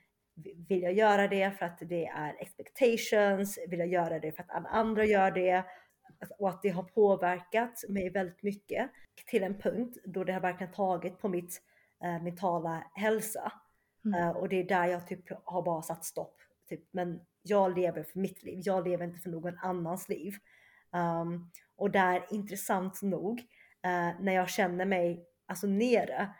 vill 0.69 0.83
jag 0.83 0.93
göra 0.93 1.29
det 1.29 1.51
för 1.59 1.67
att 1.67 1.79
det 1.81 2.07
är 2.07 2.37
expectations? 2.39 3.59
Vill 3.69 3.79
jag 3.79 3.89
göra 3.89 4.19
det 4.19 4.33
för 4.33 4.43
att 4.43 4.51
alla 4.51 4.69
andra 4.69 5.05
gör 5.05 5.31
det? 5.31 5.65
Och 6.39 6.49
att 6.49 6.63
det 6.63 6.69
har 6.69 6.83
påverkat 6.83 7.85
mig 7.89 8.11
väldigt 8.11 8.43
mycket 8.43 8.91
till 9.27 9.43
en 9.43 9.59
punkt 9.59 9.99
då 10.05 10.25
det 10.25 10.33
har 10.33 10.41
verkligen 10.41 10.73
tagit 10.73 11.19
på 11.19 11.29
mitt 11.29 11.63
eh, 12.05 12.23
mentala 12.23 12.85
hälsa. 12.95 13.53
Mm. 14.05 14.23
Eh, 14.23 14.31
och 14.31 14.49
det 14.49 14.57
är 14.57 14.65
där 14.65 14.87
jag 14.87 15.07
typ 15.07 15.25
har 15.45 15.63
bara 15.63 15.83
satt 15.83 16.05
stopp. 16.05 16.37
Typ, 16.69 16.89
men 16.91 17.21
jag 17.43 17.79
lever 17.79 18.03
för 18.03 18.19
mitt 18.19 18.43
liv. 18.43 18.61
Jag 18.65 18.89
lever 18.89 19.05
inte 19.05 19.19
för 19.19 19.31
någon 19.31 19.59
annans 19.59 20.09
liv. 20.09 20.35
Um, 21.23 21.51
och 21.77 21.91
där 21.91 22.27
intressant 22.31 23.03
nog 23.03 23.39
eh, 23.85 24.21
när 24.21 24.33
jag 24.33 24.49
känner 24.49 24.85
mig 24.85 25.27
alltså 25.47 25.67
nere, 25.67 26.35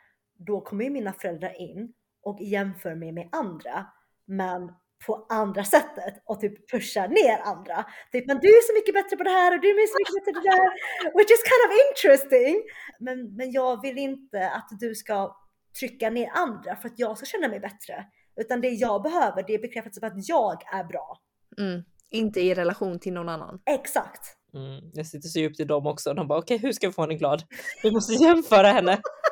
då 0.45 0.61
kommer 0.61 0.83
ju 0.83 0.89
mina 0.89 1.13
föräldrar 1.13 1.61
in 1.61 1.93
och 2.23 2.41
jämför 2.41 2.95
mig 2.95 3.11
med 3.11 3.29
andra. 3.31 3.85
Men 4.27 4.71
på 5.05 5.25
andra 5.29 5.63
sättet 5.63 6.13
och 6.25 6.39
typ 6.39 6.71
pushar 6.71 7.07
ner 7.07 7.37
andra. 7.43 7.85
Typ, 8.11 8.27
men 8.27 8.39
du 8.39 8.47
är 8.47 8.61
så 8.67 8.73
mycket 8.79 8.93
bättre 8.93 9.17
på 9.17 9.23
det 9.23 9.29
här 9.29 9.55
och 9.55 9.61
du 9.61 9.69
är 9.69 9.87
så 9.93 9.97
mycket 10.01 10.15
bättre 10.17 10.33
på 10.33 10.39
det 10.39 10.49
där. 10.55 10.69
Which 11.17 11.31
is 11.35 11.43
kind 11.49 11.63
of 11.67 11.71
interesting. 11.89 12.55
Men, 12.99 13.35
men 13.35 13.51
jag 13.51 13.81
vill 13.81 13.97
inte 13.97 14.49
att 14.49 14.69
du 14.79 14.95
ska 14.95 15.35
trycka 15.79 16.09
ner 16.09 16.29
andra 16.33 16.75
för 16.75 16.89
att 16.89 16.99
jag 16.99 17.17
ska 17.17 17.25
känna 17.25 17.47
mig 17.47 17.59
bättre. 17.59 18.05
Utan 18.35 18.61
det 18.61 18.69
jag 18.69 19.03
behöver 19.03 19.43
det 19.47 19.53
är 19.53 19.61
bekräftelse 19.61 19.99
på 19.99 20.05
att 20.05 20.27
jag 20.27 20.73
är 20.73 20.83
bra. 20.83 21.17
Mm. 21.57 21.83
Inte 22.11 22.41
i 22.41 22.53
relation 22.53 22.99
till 22.99 23.13
någon 23.13 23.29
annan. 23.29 23.61
Exakt. 23.65 24.37
Mm. 24.53 24.91
Jag 24.93 25.05
sitter 25.07 25.29
så 25.29 25.39
djupt 25.39 25.59
i 25.59 25.63
dem 25.63 25.87
också. 25.87 26.13
De 26.13 26.27
bara 26.27 26.39
okej, 26.39 26.57
hur 26.57 26.71
ska 26.71 26.87
vi 26.87 26.93
få 26.93 27.01
henne 27.01 27.15
glad? 27.15 27.43
Vi 27.83 27.91
måste 27.91 28.13
jämföra 28.13 28.67
henne. 28.67 29.01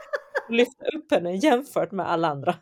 Lyfta 0.49 0.85
upp 0.97 1.11
henne 1.11 1.35
jämfört 1.35 1.91
med 1.91 2.09
alla 2.09 2.27
andra. 2.27 2.55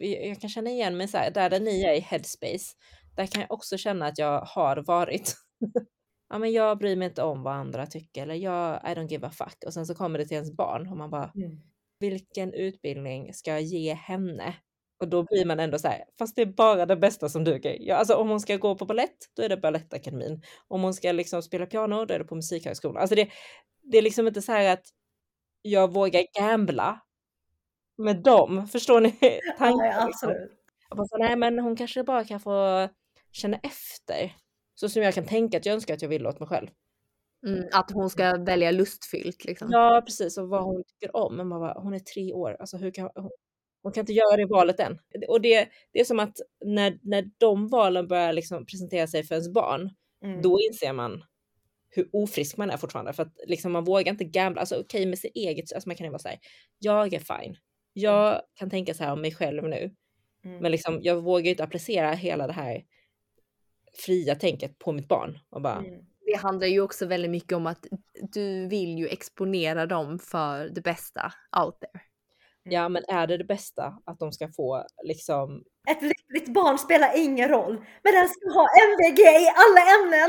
Jag 0.00 0.40
kan 0.40 0.50
känna 0.50 0.70
igen 0.70 0.96
mig 0.96 1.08
så 1.08 1.18
här, 1.18 1.30
där, 1.30 1.50
där 1.50 1.60
ni 1.60 1.82
är 1.82 1.94
i 1.94 2.00
headspace. 2.00 2.76
Där 3.16 3.26
kan 3.26 3.40
jag 3.40 3.52
också 3.52 3.76
känna 3.76 4.06
att 4.06 4.18
jag 4.18 4.40
har 4.40 4.76
varit. 4.76 5.36
ja, 6.30 6.38
men 6.38 6.52
jag 6.52 6.78
bryr 6.78 6.96
mig 6.96 7.08
inte 7.08 7.22
om 7.22 7.42
vad 7.42 7.54
andra 7.54 7.86
tycker 7.86 8.22
eller 8.22 8.34
jag 8.34 8.80
I 8.84 8.88
don't 8.88 9.08
give 9.08 9.26
a 9.26 9.30
fuck. 9.30 9.64
Och 9.66 9.74
sen 9.74 9.86
så 9.86 9.94
kommer 9.94 10.18
det 10.18 10.24
till 10.24 10.34
ens 10.34 10.56
barn 10.56 10.88
och 10.88 10.96
man 10.96 11.10
bara 11.10 11.32
vilken 12.00 12.52
utbildning 12.52 13.34
ska 13.34 13.50
jag 13.50 13.62
ge 13.62 13.94
henne? 13.94 14.54
Och 15.00 15.08
då 15.08 15.22
blir 15.22 15.44
man 15.44 15.60
ändå 15.60 15.78
så 15.78 15.88
här, 15.88 16.04
fast 16.18 16.36
det 16.36 16.42
är 16.42 16.46
bara 16.46 16.86
det 16.86 16.96
bästa 16.96 17.28
som 17.28 17.44
duger. 17.44 17.76
Ja, 17.80 17.96
alltså 17.96 18.14
om 18.14 18.28
hon 18.28 18.40
ska 18.40 18.56
gå 18.56 18.74
på 18.74 18.86
ballett, 18.86 19.16
då 19.36 19.42
är 19.42 19.48
det 19.48 19.56
Balettakademin. 19.56 20.42
Om 20.68 20.82
hon 20.82 20.94
ska 20.94 21.12
liksom 21.12 21.42
spela 21.42 21.66
piano, 21.66 22.04
då 22.04 22.14
är 22.14 22.18
det 22.18 22.24
på 22.24 22.34
Musikhögskolan. 22.34 23.00
Alltså 23.00 23.14
det, 23.14 23.28
det 23.82 23.98
är 23.98 24.02
liksom 24.02 24.26
inte 24.26 24.42
så 24.42 24.52
här 24.52 24.72
att 24.72 24.86
jag 25.70 25.92
vågar 25.92 26.40
gambla 26.40 27.00
med 27.98 28.22
dem. 28.22 28.66
Förstår 28.66 29.00
ni 29.00 29.10
tanken? 29.58 29.86
Ja, 29.86 30.06
liksom? 30.06 30.28
absolut. 30.28 30.52
Jag 30.88 30.98
bara, 30.98 31.18
nej 31.18 31.36
men 31.36 31.58
hon 31.58 31.76
kanske 31.76 32.02
bara 32.04 32.24
kan 32.24 32.40
få 32.40 32.88
känna 33.32 33.56
efter. 33.56 34.34
Så 34.74 34.88
som 34.88 35.02
jag 35.02 35.14
kan 35.14 35.26
tänka 35.26 35.56
att 35.56 35.66
jag 35.66 35.74
önskar 35.74 35.94
att 35.94 36.02
jag 36.02 36.08
ville 36.08 36.28
åt 36.28 36.40
mig 36.40 36.48
själv. 36.48 36.68
Mm. 37.46 37.64
Att 37.72 37.90
hon 37.90 38.10
ska 38.10 38.36
välja 38.44 38.70
lustfyllt 38.70 39.44
liksom. 39.44 39.68
Ja 39.70 40.02
precis, 40.06 40.38
och 40.38 40.48
vad 40.48 40.62
hon 40.62 40.84
tycker 40.86 41.16
om. 41.16 41.36
Men 41.36 41.48
bara, 41.48 41.80
hon 41.80 41.94
är 41.94 41.98
tre 41.98 42.32
år, 42.32 42.56
alltså 42.60 42.76
hur 42.76 42.90
kan 42.90 43.10
hon, 43.14 43.30
hon 43.82 43.92
kan 43.92 44.00
inte 44.02 44.12
göra 44.12 44.36
det 44.36 44.46
valet 44.46 44.80
än. 44.80 44.98
Och 45.28 45.40
det, 45.40 45.68
det 45.92 46.00
är 46.00 46.04
som 46.04 46.20
att 46.20 46.36
när, 46.64 46.98
när 47.02 47.30
de 47.38 47.68
valen 47.68 48.08
börjar 48.08 48.32
liksom 48.32 48.66
presentera 48.66 49.06
sig 49.06 49.24
för 49.24 49.34
ens 49.34 49.52
barn, 49.52 49.90
Mm. 50.24 50.42
då 50.42 50.60
inser 50.60 50.92
man 50.92 51.24
hur 51.88 52.08
ofrisk 52.12 52.56
man 52.56 52.70
är 52.70 52.76
fortfarande. 52.76 53.12
För 53.12 53.22
att 53.22 53.34
liksom 53.46 53.72
man 53.72 53.84
vågar 53.84 54.12
inte 54.12 54.24
gambla, 54.24 54.60
alltså 54.60 54.74
okej 54.74 54.84
okay, 54.84 55.06
med 55.06 55.18
sitt 55.18 55.36
eget, 55.36 55.72
alltså 55.74 55.88
man 55.88 55.96
kan 55.96 56.04
ju 56.04 56.10
vara 56.10 56.18
så 56.18 56.28
här, 56.28 56.38
jag 56.78 57.14
är 57.14 57.18
fine. 57.20 57.56
Jag 57.92 58.42
kan 58.54 58.70
tänka 58.70 58.94
så 58.94 59.04
här 59.04 59.12
om 59.12 59.20
mig 59.20 59.34
själv 59.34 59.68
nu. 59.68 59.94
Mm. 60.44 60.58
Men 60.58 60.72
liksom, 60.72 60.98
jag 61.02 61.22
vågar 61.22 61.44
ju 61.44 61.50
inte 61.50 61.64
applicera 61.64 62.12
hela 62.12 62.46
det 62.46 62.52
här 62.52 62.84
fria 64.06 64.34
tänket 64.34 64.78
på 64.78 64.92
mitt 64.92 65.08
barn. 65.08 65.38
Och 65.50 65.62
bara, 65.62 65.78
Mm. 65.78 66.00
Det 66.26 66.36
handlar 66.36 66.66
ju 66.66 66.80
också 66.80 67.06
väldigt 67.06 67.30
mycket 67.30 67.52
om 67.52 67.66
att 67.66 67.86
du 68.32 68.68
vill 68.68 68.98
ju 68.98 69.08
exponera 69.08 69.86
dem 69.86 70.18
för 70.18 70.68
det 70.68 70.80
bästa 70.80 71.32
out 71.64 71.80
there. 71.80 72.00
Ja, 72.62 72.88
men 72.88 73.02
är 73.08 73.26
det 73.26 73.36
det 73.36 73.44
bästa 73.44 73.98
att 74.06 74.18
de 74.18 74.32
ska 74.32 74.48
få 74.48 74.86
liksom? 75.02 75.62
Ett 75.90 76.02
lyckligt 76.02 76.54
barn 76.54 76.78
spelar 76.78 77.18
ingen 77.18 77.48
roll, 77.48 77.74
men 78.02 78.12
den 78.12 78.28
ska 78.28 78.52
ha 78.54 78.66
MVG 78.88 79.20
i 79.20 79.48
alla 79.62 79.80
ämnen. 79.96 80.28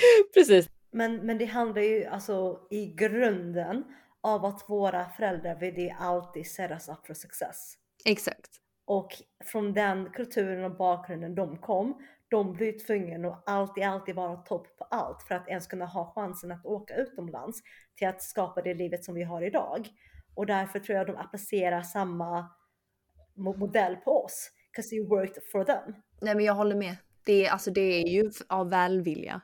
Precis. 0.34 0.68
Men, 0.90 1.16
men 1.26 1.38
det 1.38 1.44
handlar 1.44 1.82
ju 1.82 2.04
alltså 2.04 2.60
i 2.70 2.86
grunden 2.86 3.84
av 4.20 4.44
att 4.44 4.64
våra 4.70 5.08
föräldrar 5.08 5.54
vill 5.60 5.78
ju 5.78 5.90
alltid 5.98 6.46
set 6.46 6.70
us 6.70 6.88
up 6.88 7.06
for 7.06 7.14
success. 7.14 7.74
Exakt. 8.04 8.50
Och 8.84 9.08
från 9.44 9.72
den 9.72 10.10
kulturen 10.10 10.64
och 10.64 10.76
bakgrunden 10.76 11.34
de 11.34 11.58
kom, 11.58 12.02
de 12.30 12.52
blir 12.52 12.78
tvungna 12.86 13.28
att 13.28 13.42
alltid, 13.48 13.84
alltid 13.84 14.14
vara 14.14 14.36
topp 14.36 14.76
på 14.78 14.84
allt 14.84 15.22
för 15.22 15.34
att 15.34 15.48
ens 15.48 15.66
kunna 15.66 15.86
ha 15.86 16.12
chansen 16.14 16.52
att 16.52 16.66
åka 16.66 16.94
utomlands 16.96 17.58
till 17.94 18.08
att 18.08 18.22
skapa 18.22 18.62
det 18.62 18.74
livet 18.74 19.04
som 19.04 19.14
vi 19.14 19.22
har 19.22 19.42
idag. 19.42 19.88
Och 20.34 20.46
därför 20.46 20.80
tror 20.80 20.98
jag 20.98 21.06
de 21.06 21.16
applicerar 21.16 21.82
samma 21.82 22.48
mo- 23.36 23.56
modell 23.56 23.96
på 23.96 24.24
oss. 24.24 24.50
'Cause 24.72 24.96
it 24.96 25.10
worked 25.10 25.42
for 25.52 25.64
them. 25.64 25.94
Nej 26.20 26.34
men 26.34 26.44
jag 26.44 26.54
håller 26.54 26.76
med. 26.76 26.96
Det, 27.24 27.46
är- 27.46 27.50
alltså, 27.50 27.70
det 27.70 27.80
är 27.80 28.06
ju 28.08 28.30
av 28.48 28.70
välvilja. 28.70 29.40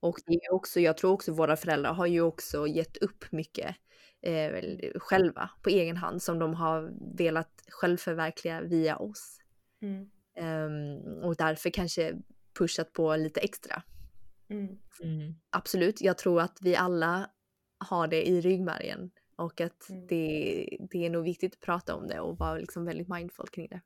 Och 0.00 0.18
det 0.26 0.34
är 0.34 0.52
också, 0.54 0.80
jag 0.80 0.96
tror 0.96 1.12
också 1.12 1.32
våra 1.32 1.56
föräldrar 1.56 1.92
har 1.92 2.06
ju 2.06 2.20
också 2.20 2.66
gett 2.66 2.96
upp 2.96 3.24
mycket 3.32 3.76
eh, 4.22 4.52
själva 5.00 5.50
på 5.62 5.70
egen 5.70 5.96
hand 5.96 6.22
som 6.22 6.38
de 6.38 6.54
har 6.54 6.92
velat 7.18 7.50
självförverkliga 7.68 8.60
via 8.62 8.96
oss. 8.96 9.38
Mm. 9.82 10.10
Ehm, 10.36 10.98
och 11.22 11.36
därför 11.36 11.70
kanske 11.70 12.14
pushat 12.58 12.92
på 12.92 13.16
lite 13.16 13.40
extra. 13.40 13.82
Mm. 14.50 14.78
Mm. 15.02 15.34
Absolut, 15.50 16.00
jag 16.00 16.18
tror 16.18 16.40
att 16.40 16.58
vi 16.62 16.76
alla 16.76 17.30
har 17.78 18.06
det 18.08 18.28
i 18.28 18.40
ryggmärgen 18.40 19.10
och 19.36 19.60
att 19.60 19.90
Mm. 19.90 20.06
det, 20.06 20.78
det 20.90 21.06
är 21.06 21.10
nog 21.10 21.24
viktigt 21.24 21.54
att 21.54 21.60
prata 21.60 21.94
om 21.96 22.06
det 22.08 22.20
och 22.20 22.38
vara 22.38 22.54
liksom 22.54 22.84
väldigt 22.84 23.08
mindful 23.08 23.48
kring 23.48 23.68
det 23.70 23.80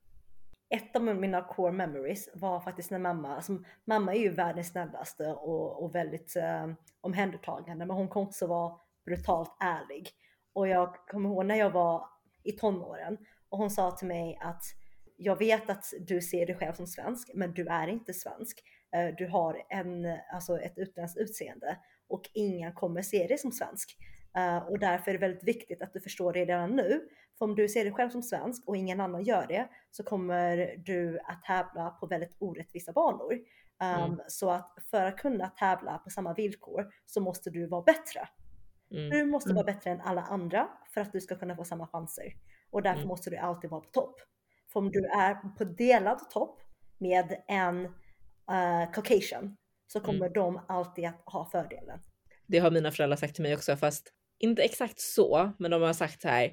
ett 0.68 0.96
av 0.96 1.02
mina 1.02 1.42
core 1.42 1.72
memories 1.72 2.28
var 2.34 2.60
faktiskt 2.60 2.90
när 2.90 2.98
mamma, 2.98 3.36
alltså 3.36 3.58
mamma 3.84 4.14
är 4.14 4.18
ju 4.18 4.30
världens 4.30 4.68
snällaste 4.68 5.32
och, 5.32 5.84
och 5.84 5.94
väldigt 5.94 6.36
eh, 6.36 6.72
omhändertagande, 7.00 7.86
men 7.86 7.96
hon 7.96 8.08
kan 8.08 8.22
också 8.22 8.46
vara 8.46 8.74
brutalt 9.04 9.56
ärlig. 9.60 10.10
Och 10.52 10.68
jag 10.68 10.94
kommer 11.08 11.28
ihåg 11.28 11.46
när 11.46 11.56
jag 11.56 11.70
var 11.70 12.08
i 12.42 12.52
tonåren 12.52 13.18
och 13.48 13.58
hon 13.58 13.70
sa 13.70 13.90
till 13.90 14.08
mig 14.08 14.38
att 14.40 14.62
jag 15.16 15.38
vet 15.38 15.70
att 15.70 15.84
du 16.00 16.20
ser 16.20 16.46
dig 16.46 16.56
själv 16.56 16.72
som 16.72 16.86
svensk, 16.86 17.30
men 17.34 17.54
du 17.54 17.66
är 17.66 17.88
inte 17.88 18.14
svensk. 18.14 18.62
Eh, 18.96 19.14
du 19.18 19.28
har 19.28 19.62
en, 19.68 20.18
alltså 20.32 20.60
ett 20.60 20.78
utländskt 20.78 21.18
utseende 21.18 21.78
och 22.08 22.30
ingen 22.34 22.72
kommer 22.72 23.02
se 23.02 23.26
dig 23.26 23.38
som 23.38 23.52
svensk. 23.52 23.96
Uh, 24.38 24.56
och 24.56 24.78
därför 24.78 25.10
är 25.10 25.12
det 25.12 25.26
väldigt 25.26 25.44
viktigt 25.44 25.82
att 25.82 25.92
du 25.92 26.00
förstår 26.00 26.32
det 26.32 26.40
redan 26.40 26.76
nu. 26.76 27.08
För 27.38 27.44
om 27.44 27.54
du 27.54 27.68
ser 27.68 27.84
dig 27.84 27.92
själv 27.92 28.10
som 28.10 28.22
svensk 28.22 28.68
och 28.68 28.76
ingen 28.76 29.00
annan 29.00 29.24
gör 29.24 29.46
det 29.46 29.68
så 29.90 30.02
kommer 30.02 30.76
du 30.76 31.18
att 31.24 31.42
tävla 31.42 31.90
på 31.90 32.06
väldigt 32.06 32.36
orättvisa 32.38 32.92
banor. 32.92 33.32
Um, 33.82 34.04
mm. 34.04 34.20
Så 34.28 34.50
att 34.50 34.78
för 34.90 35.04
att 35.04 35.16
kunna 35.16 35.48
tävla 35.48 35.98
på 35.98 36.10
samma 36.10 36.34
villkor 36.34 36.92
så 37.06 37.20
måste 37.20 37.50
du 37.50 37.66
vara 37.66 37.82
bättre. 37.82 38.28
Mm. 38.90 39.10
Du 39.10 39.24
måste 39.24 39.50
mm. 39.50 39.56
vara 39.56 39.64
bättre 39.64 39.90
än 39.90 40.00
alla 40.00 40.22
andra 40.22 40.68
för 40.94 41.00
att 41.00 41.12
du 41.12 41.20
ska 41.20 41.36
kunna 41.36 41.56
få 41.56 41.64
samma 41.64 41.86
chanser. 41.86 42.32
Och 42.70 42.82
därför 42.82 42.98
mm. 42.98 43.08
måste 43.08 43.30
du 43.30 43.36
alltid 43.36 43.70
vara 43.70 43.80
på 43.80 43.90
topp. 43.90 44.20
För 44.72 44.80
om 44.80 44.90
du 44.90 45.04
är 45.04 45.34
på 45.34 45.64
delad 45.64 46.30
topp 46.30 46.62
med 46.98 47.36
en 47.48 47.84
uh, 47.84 48.92
Caucasian 48.92 49.56
så 49.86 50.00
kommer 50.00 50.26
mm. 50.26 50.32
de 50.32 50.60
alltid 50.68 51.04
att 51.04 51.22
ha 51.24 51.50
fördelen. 51.50 52.00
Det 52.46 52.58
har 52.58 52.70
mina 52.70 52.90
föräldrar 52.90 53.16
sagt 53.16 53.34
till 53.34 53.42
mig 53.42 53.54
också, 53.54 53.76
fast 53.76 54.12
inte 54.44 54.62
exakt 54.62 55.00
så, 55.00 55.52
men 55.58 55.70
de 55.70 55.82
har 55.82 55.92
sagt 55.92 56.22
så 56.22 56.28
här. 56.28 56.52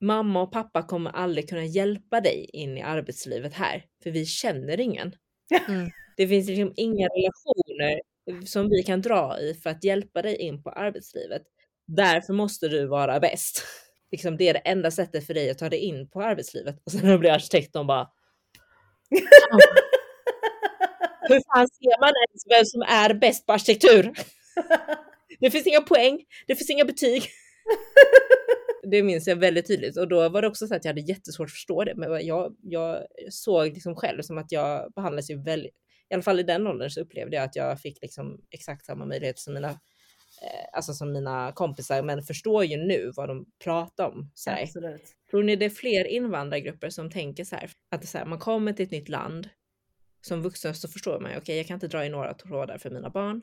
Mamma 0.00 0.42
och 0.42 0.52
pappa 0.52 0.82
kommer 0.82 1.10
aldrig 1.10 1.48
kunna 1.48 1.64
hjälpa 1.64 2.20
dig 2.20 2.50
in 2.52 2.78
i 2.78 2.82
arbetslivet 2.82 3.54
här, 3.54 3.84
för 4.02 4.10
vi 4.10 4.26
känner 4.26 4.80
ingen. 4.80 5.12
Mm. 5.68 5.90
Det 6.16 6.28
finns 6.28 6.48
liksom 6.48 6.72
inga 6.76 7.08
relationer 7.08 8.00
som 8.46 8.68
vi 8.68 8.82
kan 8.82 9.00
dra 9.00 9.40
i 9.40 9.54
för 9.54 9.70
att 9.70 9.84
hjälpa 9.84 10.22
dig 10.22 10.36
in 10.36 10.62
på 10.62 10.70
arbetslivet. 10.70 11.42
Därför 11.86 12.32
måste 12.32 12.68
du 12.68 12.86
vara 12.86 13.20
bäst. 13.20 13.62
Liksom 14.10 14.36
det 14.36 14.48
är 14.48 14.54
det 14.54 14.58
enda 14.58 14.90
sättet 14.90 15.26
för 15.26 15.34
dig 15.34 15.50
att 15.50 15.58
ta 15.58 15.68
dig 15.68 15.78
in 15.78 16.10
på 16.10 16.22
arbetslivet. 16.22 16.82
Och 16.84 16.92
sen 16.92 17.00
när 17.04 17.12
du 17.12 17.18
blir 17.18 17.30
arkitekt, 17.30 17.72
de 17.72 17.86
bara... 17.86 18.10
Hur 21.28 21.40
fan 21.54 21.68
ser 21.68 22.00
man 22.00 22.12
ens 22.28 22.46
vem 22.48 22.64
som 22.64 22.82
är 22.82 23.14
bäst 23.14 23.46
på 23.46 23.52
arkitektur? 23.52 24.12
Det 25.40 25.50
finns 25.50 25.66
inga 25.66 25.80
poäng, 25.80 26.24
det 26.46 26.56
finns 26.56 26.70
inga 26.70 26.84
betyg. 26.84 27.22
Det 28.90 29.02
minns 29.02 29.26
jag 29.26 29.36
väldigt 29.36 29.66
tydligt 29.66 29.96
och 29.96 30.08
då 30.08 30.28
var 30.28 30.42
det 30.42 30.48
också 30.48 30.66
så 30.66 30.74
att 30.74 30.84
jag 30.84 30.90
hade 30.90 31.00
jättesvårt 31.00 31.46
att 31.46 31.52
förstå 31.52 31.84
det. 31.84 31.94
Men 31.96 32.26
jag, 32.26 32.56
jag 32.62 33.06
såg 33.30 33.66
liksom 33.66 33.96
själv 33.96 34.22
som 34.22 34.38
att 34.38 34.52
jag 34.52 34.92
behandlades 34.92 35.30
ju 35.30 35.42
väldigt, 35.42 35.74
i 36.10 36.14
alla 36.14 36.22
fall 36.22 36.40
i 36.40 36.42
den 36.42 36.66
åldern 36.66 36.90
så 36.90 37.00
upplevde 37.00 37.36
jag 37.36 37.44
att 37.44 37.56
jag 37.56 37.80
fick 37.80 37.98
liksom 38.02 38.40
exakt 38.50 38.86
samma 38.86 39.04
möjlighet 39.04 39.38
som 39.38 39.54
mina, 39.54 39.68
eh, 39.68 40.66
alltså 40.72 40.94
som 40.94 41.12
mina 41.12 41.52
kompisar, 41.52 42.02
men 42.02 42.22
förstår 42.22 42.64
ju 42.64 42.76
nu 42.76 43.12
vad 43.16 43.28
de 43.28 43.46
pratar 43.64 44.08
om. 44.08 44.30
Så 44.34 44.50
här. 44.50 44.62
Absolut. 44.62 45.14
Tror 45.30 45.42
ni 45.42 45.56
det 45.56 45.64
är 45.64 45.70
fler 45.70 46.04
invandrargrupper 46.04 46.90
som 46.90 47.10
tänker 47.10 47.44
så 47.44 47.56
här, 47.56 47.70
att 47.90 48.08
så 48.08 48.18
här, 48.18 48.24
man 48.24 48.38
kommer 48.38 48.72
till 48.72 48.84
ett 48.84 48.90
nytt 48.90 49.08
land, 49.08 49.48
som 50.26 50.42
vuxen 50.42 50.74
så 50.74 50.88
förstår 50.88 51.20
man 51.20 51.30
ju, 51.30 51.36
okej 51.36 51.42
okay, 51.42 51.56
jag 51.56 51.66
kan 51.66 51.74
inte 51.74 51.88
dra 51.88 52.04
i 52.04 52.08
några 52.08 52.34
trådar 52.34 52.78
för 52.78 52.90
mina 52.90 53.10
barn. 53.10 53.42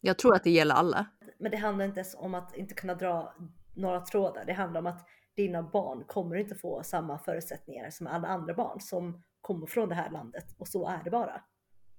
Jag 0.00 0.18
tror 0.18 0.34
att 0.34 0.44
det 0.44 0.50
gäller 0.50 0.74
alla. 0.74 1.06
Men 1.38 1.50
det 1.50 1.56
handlar 1.56 1.84
inte 1.84 2.00
ens 2.00 2.14
om 2.14 2.34
att 2.34 2.56
inte 2.56 2.74
kunna 2.74 2.94
dra 2.94 3.34
några 3.74 4.00
trådar. 4.00 4.44
Det 4.44 4.52
handlar 4.52 4.80
om 4.80 4.86
att 4.86 5.08
dina 5.36 5.62
barn 5.62 6.04
kommer 6.04 6.36
inte 6.36 6.54
få 6.54 6.82
samma 6.82 7.18
förutsättningar 7.18 7.90
som 7.90 8.06
alla 8.06 8.28
andra 8.28 8.54
barn 8.54 8.80
som 8.80 9.22
kommer 9.40 9.66
från 9.66 9.88
det 9.88 9.94
här 9.94 10.10
landet 10.10 10.44
och 10.58 10.68
så 10.68 10.88
är 10.88 11.04
det 11.04 11.10
bara. 11.10 11.42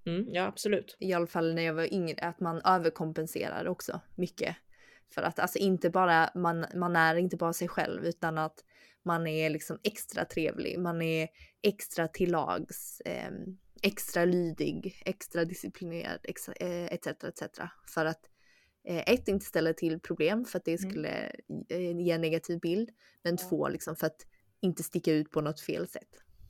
Mm, 0.06 0.26
ja, 0.34 0.44
absolut. 0.44 0.98
I 1.00 1.14
alla 1.14 1.28
fall 1.28 1.54
när 1.54 1.62
jag 1.62 1.74
var 1.74 1.94
yngre, 1.94 2.22
att 2.22 2.40
man 2.40 2.62
överkompenserar 2.66 3.68
också 3.68 4.02
mycket. 4.16 4.56
För 5.14 5.22
att 5.22 5.40
alltså 5.40 5.58
inte 5.60 5.90
bara, 5.90 6.30
man, 6.36 6.66
man 6.76 6.96
är 6.96 7.16
inte 7.16 7.38
bara 7.38 7.54
sig 7.54 7.68
själv 7.68 8.06
utan 8.06 8.38
att 8.38 8.64
man 9.04 9.28
är 9.28 9.50
liksom 9.50 9.80
extra 9.84 10.26
trevlig, 10.26 10.80
man 10.80 11.02
är 11.02 11.28
extra 11.62 12.08
till 12.08 12.32
lags, 12.32 13.02
eh, 13.02 13.32
extra 13.84 14.26
lydig, 14.26 15.02
extra 15.06 15.46
disciplinerad, 15.46 16.20
etc. 16.24 16.50
etc. 16.60 17.08
etc. 17.08 17.62
För 17.88 18.06
att 18.06 18.30
eh, 18.88 19.14
ett, 19.14 19.28
inte 19.28 19.46
ställa 19.46 19.74
till 19.74 20.00
problem 20.00 20.46
för 20.46 20.58
att 20.58 20.66
det 20.66 20.80
mm. 20.80 20.90
skulle 20.90 21.10
mm. 21.70 22.00
ge 22.00 22.12
en 22.12 22.22
negativ 22.22 22.60
bild. 22.60 22.90
Men 23.24 23.38
ja. 23.42 23.50
två, 23.50 23.70
liksom 23.70 23.96
för 23.96 24.08
att 24.08 24.26
inte 24.62 24.84
sticka 24.84 25.14
ut 25.14 25.32
på 25.32 25.42
något 25.42 25.62
fel 25.62 25.88
sätt. 25.88 26.10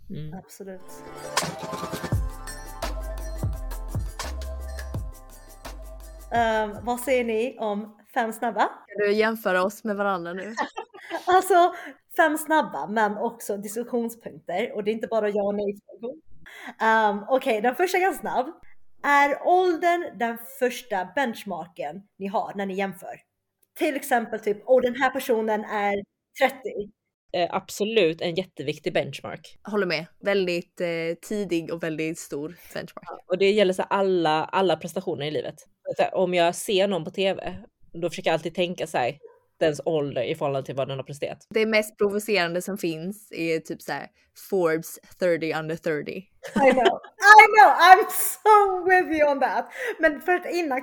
Mm. 0.09 0.33
Absolut. 0.33 0.81
Um, 6.31 6.85
vad 6.85 6.99
säger 6.99 7.23
ni 7.23 7.57
om 7.59 7.97
fem 8.13 8.33
snabba? 8.33 8.61
Kan 8.61 8.97
du 8.97 9.11
jämföra 9.13 9.63
oss 9.63 9.83
med 9.83 9.95
varandra 9.95 10.33
nu? 10.33 10.55
alltså 11.25 11.73
fem 12.17 12.37
snabba 12.37 12.87
men 12.87 13.17
också 13.17 13.57
diskussionspunkter 13.57 14.71
och 14.75 14.83
det 14.83 14.91
är 14.91 14.93
inte 14.93 15.07
bara 15.07 15.29
ja 15.29 15.43
och 15.43 15.55
nej 15.55 15.79
frågor. 15.85 16.15
Um, 16.81 17.25
Okej, 17.29 17.51
okay, 17.51 17.61
den 17.61 17.75
första 17.75 17.97
är 17.97 18.01
ganska 18.01 18.21
snabb. 18.21 18.47
Är 19.03 19.47
åldern 19.47 20.17
den 20.17 20.37
första 20.59 21.05
benchmarken 21.15 22.01
ni 22.17 22.27
har 22.27 22.53
när 22.55 22.65
ni 22.65 22.73
jämför? 22.73 23.21
Till 23.77 23.95
exempel 23.95 24.39
typ, 24.39 24.57
oh 24.65 24.81
den 24.81 24.95
här 24.95 25.09
personen 25.09 25.65
är 25.65 25.95
30. 26.41 26.57
Eh, 27.33 27.47
absolut 27.51 28.21
en 28.21 28.35
jätteviktig 28.35 28.93
benchmark. 28.93 29.59
Håller 29.63 29.85
med. 29.85 30.05
Väldigt 30.19 30.81
eh, 30.81 31.15
tidig 31.21 31.73
och 31.73 31.83
väldigt 31.83 32.19
stor 32.19 32.57
benchmark. 32.73 33.05
Ja, 33.07 33.19
och 33.27 33.37
det 33.37 33.51
gäller 33.51 33.73
så 33.73 33.83
alla, 33.83 34.45
alla 34.45 34.75
prestationer 34.75 35.25
i 35.25 35.31
livet. 35.31 35.55
Så 35.97 36.03
om 36.17 36.33
jag 36.33 36.55
ser 36.55 36.87
någon 36.87 37.03
på 37.03 37.11
tv, 37.11 37.57
då 37.93 38.09
försöker 38.09 38.29
jag 38.29 38.33
alltid 38.33 38.55
tänka 38.55 38.87
så 38.87 38.97
här, 38.97 39.17
dens 39.59 39.81
ålder 39.85 40.23
i 40.23 40.35
förhållande 40.35 40.65
till 40.65 40.75
vad 40.75 40.87
den 40.87 40.97
har 40.97 41.03
presterat. 41.03 41.47
Det 41.49 41.65
mest 41.65 41.97
provocerande 41.97 42.61
som 42.61 42.77
finns 42.77 43.31
är 43.31 43.59
typ 43.59 43.81
så 43.81 43.91
här 43.91 44.07
Forbes 44.49 44.99
30 45.19 45.53
under 45.59 45.75
30. 45.75 46.11
I 46.11 46.23
know, 46.55 46.99
I 47.39 47.43
know, 47.55 47.69
I'm 47.89 48.05
so 48.09 48.83
with 48.89 49.19
you 49.19 49.31
on 49.31 49.39
that. 49.39 49.69
Men 49.99 50.21
för 50.21 50.31
att 50.31 50.45
innan 50.51 50.81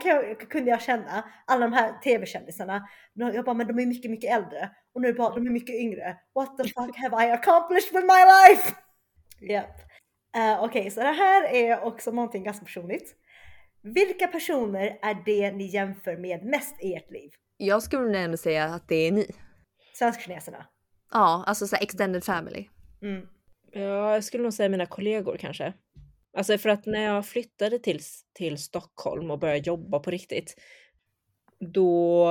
kunde 0.51 0.71
jag 0.71 0.83
känna 0.83 1.25
alla 1.47 1.67
de 1.67 1.73
här 1.73 1.93
tv-kändisarna, 2.05 2.89
jag 3.15 3.45
bara 3.45 3.55
men 3.55 3.67
de 3.67 3.79
är 3.79 3.87
mycket, 3.87 4.11
mycket 4.11 4.37
äldre 4.37 4.71
och 4.95 5.01
nu 5.01 5.13
bara 5.13 5.35
de 5.35 5.47
är 5.47 5.51
mycket 5.51 5.77
yngre. 5.77 6.17
What 6.35 6.59
the 6.59 6.65
fuck 6.65 6.97
have 6.97 7.27
I 7.27 7.31
accomplished 7.31 7.93
with 7.93 8.07
my 8.07 8.23
life? 8.25 8.75
Yep. 9.41 9.65
Uh, 10.37 10.65
Okej, 10.65 10.81
okay, 10.81 10.91
så 10.91 11.01
det 11.01 11.07
här 11.13 11.55
är 11.55 11.85
också 11.85 12.11
någonting 12.11 12.45
ganska 12.45 12.65
personligt. 12.65 13.15
Vilka 13.83 14.27
personer 14.27 14.99
är 15.03 15.23
det 15.25 15.53
ni 15.53 15.67
jämför 15.67 16.17
med 16.17 16.45
mest 16.45 16.83
i 16.83 16.95
ert 16.95 17.11
liv? 17.11 17.31
Jag 17.57 17.83
skulle 17.83 18.19
ändå 18.19 18.37
säga 18.37 18.65
att 18.65 18.89
det 18.89 18.95
är 18.97 19.13
ni. 19.13 19.31
Svenskkineserna? 19.95 20.67
Ja, 21.11 21.45
alltså 21.47 21.67
så 21.67 21.77
extended 21.77 22.25
family. 22.25 22.69
Mm. 23.03 23.27
Ja, 23.73 24.15
jag 24.15 24.25
skulle 24.25 24.43
nog 24.43 24.53
säga 24.53 24.69
mina 24.69 24.87
kollegor 24.87 25.37
kanske. 25.37 25.73
Alltså 26.37 26.59
för 26.59 26.69
att 26.69 26.87
när 26.87 27.03
jag 27.03 27.27
flyttade 27.27 27.79
till, 27.79 28.01
till 28.33 28.59
Stockholm 28.59 29.31
och 29.31 29.39
började 29.39 29.59
jobba 29.59 29.99
på 29.99 30.11
riktigt, 30.11 30.57
då 31.61 32.25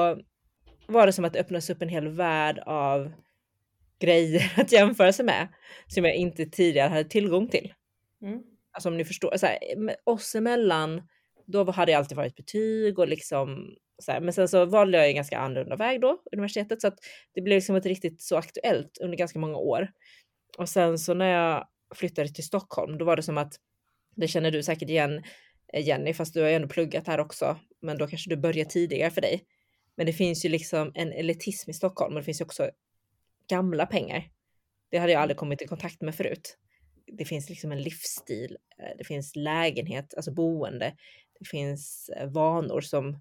var 0.88 1.06
det 1.06 1.14
som 1.14 1.26
att 1.26 1.34
det 1.34 1.40
öppnades 1.40 1.70
upp 1.70 1.82
en 1.82 1.90
hel 1.90 2.08
värld 2.08 2.60
av 2.66 3.12
grejer 4.00 4.54
att 4.58 4.72
jämföra 4.72 5.14
sig 5.14 5.26
med 5.26 5.48
som 5.88 6.06
jag 6.06 6.16
inte 6.16 6.46
tidigare 6.46 6.90
hade 6.90 7.10
tillgång 7.10 7.48
till. 7.48 7.74
Mm. 8.22 8.44
Alltså 8.72 8.90
om 8.90 8.98
ni 8.98 9.06
förstår, 9.06 9.38
så 9.38 9.46
här, 9.46 9.60
oss 10.04 10.36
emellan, 10.36 11.02
då 11.46 11.72
hade 11.72 11.92
jag 11.92 12.00
alltid 12.00 12.18
varit 12.18 12.36
betyg 12.36 13.00
och 13.00 13.08
liksom 13.08 13.76
här. 14.08 14.22
Men 14.22 14.34
sen 14.34 14.48
så 14.48 14.66
valde 14.66 14.98
jag 14.98 15.08
en 15.08 15.16
ganska 15.16 15.40
annorlunda 15.40 15.76
väg 15.76 16.02
då, 16.02 16.22
universitetet, 16.32 16.82
så 16.82 16.88
att 16.88 16.98
det 17.34 17.42
blev 17.42 17.56
liksom 17.56 17.76
inte 17.76 17.90
riktigt 17.90 18.22
så 18.22 18.36
aktuellt 18.36 18.98
under 19.02 19.18
ganska 19.18 19.40
många 19.40 19.58
år. 19.58 19.92
Och 20.58 20.70
sen 20.70 21.00
så 21.00 21.14
när 21.14 21.30
jag 21.30 21.68
flyttade 21.96 22.30
till 22.30 22.44
Stockholm, 22.44 22.98
då 22.98 23.06
var 23.06 23.16
det 23.16 23.24
som 23.24 23.38
att, 23.38 23.54
det 24.16 24.28
känner 24.28 24.52
du 24.52 24.64
säkert 24.64 24.90
igen 24.90 25.24
eh, 25.74 25.88
Jenny, 25.88 26.14
fast 26.14 26.34
du 26.34 26.42
har 26.42 26.50
ju 26.50 26.56
ändå 26.56 26.68
pluggat 26.68 27.08
här 27.08 27.20
också, 27.20 27.58
men 27.82 27.98
då 27.98 28.08
kanske 28.08 28.30
du 28.30 28.38
börjar 28.38 28.66
tidigare 28.66 29.12
för 29.12 29.22
dig. 29.22 29.46
Men 29.96 30.06
det 30.06 30.14
finns 30.14 30.46
ju 30.46 30.50
liksom 30.50 30.92
en 30.96 31.12
elitism 31.12 31.70
i 31.70 31.74
Stockholm 31.74 32.14
och 32.14 32.20
det 32.20 32.26
finns 32.26 32.42
ju 32.42 32.46
också 32.46 32.70
gamla 33.50 33.86
pengar. 33.86 34.24
Det 34.92 34.98
hade 34.98 35.12
jag 35.12 35.22
aldrig 35.22 35.38
kommit 35.38 35.62
i 35.62 35.68
kontakt 35.68 36.02
med 36.02 36.16
förut. 36.16 36.58
Det 37.18 37.26
finns 37.26 37.50
liksom 37.50 37.72
en 37.72 37.82
livsstil, 37.82 38.58
eh, 38.80 38.98
det 38.98 39.04
finns 39.04 39.36
lägenhet, 39.36 40.14
alltså 40.14 40.32
boende, 40.32 40.96
det 41.40 41.46
finns 41.46 42.10
eh, 42.10 42.30
vanor 42.30 42.82
som 42.82 43.20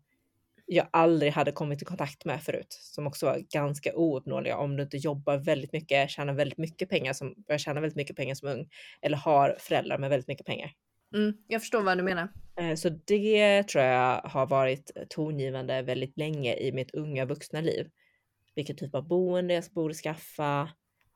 jag 0.74 0.86
aldrig 0.90 1.32
hade 1.32 1.52
kommit 1.52 1.82
i 1.82 1.84
kontakt 1.84 2.24
med 2.24 2.42
förut, 2.42 2.78
som 2.80 3.06
också 3.06 3.26
var 3.26 3.38
ganska 3.38 3.94
ouppnåeliga 3.94 4.56
om 4.56 4.76
du 4.76 4.82
inte 4.82 4.96
jobbar 4.96 5.36
väldigt 5.36 5.72
mycket, 5.72 6.10
tjänar 6.10 6.32
väldigt 6.32 6.58
mycket 6.58 6.88
pengar, 6.88 7.12
som 7.12 7.34
börjar 7.46 7.58
tjäna 7.58 7.80
väldigt 7.80 7.96
mycket 7.96 8.16
pengar 8.16 8.34
som 8.34 8.48
ung, 8.48 8.68
eller 9.02 9.16
har 9.16 9.56
föräldrar 9.58 9.98
med 9.98 10.10
väldigt 10.10 10.28
mycket 10.28 10.46
pengar. 10.46 10.72
Mm, 11.14 11.32
jag 11.46 11.60
förstår 11.60 11.82
vad 11.82 11.98
du 11.98 12.02
menar. 12.02 12.28
Eh, 12.56 12.74
så 12.74 12.88
det 12.88 13.62
tror 13.62 13.84
jag 13.84 14.20
har 14.24 14.46
varit 14.46 14.90
tongivande 15.08 15.82
väldigt 15.82 16.18
länge 16.18 16.54
i 16.54 16.72
mitt 16.72 16.94
unga 16.94 17.24
vuxna 17.24 17.60
liv. 17.60 17.90
Vilken 18.54 18.76
typ 18.76 18.94
av 18.94 19.08
boende 19.08 19.54
jag 19.54 19.64
borde 19.64 19.94
skaffa, 19.94 20.68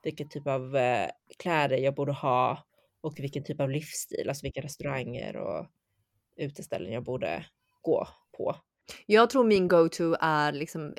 vilken 0.02 0.28
typ 0.28 0.46
av 0.46 0.76
eh, 0.76 1.08
kläder 1.38 1.76
jag 1.76 1.94
borde 1.94 2.12
ha 2.12 2.66
och 3.00 3.18
vilken 3.18 3.44
typ 3.44 3.60
av 3.60 3.70
livsstil, 3.70 4.28
alltså 4.28 4.46
vilka 4.46 4.60
restauranger 4.60 5.36
och 5.36 5.66
uteställen 6.36 6.92
jag 6.92 7.04
borde 7.04 7.46
gå 7.82 8.08
på. 8.36 8.56
Jag 9.06 9.30
tror 9.30 9.44
min 9.44 9.68
go-to 9.68 10.16
är 10.20 10.52
liksom 10.52 10.94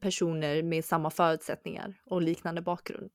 personer 0.00 0.62
med 0.62 0.84
samma 0.84 1.10
förutsättningar 1.10 1.94
och 2.06 2.22
liknande 2.22 2.62
bakgrund. 2.62 3.10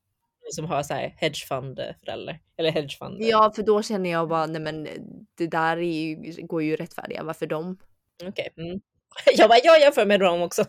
som 0.50 0.64
har 0.64 0.82
så 0.82 0.94
här 0.94 1.14
hedgefund-förälder. 1.16 2.40
Eller 2.56 2.70
hedgefund. 2.70 3.16
Ja, 3.20 3.52
för 3.56 3.62
då 3.62 3.82
känner 3.82 4.10
jag 4.10 4.28
bara, 4.28 4.46
nej 4.46 4.60
men 4.60 4.88
det 5.34 5.46
där 5.46 5.76
är 5.76 5.82
ju, 5.82 6.16
går 6.46 6.62
ju 6.62 6.76
rättfärdiga. 6.76 7.22
Varför 7.22 7.46
de? 7.46 7.78
Okej. 8.24 8.52
Mm. 8.56 8.80
Jag 9.36 9.48
bara, 9.48 9.58
jag 9.64 9.80
jämför 9.80 10.06
med 10.06 10.20
dem 10.20 10.42
också. 10.42 10.64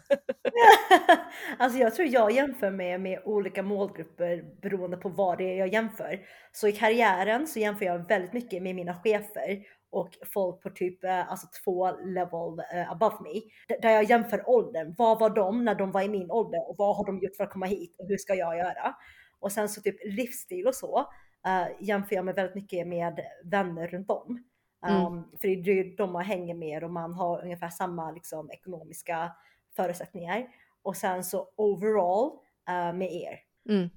alltså 1.58 1.80
jag 1.80 1.96
tror 1.96 2.08
jag 2.08 2.32
jämför 2.32 2.72
med, 2.72 3.02
med 3.02 3.22
olika 3.26 3.64
målgrupper 3.64 4.62
beroende 4.62 4.98
på 4.98 5.10
vad 5.10 5.38
det 5.38 5.44
är 5.44 5.58
jag 5.58 5.74
jämför. 5.74 6.20
Så 6.52 6.68
i 6.68 6.72
karriären 6.72 7.48
så 7.48 7.60
jämför 7.60 7.86
jag 7.86 8.08
väldigt 8.08 8.34
mycket 8.34 8.64
med 8.64 8.76
mina 8.76 8.94
chefer 8.94 9.64
och 9.92 10.10
folk 10.34 10.62
på 10.62 10.70
typ 10.70 11.04
eh, 11.04 11.32
alltså 11.32 11.48
två 11.64 11.92
level 11.92 12.60
uh, 12.76 12.92
above 12.92 13.16
me. 13.22 13.42
Där 13.82 13.90
jag 13.90 14.04
jämför 14.04 14.50
åldern. 14.50 14.96
Vad 14.98 15.20
var 15.20 15.30
de 15.30 15.66
när 15.66 15.76
de 15.76 15.92
var 15.92 16.02
i 16.02 16.10
min 16.10 16.32
ålder 16.32 16.70
och 16.70 16.76
vad 16.78 16.96
har 16.96 17.06
de 17.06 17.20
gjort 17.20 17.36
för 17.36 17.44
att 17.44 17.52
komma 17.52 17.66
hit 17.66 17.96
och 18.00 18.08
hur 18.08 18.18
ska 18.18 18.36
jag 18.36 18.58
göra? 18.58 18.96
Och 19.40 19.52
sen 19.52 19.70
så 19.70 19.82
typ 19.82 19.96
livsstil 20.06 20.68
och 20.68 20.76
så 20.76 21.00
uh, 21.48 21.68
jämför 21.80 22.16
jag 22.16 22.26
mig 22.26 22.34
väldigt 22.34 22.56
mycket 22.56 22.88
med 22.88 23.20
vänner 23.44 23.88
runt 23.88 24.12
om. 24.12 24.44
Um, 24.88 24.96
mm. 24.96 25.24
För 25.42 25.48
det 25.48 25.72
är 25.72 25.76
ju 25.76 25.96
de 25.96 26.12
man 26.12 26.24
hänger 26.24 26.56
med 26.56 26.84
och 26.84 26.92
man 26.92 27.14
har 27.14 27.44
ungefär 27.44 27.70
samma 27.70 28.12
liksom, 28.12 28.52
ekonomiska 28.52 29.32
förutsättningar. 29.76 30.48
Och 30.82 30.98
sen 30.98 31.24
så 31.24 31.50
overall 31.56 32.32
uh, 32.70 32.94
med 32.94 33.12
er. 33.12 33.40
Mm. 33.70 33.90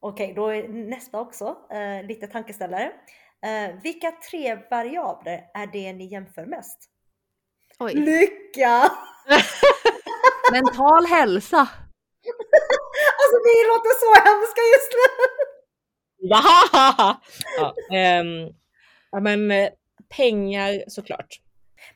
Okej, 0.00 0.24
okay, 0.24 0.34
då 0.34 0.48
är 0.48 0.68
nästa 0.68 1.20
också 1.20 1.56
uh, 1.72 2.06
lite 2.06 2.26
tankeställare. 2.26 2.92
Uh, 3.46 3.82
vilka 3.82 4.12
tre 4.30 4.58
variabler 4.70 5.44
är 5.54 5.66
det 5.66 5.92
ni 5.92 6.12
jämför 6.12 6.46
mest? 6.46 6.78
Oj. 7.78 7.94
Lycka! 7.94 8.92
Mental 10.52 11.06
hälsa! 11.06 11.58
alltså 13.18 13.36
ni 13.48 13.56
låter 13.68 13.94
så 14.00 14.14
hemska 14.28 14.60
just 14.74 14.92
nu! 14.98 15.48
ja, 16.28 18.20
um, 18.20 18.54
ja, 19.10 19.20
men 19.20 19.50
eh, 19.50 19.70
pengar 20.16 20.84
såklart. 20.88 21.40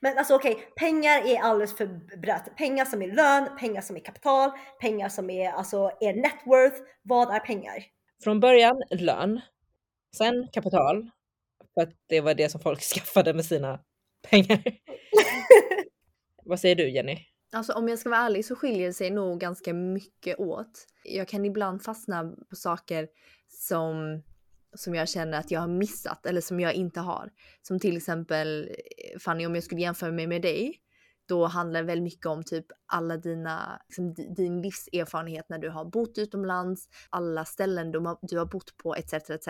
Men 0.00 0.18
alltså 0.18 0.34
okej, 0.34 0.52
okay, 0.52 0.64
pengar 0.76 1.26
är 1.26 1.40
alldeles 1.40 1.76
för 1.76 1.86
brett. 2.16 2.56
Pengar 2.56 2.84
som 2.84 3.02
är 3.02 3.12
lön, 3.12 3.58
pengar 3.58 3.80
som 3.80 3.96
är 3.96 4.00
kapital, 4.00 4.50
pengar 4.80 5.08
som 5.08 5.30
är 5.30 5.52
alltså 5.52 5.90
er 6.00 6.14
net 6.14 6.38
worth. 6.44 6.76
Vad 7.02 7.34
är 7.34 7.40
pengar? 7.40 7.84
Från 8.24 8.40
början 8.40 8.82
lön, 8.90 9.40
sen 10.16 10.48
kapital. 10.52 11.10
För 11.74 11.82
att 11.82 11.92
det 12.08 12.20
var 12.20 12.34
det 12.34 12.48
som 12.48 12.60
folk 12.60 12.80
skaffade 12.94 13.34
med 13.34 13.44
sina 13.44 13.80
pengar. 14.30 14.62
Vad 16.44 16.60
säger 16.60 16.76
du 16.76 16.90
Jenny? 16.90 17.18
Alltså 17.52 17.72
om 17.72 17.88
jag 17.88 17.98
ska 17.98 18.10
vara 18.10 18.20
ärlig 18.20 18.44
så 18.44 18.56
skiljer 18.56 18.86
det 18.86 18.92
sig 18.92 19.10
nog 19.10 19.40
ganska 19.40 19.74
mycket 19.74 20.38
åt. 20.38 20.86
Jag 21.04 21.28
kan 21.28 21.44
ibland 21.44 21.82
fastna 21.82 22.32
på 22.50 22.56
saker 22.56 23.08
som 23.48 24.22
som 24.74 24.94
jag 24.94 25.08
känner 25.08 25.38
att 25.38 25.50
jag 25.50 25.60
har 25.60 25.68
missat 25.68 26.26
eller 26.26 26.40
som 26.40 26.60
jag 26.60 26.74
inte 26.74 27.00
har. 27.00 27.30
Som 27.62 27.80
till 27.80 27.96
exempel 27.96 28.68
eh, 28.68 29.18
Fanny, 29.18 29.46
om 29.46 29.54
jag 29.54 29.64
skulle 29.64 29.80
jämföra 29.80 30.12
mig 30.12 30.26
med 30.26 30.42
dig, 30.42 30.80
då 31.28 31.46
handlar 31.46 31.80
det 31.80 31.86
väldigt 31.86 32.04
mycket 32.04 32.26
om 32.26 32.42
typ 32.42 32.66
alla 32.86 33.16
dina, 33.16 33.82
liksom, 33.88 34.14
din 34.14 34.62
livserfarenhet 34.62 35.48
när 35.48 35.58
du 35.58 35.70
har 35.70 35.84
bott 35.84 36.18
utomlands, 36.18 36.88
alla 37.10 37.44
ställen 37.44 37.92
du 37.92 37.98
har, 37.98 38.18
du 38.22 38.38
har 38.38 38.46
bott 38.46 38.76
på 38.76 38.94
etc. 38.94 39.12
etc. 39.12 39.48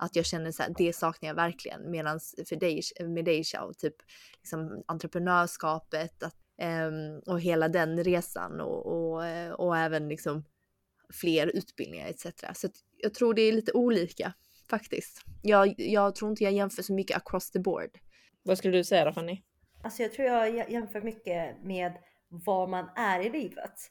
Att 0.00 0.16
jag 0.16 0.26
känner 0.26 0.52
så 0.52 0.62
här, 0.62 0.74
det 0.78 0.92
saknar 0.92 1.28
jag 1.28 1.34
verkligen. 1.34 1.90
Medan 1.90 2.20
för 2.48 2.56
dig, 2.56 2.82
med 3.00 3.24
dig 3.24 3.44
Xiao, 3.44 3.72
typ 3.72 3.94
liksom 4.40 4.84
entreprenörskapet 4.86 6.22
att, 6.22 6.36
um, 6.62 7.22
och 7.26 7.40
hela 7.40 7.68
den 7.68 8.04
resan 8.04 8.60
och, 8.60 8.86
och, 8.86 9.24
och 9.60 9.76
även 9.76 10.08
liksom 10.08 10.44
fler 11.12 11.46
utbildningar 11.46 12.08
etc. 12.08 12.26
Så 12.54 12.68
jag 12.96 13.14
tror 13.14 13.34
det 13.34 13.42
är 13.42 13.52
lite 13.52 13.72
olika 13.72 14.32
faktiskt. 14.70 15.24
Jag, 15.42 15.74
jag 15.76 16.14
tror 16.14 16.30
inte 16.30 16.44
jag 16.44 16.52
jämför 16.52 16.82
så 16.82 16.92
mycket 16.92 17.16
across 17.16 17.50
the 17.50 17.58
board. 17.58 17.90
Vad 18.42 18.58
skulle 18.58 18.76
du 18.76 18.84
säga 18.84 19.04
då 19.04 19.12
Fanny? 19.12 19.42
Alltså 19.82 20.02
jag 20.02 20.12
tror 20.12 20.28
jag 20.28 20.70
jämför 20.70 21.00
mycket 21.00 21.64
med 21.64 21.92
var 22.28 22.66
man 22.66 22.90
är 22.96 23.20
i 23.20 23.30
livet. 23.30 23.90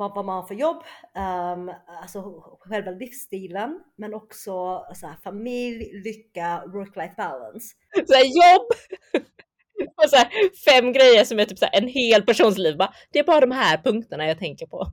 Vad, 0.00 0.14
vad 0.14 0.24
man 0.24 0.36
har 0.36 0.46
för 0.46 0.54
jobb, 0.54 0.76
um, 1.14 1.72
alltså 2.02 2.22
själva 2.60 2.90
livsstilen, 2.90 3.80
men 3.96 4.14
också 4.14 4.84
så 4.94 5.06
här, 5.06 5.16
familj, 5.24 6.02
lycka, 6.04 6.62
work-life 6.66 7.16
balance. 7.16 7.74
Så 8.06 8.14
här, 8.14 8.24
jobb! 8.24 8.66
Och 10.04 10.10
så 10.10 10.16
här, 10.16 10.28
fem 10.64 10.92
grejer 10.92 11.24
som 11.24 11.38
är 11.38 11.44
typ 11.44 11.58
så 11.58 11.66
en 11.72 11.88
hel 11.88 12.22
persons 12.22 12.58
liv. 12.58 12.76
det 13.12 13.18
är 13.18 13.24
bara 13.24 13.40
de 13.40 13.50
här 13.50 13.78
punkterna 13.78 14.26
jag 14.26 14.38
tänker 14.38 14.66
på. 14.66 14.86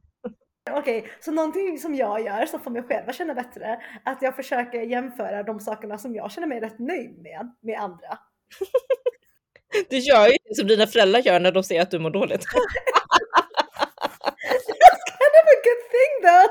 Okej, 0.72 1.00
okay, 1.00 1.12
så 1.20 1.32
någonting 1.32 1.78
som 1.80 1.96
jag 1.96 2.26
gör 2.26 2.46
som 2.46 2.60
får 2.60 2.72
mig 2.72 2.84
själv 2.84 3.10
att 3.10 3.16
känna 3.16 3.34
bättre, 3.34 3.82
att 4.06 4.22
jag 4.22 4.36
försöker 4.36 4.82
jämföra 4.82 5.44
de 5.44 5.60
sakerna 5.60 5.98
som 5.98 6.16
jag 6.16 6.32
känner 6.32 6.48
mig 6.48 6.60
rätt 6.60 6.80
nöjd 6.80 7.18
med, 7.22 7.56
med 7.62 7.80
andra. 7.80 8.20
Du 9.90 9.98
gör 9.98 10.28
ju 10.28 10.56
som 10.56 10.68
dina 10.68 10.88
föräldrar 10.88 11.20
gör 11.20 11.40
när 11.40 11.52
de 11.52 11.64
ser 11.64 11.82
att 11.82 11.92
du 11.92 12.00
mår 12.00 12.10
dåligt. 12.10 12.46
That's 14.48 15.04
kind 15.20 15.36
of 15.42 15.46
a 15.56 15.58
good 15.68 15.82
thing 15.98 16.14
though. 16.24 16.48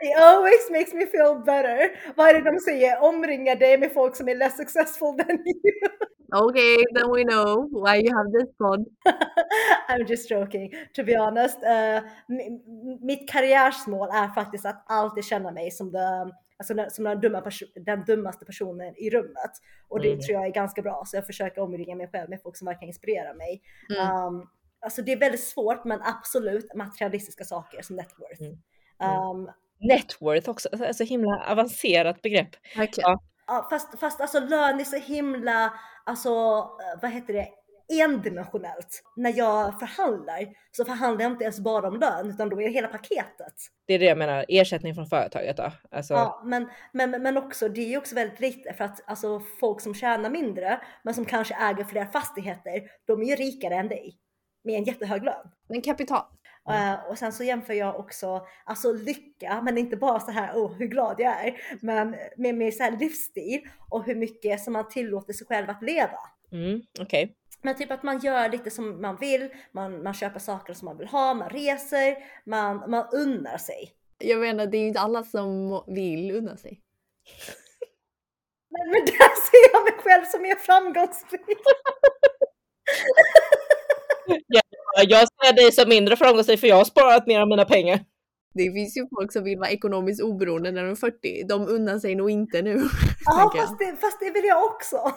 It 0.00 0.16
always 0.18 0.70
makes 0.70 0.94
me 0.94 1.06
feel 1.06 1.42
better. 1.44 1.90
Vad 2.16 2.28
är 2.28 2.34
det 2.34 2.50
de 2.50 2.58
säger? 2.58 3.02
Omringa 3.02 3.54
dig 3.54 3.78
med 3.78 3.92
folk 3.92 4.16
som 4.16 4.28
är 4.28 4.34
less 4.34 4.56
successful 4.56 5.18
than 5.18 5.30
you. 5.30 5.72
Okay, 6.32 6.76
then 6.94 7.10
we 7.10 7.24
know 7.24 7.68
why 7.84 7.96
you 7.98 8.14
have 8.14 8.30
this 8.32 8.48
pod. 8.58 8.86
I'm 9.88 10.06
just 10.06 10.30
joking. 10.30 10.70
To 10.94 11.02
be 11.04 11.16
honest, 11.16 11.58
uh, 11.62 12.00
mitt 13.00 13.28
karriärsmål 13.30 14.08
är 14.12 14.28
faktiskt 14.28 14.66
att 14.66 14.84
alltid 14.86 15.24
känna 15.24 15.50
mig 15.50 15.70
som, 15.70 15.92
the, 15.92 15.98
alltså, 16.58 16.74
som 16.88 17.04
den, 17.04 17.20
dumma 17.20 17.42
den 17.74 18.04
dummaste 18.04 18.44
personen 18.44 18.94
i 18.96 19.10
rummet. 19.10 19.52
Och 19.88 20.00
det 20.00 20.08
mm. 20.08 20.20
tror 20.20 20.34
jag 20.34 20.46
är 20.46 20.52
ganska 20.52 20.82
bra, 20.82 21.02
så 21.06 21.16
jag 21.16 21.26
försöker 21.26 21.62
omringa 21.62 21.96
mig 21.96 22.08
själv 22.12 22.30
med 22.30 22.42
folk 22.42 22.56
som 22.56 22.66
verkligen 22.66 22.88
inspirerar 22.88 23.34
mig. 23.34 23.62
Mm. 23.90 24.26
Um, 24.26 24.48
alltså 24.80 25.02
det 25.02 25.12
är 25.12 25.16
väldigt 25.16 25.44
svårt, 25.44 25.84
men 25.84 26.02
absolut 26.02 26.74
materialistiska 26.74 27.44
saker 27.44 27.82
som 27.82 27.96
networth. 27.96 28.42
Mm. 28.42 28.56
Um, 29.30 29.50
networth 29.80 30.48
också, 30.48 30.68
alltså 30.72 31.04
himla 31.04 31.44
avancerat 31.48 32.22
begrepp. 32.22 32.50
Verkligen. 32.76 33.10
Ja. 33.10 33.22
Ja, 33.46 33.66
fast, 33.70 33.98
fast 33.98 34.20
alltså 34.20 34.40
lön 34.40 34.80
är 34.80 34.84
så 34.84 34.96
himla, 34.96 35.74
alltså 36.04 36.30
eh, 36.58 37.00
vad 37.02 37.10
heter 37.10 37.32
det, 37.32 37.48
endimensionellt. 37.90 39.02
När 39.16 39.38
jag 39.38 39.78
förhandlar 39.78 40.46
så 40.70 40.84
förhandlar 40.84 41.22
jag 41.22 41.32
inte 41.32 41.44
ens 41.44 41.60
bara 41.60 41.88
om 41.88 42.00
lön 42.00 42.30
utan 42.30 42.48
då 42.48 42.60
är 42.60 42.66
det 42.66 42.72
hela 42.72 42.88
paketet. 42.88 43.54
Det 43.86 43.94
är 43.94 43.98
det 43.98 44.04
jag 44.04 44.18
menar, 44.18 44.44
ersättning 44.48 44.94
från 44.94 45.06
företaget 45.06 45.56
då? 45.56 45.72
Alltså... 45.90 46.14
Ja, 46.14 46.42
men, 46.44 46.70
men, 46.92 47.10
men 47.10 47.36
också 47.36 47.68
det 47.68 47.94
är 47.94 47.98
också 47.98 48.14
väldigt 48.14 48.40
lite 48.40 48.72
för 48.72 48.84
att 48.84 49.10
alltså 49.10 49.40
folk 49.60 49.80
som 49.80 49.94
tjänar 49.94 50.30
mindre 50.30 50.80
men 51.02 51.14
som 51.14 51.24
kanske 51.24 51.54
äger 51.54 51.84
fler 51.84 52.04
fastigheter, 52.04 52.82
de 53.06 53.22
är 53.22 53.26
ju 53.26 53.36
rikare 53.36 53.74
än 53.74 53.88
dig 53.88 54.18
med 54.62 54.74
en 54.74 54.84
jättehög 54.84 55.24
lön. 55.24 55.50
Men 55.68 55.82
kapital. 55.82 56.24
Mm. 56.68 56.94
Uh, 56.94 57.10
och 57.10 57.18
sen 57.18 57.32
så 57.32 57.44
jämför 57.44 57.74
jag 57.74 58.00
också 58.00 58.46
alltså 58.64 58.92
lycka, 58.92 59.62
men 59.62 59.78
inte 59.78 59.96
bara 59.96 60.20
så 60.20 60.30
här 60.30 60.54
oh, 60.54 60.72
hur 60.72 60.86
glad 60.86 61.14
jag 61.18 61.46
är, 61.46 61.56
men 61.80 62.16
med, 62.36 62.54
med 62.54 62.74
så 62.74 62.82
här 62.82 62.98
livsstil 62.98 63.68
och 63.88 64.04
hur 64.04 64.14
mycket 64.14 64.60
som 64.60 64.72
man 64.72 64.88
tillåter 64.88 65.32
sig 65.32 65.46
själv 65.46 65.70
att 65.70 65.82
leva. 65.82 66.18
Mm. 66.52 66.82
Okay. 67.00 67.28
Men 67.62 67.76
typ 67.76 67.90
att 67.90 68.02
man 68.02 68.18
gör 68.18 68.48
lite 68.48 68.70
som 68.70 69.02
man 69.02 69.16
vill, 69.16 69.48
man, 69.72 70.02
man 70.02 70.14
köper 70.14 70.40
saker 70.40 70.74
som 70.74 70.86
man 70.86 70.98
vill 70.98 71.08
ha, 71.08 71.34
man 71.34 71.50
reser, 71.50 72.16
man, 72.44 72.90
man 72.90 73.06
unnar 73.12 73.58
sig. 73.58 73.92
Jag 74.18 74.40
menar, 74.40 74.66
det 74.66 74.76
är 74.76 74.80
ju 74.80 74.88
inte 74.88 75.00
alla 75.00 75.22
som 75.22 75.82
vill 75.86 76.30
unna 76.30 76.56
sig. 76.56 76.80
men, 78.70 78.90
men 78.90 79.00
där 79.00 79.50
ser 79.50 79.72
jag 79.72 79.84
mig 79.84 79.92
själv 79.92 80.24
som 80.24 80.42
mer 80.42 80.56
framgångsrik. 80.56 81.40
ja, 84.46 84.60
jag 85.08 85.28
ser 85.28 85.52
dig 85.52 85.72
som 85.72 85.88
mindre 85.88 86.16
framgångsrik 86.16 86.60
för 86.60 86.66
jag 86.66 86.76
har 86.76 86.84
sparat 86.84 87.26
mer 87.26 87.40
av 87.40 87.48
mina 87.48 87.64
pengar. 87.64 88.00
Det 88.54 88.72
finns 88.72 88.96
ju 88.96 89.06
folk 89.16 89.32
som 89.32 89.44
vill 89.44 89.58
vara 89.58 89.70
ekonomiskt 89.70 90.22
oberoende 90.22 90.70
när 90.70 90.82
de 90.82 90.90
är 90.90 90.94
40. 90.94 91.44
De 91.48 91.68
unnar 91.68 91.98
sig 91.98 92.14
nog 92.14 92.30
inte 92.30 92.62
nu. 92.62 92.74
Ja, 93.24 93.52
fast 93.56 93.78
det, 93.78 93.96
fast 94.00 94.20
det 94.20 94.30
vill 94.30 94.44
jag 94.44 94.64
också. 94.64 94.96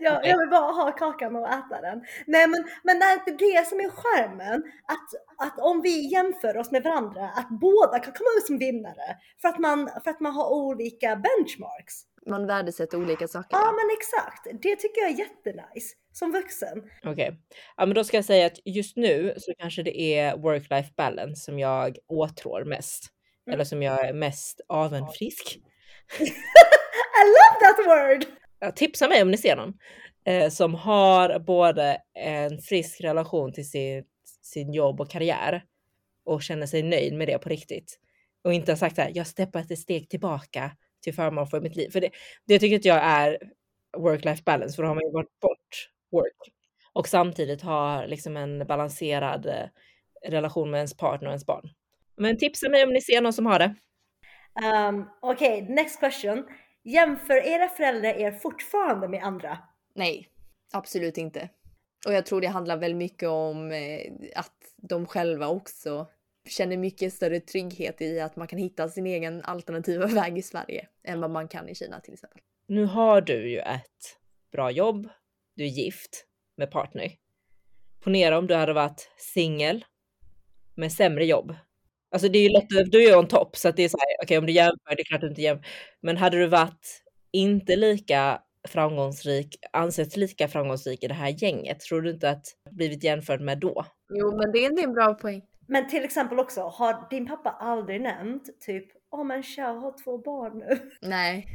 jag, 0.00 0.26
jag 0.26 0.38
vill 0.38 0.48
bara 0.48 0.72
ha 0.72 0.92
kakan 0.92 1.36
och 1.36 1.48
äta 1.48 1.80
den. 1.80 2.02
Nej 2.26 2.48
men, 2.48 2.64
men 2.82 2.98
det 2.98 3.04
är 3.04 3.14
inte 3.14 3.44
det 3.44 3.68
som 3.68 3.80
är 3.80 3.90
skärmen. 3.90 4.62
Att, 4.86 5.08
att 5.46 5.60
om 5.60 5.82
vi 5.82 6.12
jämför 6.12 6.56
oss 6.56 6.70
med 6.70 6.82
varandra, 6.82 7.28
att 7.28 7.48
båda 7.60 7.98
kan 7.98 8.12
komma 8.12 8.30
ut 8.38 8.46
som 8.46 8.58
vinnare. 8.58 9.16
För 9.42 9.48
att 9.48 9.58
man, 9.58 9.90
för 10.04 10.10
att 10.10 10.20
man 10.20 10.32
har 10.32 10.52
olika 10.52 11.16
benchmarks. 11.16 11.94
Man 12.26 12.46
värdesätter 12.46 12.98
olika 12.98 13.28
saker. 13.28 13.56
Ja 13.56 13.72
men 13.72 13.96
exakt. 13.98 14.62
Det 14.62 14.76
tycker 14.76 15.00
jag 15.00 15.10
är 15.10 15.18
jättenice 15.18 15.96
som 16.12 16.32
vuxen. 16.32 16.78
Okej, 16.78 17.10
okay. 17.10 17.36
ja 17.76 17.86
men 17.86 17.94
då 17.94 18.04
ska 18.04 18.16
jag 18.16 18.24
säga 18.24 18.46
att 18.46 18.58
just 18.64 18.96
nu 18.96 19.34
så 19.36 19.52
kanske 19.58 19.82
det 19.82 20.00
är 20.00 20.36
work-life 20.36 20.94
balance 20.96 21.44
som 21.44 21.58
jag 21.58 21.98
åtrår 22.08 22.64
mest. 22.64 23.04
Mm. 23.46 23.54
Eller 23.54 23.64
som 23.64 23.82
jag 23.82 24.08
är 24.08 24.12
mest 24.12 24.60
avundsjuk. 24.68 25.56
I 26.20 27.24
love 27.26 27.60
that 27.60 27.86
word! 27.86 28.26
tipsa 28.76 29.08
mig 29.08 29.22
om 29.22 29.30
ni 29.30 29.38
ser 29.38 29.56
någon 29.56 29.74
eh, 30.26 30.50
som 30.50 30.74
har 30.74 31.38
både 31.38 31.98
en 32.14 32.58
frisk 32.58 33.00
relation 33.00 33.52
till 33.52 33.70
sin, 33.70 34.04
sin 34.42 34.72
jobb 34.72 35.00
och 35.00 35.10
karriär 35.10 35.64
och 36.24 36.42
känner 36.42 36.66
sig 36.66 36.82
nöjd 36.82 37.14
med 37.14 37.28
det 37.28 37.38
på 37.38 37.48
riktigt. 37.48 37.98
Och 38.44 38.52
inte 38.52 38.72
har 38.72 38.76
sagt 38.76 38.98
här, 38.98 39.12
jag 39.14 39.26
steppar 39.26 39.60
ett 39.60 39.78
steg 39.78 40.10
tillbaka 40.10 40.70
till 41.02 41.14
förmån 41.14 41.46
för 41.46 41.60
mitt 41.60 41.76
liv. 41.76 41.90
För 41.90 42.00
det, 42.00 42.10
det 42.46 42.58
tycker 42.58 42.76
inte 42.76 42.88
jag 42.88 43.00
är 43.02 43.38
work-life 43.96 44.44
balance, 44.44 44.76
för 44.76 44.82
då 44.82 44.88
har 44.88 44.94
man 44.94 45.04
ju 45.04 45.12
varit 45.12 45.40
bort 45.40 45.90
work. 46.12 46.52
Och 46.92 47.08
samtidigt 47.08 47.62
ha 47.62 48.04
liksom 48.06 48.36
en 48.36 48.66
balanserad 48.66 49.46
eh, 49.46 49.66
relation 50.28 50.70
med 50.70 50.78
ens 50.78 50.96
partner 50.96 51.28
och 51.28 51.32
ens 51.32 51.46
barn. 51.46 51.68
Men 52.16 52.38
tipsa 52.38 52.68
mig 52.68 52.84
om 52.84 52.92
ni 52.92 53.00
ser 53.00 53.20
någon 53.20 53.32
som 53.32 53.46
har 53.46 53.58
det. 53.58 53.74
Um, 54.88 55.10
Okej, 55.20 55.62
okay, 55.62 55.74
next 55.74 56.00
question. 56.00 56.44
Jämför 56.84 57.46
era 57.46 57.68
föräldrar 57.68 58.14
er 58.14 58.32
fortfarande 58.32 59.08
med 59.08 59.22
andra? 59.22 59.58
Nej, 59.94 60.28
absolut 60.72 61.18
inte. 61.18 61.48
Och 62.06 62.12
jag 62.12 62.26
tror 62.26 62.40
det 62.40 62.46
handlar 62.46 62.76
väldigt 62.76 62.98
mycket 62.98 63.28
om 63.28 63.72
eh, 63.72 64.12
att 64.36 64.54
de 64.76 65.06
själva 65.06 65.48
också 65.48 66.06
känner 66.50 66.76
mycket 66.76 67.12
större 67.12 67.40
trygghet 67.40 68.00
i 68.00 68.20
att 68.20 68.36
man 68.36 68.48
kan 68.48 68.58
hitta 68.58 68.88
sin 68.88 69.06
egen 69.06 69.42
alternativa 69.42 70.06
väg 70.14 70.38
i 70.38 70.42
Sverige 70.42 70.88
än 71.04 71.20
vad 71.20 71.30
man 71.30 71.48
kan 71.48 71.68
i 71.68 71.74
Kina 71.74 72.00
till 72.00 72.12
exempel. 72.12 72.40
Nu 72.66 72.84
har 72.84 73.20
du 73.20 73.50
ju 73.50 73.58
ett 73.58 74.18
bra 74.52 74.70
jobb, 74.70 75.08
du 75.54 75.64
är 75.64 75.68
gift 75.68 76.26
med 76.56 76.70
partner. 76.70 77.12
Ponera 78.00 78.38
om 78.38 78.46
du 78.46 78.54
hade 78.54 78.72
varit 78.72 79.10
singel 79.16 79.84
med 80.74 80.92
sämre 80.92 81.26
jobb. 81.26 81.54
Alltså 82.10 82.28
det 82.28 82.38
är 82.38 82.42
ju 82.42 82.48
lätt, 82.48 82.92
du 82.92 83.10
är 83.10 83.18
on 83.18 83.28
topp 83.28 83.56
så 83.56 83.68
att 83.68 83.76
det 83.76 83.82
är 83.82 83.88
så 83.88 83.98
här, 83.98 84.16
okej 84.16 84.24
okay, 84.26 84.38
om 84.38 84.46
du 84.46 84.52
jämför, 84.52 84.96
det 84.96 85.02
är 85.02 85.04
klart 85.04 85.20
du 85.20 85.28
inte 85.28 85.42
jämför. 85.42 85.66
Men 86.00 86.16
hade 86.16 86.38
du 86.38 86.46
varit 86.46 87.02
inte 87.32 87.76
lika 87.76 88.40
framgångsrik, 88.68 89.56
ansetts 89.72 90.16
lika 90.16 90.48
framgångsrik 90.48 91.04
i 91.04 91.08
det 91.08 91.14
här 91.14 91.42
gänget, 91.42 91.80
tror 91.80 92.02
du 92.02 92.10
inte 92.10 92.30
att 92.30 92.46
blivit 92.70 93.04
jämförd 93.04 93.40
med 93.40 93.58
då? 93.58 93.86
Jo, 94.14 94.36
men 94.36 94.52
det 94.52 94.58
är 94.64 94.84
en 94.84 94.92
bra 94.92 95.14
poäng. 95.14 95.42
Men 95.70 95.88
till 95.88 96.04
exempel 96.04 96.38
också, 96.38 96.60
har 96.60 97.06
din 97.10 97.26
pappa 97.26 97.50
aldrig 97.50 98.00
nämnt 98.00 98.60
typ, 98.60 98.84
åh 99.10 99.20
oh, 99.20 99.24
men 99.24 99.42
Xiao 99.42 99.78
har 99.78 100.04
två 100.04 100.18
barn 100.18 100.58
nu? 100.58 100.90
Nej, 101.00 101.46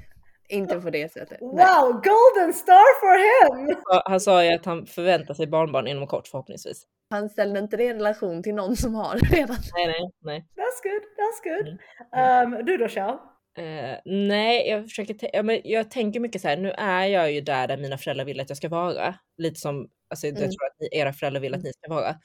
inte 0.50 0.82
på 0.82 0.90
det 0.90 1.12
sättet. 1.12 1.42
Wow, 1.42 1.56
Nej. 1.56 1.92
golden 1.92 2.54
star 2.54 3.00
for 3.00 3.18
him! 3.18 3.78
Han 4.06 4.20
sa 4.20 4.44
ju 4.44 4.54
att 4.54 4.66
han 4.66 4.86
förväntar 4.86 5.34
sig 5.34 5.48
barnbarn 5.48 5.88
inom 5.88 6.08
kort 6.08 6.28
förhoppningsvis. 6.28 6.84
Han 7.10 7.30
ställde 7.30 7.60
inte 7.60 7.78
det 7.78 7.84
i 7.84 7.94
relation 7.94 8.44
till 8.44 8.56
någon 8.56 8.76
som 8.76 8.96
har 8.96 9.16
redan. 9.32 9.58
Nej, 9.76 9.88
nej, 9.88 10.12
nej. 10.22 10.46
That's 10.56 10.84
good, 10.84 11.04
that's 11.18 11.44
good. 11.44 11.80
Mm. 12.14 12.54
Um, 12.54 12.66
du 12.66 12.78
då 12.78 12.88
Xiao? 12.88 13.12
Uh, 13.60 13.96
nej, 14.06 14.70
jag 14.70 14.84
försöker 14.84 15.30
ja, 15.34 15.44
men 15.44 15.62
jag 15.64 15.92
tänker 15.92 16.20
mycket 16.20 16.42
så 16.42 16.48
här, 16.48 16.58
nu 16.58 16.72
är 16.72 17.06
jag 17.06 17.32
ju 17.32 17.42
där 17.42 17.68
där 17.68 17.78
mina 17.78 17.98
föräldrar 17.98 18.26
vill 18.26 18.40
att 18.40 18.50
jag 18.50 18.58
ska 18.58 18.70
vara. 18.70 19.16
Lite 19.38 19.60
som, 19.60 19.90
alltså 20.10 20.28
mm. 20.28 20.42
jag 20.42 20.52
tror 20.52 20.66
att 20.66 20.80
ni, 20.80 21.00
era 21.00 21.14
föräldrar 21.14 21.42
vill 21.42 21.54
att 21.54 21.64
ni 21.64 21.74
ska 21.74 21.94
vara. 21.94 22.16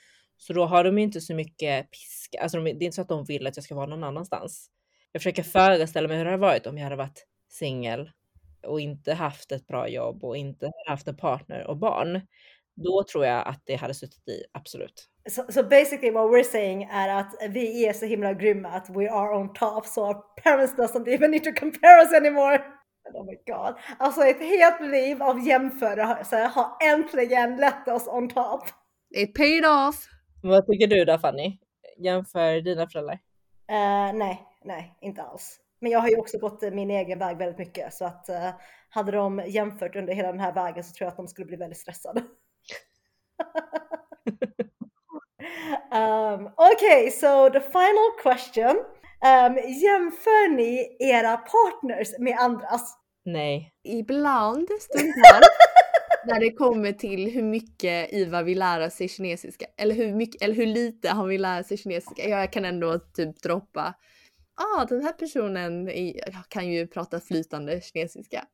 Så 0.43 0.53
då 0.53 0.65
har 0.65 0.85
de 0.85 0.99
inte 0.99 1.21
så 1.21 1.35
mycket 1.35 1.91
piska, 1.91 2.43
alltså 2.43 2.57
de, 2.57 2.65
det 2.65 2.71
är 2.71 2.83
inte 2.83 2.95
så 2.95 3.03
att 3.03 3.09
de 3.09 3.25
vill 3.25 3.47
att 3.47 3.57
jag 3.57 3.65
ska 3.65 3.75
vara 3.75 3.87
någon 3.87 4.05
annanstans. 4.05 4.71
Jag 5.13 5.23
försöker 5.23 5.43
föreställa 5.43 6.09
mig 6.09 6.17
hur 6.17 6.25
det 6.25 6.31
hade 6.31 6.41
varit 6.41 6.67
om 6.67 6.79
jag 6.79 6.85
hade 6.85 6.97
varit 6.97 7.27
singel 7.49 8.11
och 8.67 8.81
inte 8.81 9.15
haft 9.15 9.53
ett 9.53 9.67
bra 9.67 9.89
jobb 9.89 10.25
och 10.25 10.37
inte 10.37 10.71
haft 10.87 11.09
en 11.09 11.17
partner 11.17 11.67
och 11.67 11.77
barn. 11.77 12.21
Då 12.77 13.05
tror 13.13 13.27
jag 13.27 13.49
att 13.49 13.63
det 13.65 13.75
hade 13.75 13.95
suttit 13.95 14.29
i, 14.29 14.45
absolut. 14.53 15.09
So, 15.31 15.43
so 15.53 15.63
basically 15.63 16.11
what 16.11 16.31
we're 16.31 16.51
saying 16.51 16.83
är 16.83 17.09
att 17.09 17.35
vi 17.49 17.87
är 17.87 17.93
så 17.93 18.07
himla 18.07 18.35
grymma 18.35 18.69
att 18.69 18.91
we 18.91 19.11
are 19.11 19.37
on 19.37 19.53
top 19.53 19.87
so 19.87 20.01
our 20.01 20.15
parents 20.43 20.75
doesn't 20.75 21.09
even 21.09 21.31
need 21.31 21.45
to 21.45 21.53
compare 21.53 22.03
us 22.03 22.13
anymore. 22.13 22.65
Oh 23.15 23.25
my 23.25 23.37
god. 23.47 23.75
Alltså 23.99 24.23
ett 24.23 24.41
helt 24.41 24.91
liv 24.91 25.23
av 25.23 25.47
jämförelse 25.47 26.37
har 26.37 26.77
äntligen 26.93 27.57
lett 27.57 27.89
oss 27.89 28.09
on 28.09 28.29
top. 28.29 28.63
It 29.17 29.35
paid 29.35 29.65
off. 29.65 30.20
Vad 30.43 30.67
tycker 30.67 30.87
du 30.87 31.05
då 31.05 31.19
Fanny? 31.19 31.59
Jämför 31.97 32.61
dina 32.61 32.89
föräldrar? 32.89 33.15
Uh, 33.71 34.13
nej, 34.19 34.47
nej, 34.65 34.95
inte 35.01 35.23
alls. 35.23 35.61
Men 35.81 35.93
jag 35.93 36.01
har 36.01 36.09
ju 36.09 36.17
också 36.17 36.39
gått 36.39 36.63
min 36.63 36.91
egen 36.91 37.19
väg 37.19 37.37
väldigt 37.37 37.59
mycket 37.59 37.95
så 37.95 38.05
att 38.05 38.27
uh, 38.31 38.51
hade 38.89 39.13
de 39.13 39.43
jämfört 39.47 39.97
under 39.97 40.15
hela 40.15 40.29
den 40.29 40.41
här 40.41 40.53
vägen 40.53 40.85
så 40.85 40.93
tror 40.93 41.07
jag 41.07 41.11
att 41.11 41.17
de 41.17 41.29
skulle 41.29 41.47
bli 41.47 41.57
väldigt 41.57 41.79
stressade. 41.79 42.21
um, 45.93 46.47
okay, 46.73 47.11
so 47.11 47.51
the 47.51 47.61
final 47.61 48.11
question. 48.23 48.77
Um, 49.25 49.57
jämför 49.57 50.49
ni 50.49 50.97
era 50.99 51.37
partners 51.37 52.19
med 52.19 52.39
andras? 52.39 52.97
Nej. 53.25 53.75
Ibland, 53.85 54.69
stundtals. 54.81 55.47
när 56.33 56.41
det 56.41 56.53
kommer 56.53 56.93
till 56.93 57.31
hur 57.31 57.43
mycket 57.43 58.13
Iva 58.13 58.43
vill 58.43 58.59
lära 58.59 58.91
sig 58.91 59.09
kinesiska. 59.09 59.67
Eller 59.77 59.95
hur, 59.95 60.15
mycket, 60.15 60.43
eller 60.43 60.55
hur 60.55 60.67
lite 60.67 61.09
han 61.09 61.29
vill 61.29 61.43
lära 61.43 61.63
sig 61.63 61.77
kinesiska. 61.77 62.29
Jag 62.29 62.53
kan 62.53 62.65
ändå 62.65 62.99
typ 62.99 63.43
droppa. 63.43 63.95
Ah, 64.55 64.85
den 64.85 65.03
här 65.03 65.13
personen 65.13 65.91
kan 66.49 66.69
ju 66.69 66.87
prata 66.87 67.21
flytande 67.21 67.81
kinesiska. 67.81 68.45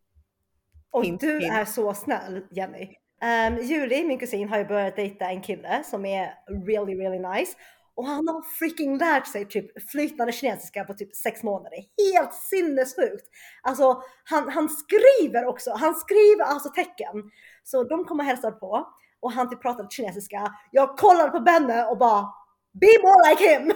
Och 0.91 1.05
hint, 1.05 1.21
du 1.21 1.41
hint. 1.41 1.53
är 1.53 1.65
så 1.65 1.95
snäll 1.95 2.41
Jenny. 2.51 2.89
Um, 3.23 3.59
Julie, 3.63 4.05
min 4.05 4.19
kusin, 4.19 4.49
har 4.49 4.59
ju 4.59 4.65
börjat 4.65 4.97
dejta 4.97 5.25
en 5.25 5.43
kille 5.43 5.83
som 5.85 6.05
är 6.05 6.35
really, 6.67 6.95
really 6.95 7.19
nice. 7.19 7.53
Och 7.97 8.07
han 8.07 8.29
har 8.29 8.43
freaking 8.43 8.99
lärt 8.99 9.27
sig 9.27 9.49
typ 9.49 9.91
flytande 9.91 10.33
kinesiska 10.33 10.85
på 10.85 10.95
typ 10.95 11.15
sex 11.15 11.43
månader. 11.43 11.79
Helt 12.13 12.35
sinnessjukt! 12.35 13.27
Alltså 13.63 14.03
han, 14.25 14.49
han 14.49 14.69
skriver 14.69 15.47
också, 15.47 15.71
han 15.71 15.95
skriver 15.95 16.45
alltså 16.45 16.69
tecken. 16.69 17.31
Så 17.67 17.85
de 17.85 18.05
kommer 18.05 18.25
och 18.25 18.29
hälsar 18.29 18.51
på 18.51 18.87
och 19.21 19.33
han 19.33 19.51
typ 19.51 19.63
pratade 19.63 19.89
kinesiska. 19.91 20.55
Jag 20.73 20.99
kollade 20.99 21.31
på 21.31 21.41
Benne 21.41 21.85
och 21.85 21.99
bara 21.99 22.27
Be 22.73 22.87
more 23.03 23.31
like 23.31 23.45
him! 23.49 23.71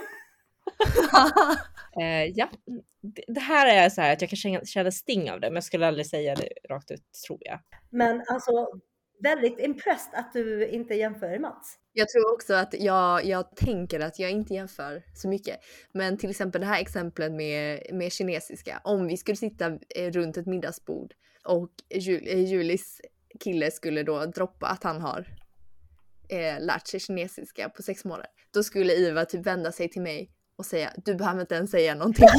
uh, 1.96 2.24
ja, 2.34 2.48
det 3.26 3.40
här 3.40 3.66
är 3.66 3.88
så 3.88 4.00
här 4.00 4.12
att 4.12 4.20
jag 4.20 4.30
kan 4.30 4.36
känna, 4.36 4.64
känna 4.64 4.90
sting 4.90 5.30
av 5.30 5.40
det, 5.40 5.46
men 5.46 5.54
jag 5.54 5.64
skulle 5.64 5.86
aldrig 5.86 6.06
säga 6.06 6.34
det 6.34 6.48
rakt 6.68 6.90
ut 6.90 7.02
tror 7.26 7.38
jag. 7.40 7.60
Men 7.90 8.24
alltså 8.28 8.68
väldigt 9.22 9.60
impressed 9.60 10.14
att 10.14 10.32
du 10.32 10.66
inte 10.68 10.94
jämför 10.94 11.38
Mats. 11.38 11.78
Jag 11.92 12.08
tror 12.08 12.32
också 12.34 12.54
att 12.54 12.74
jag, 12.78 13.24
jag 13.24 13.56
tänker 13.56 14.00
att 14.00 14.18
jag 14.18 14.30
inte 14.30 14.54
jämför 14.54 15.02
så 15.14 15.28
mycket. 15.28 15.60
Men 15.92 16.18
till 16.18 16.30
exempel 16.30 16.60
det 16.60 16.66
här 16.66 16.80
exemplet 16.80 17.32
med, 17.32 17.86
med 17.92 18.12
kinesiska. 18.12 18.80
Om 18.84 19.06
vi 19.06 19.16
skulle 19.16 19.36
sitta 19.36 19.66
eh, 19.96 20.10
runt 20.10 20.36
ett 20.36 20.46
middagsbord 20.46 21.14
och 21.44 21.70
Jul, 21.94 22.28
eh, 22.28 22.44
Julis 22.44 23.00
kille 23.40 23.70
skulle 23.70 24.02
då 24.02 24.26
droppa 24.26 24.66
att 24.66 24.84
han 24.84 25.00
har 25.00 25.26
eh, 26.28 26.60
lärt 26.60 26.86
sig 26.86 27.00
kinesiska 27.00 27.68
på 27.68 27.82
sex 27.82 28.04
månader. 28.04 28.30
Då 28.54 28.62
skulle 28.62 28.92
Iva 28.92 29.24
typ 29.24 29.46
vända 29.46 29.72
sig 29.72 29.88
till 29.90 30.02
mig 30.02 30.30
och 30.58 30.66
säga 30.66 30.92
du 30.96 31.14
behöver 31.14 31.40
inte 31.40 31.54
ens 31.54 31.70
säga 31.70 31.94
någonting. 31.94 32.28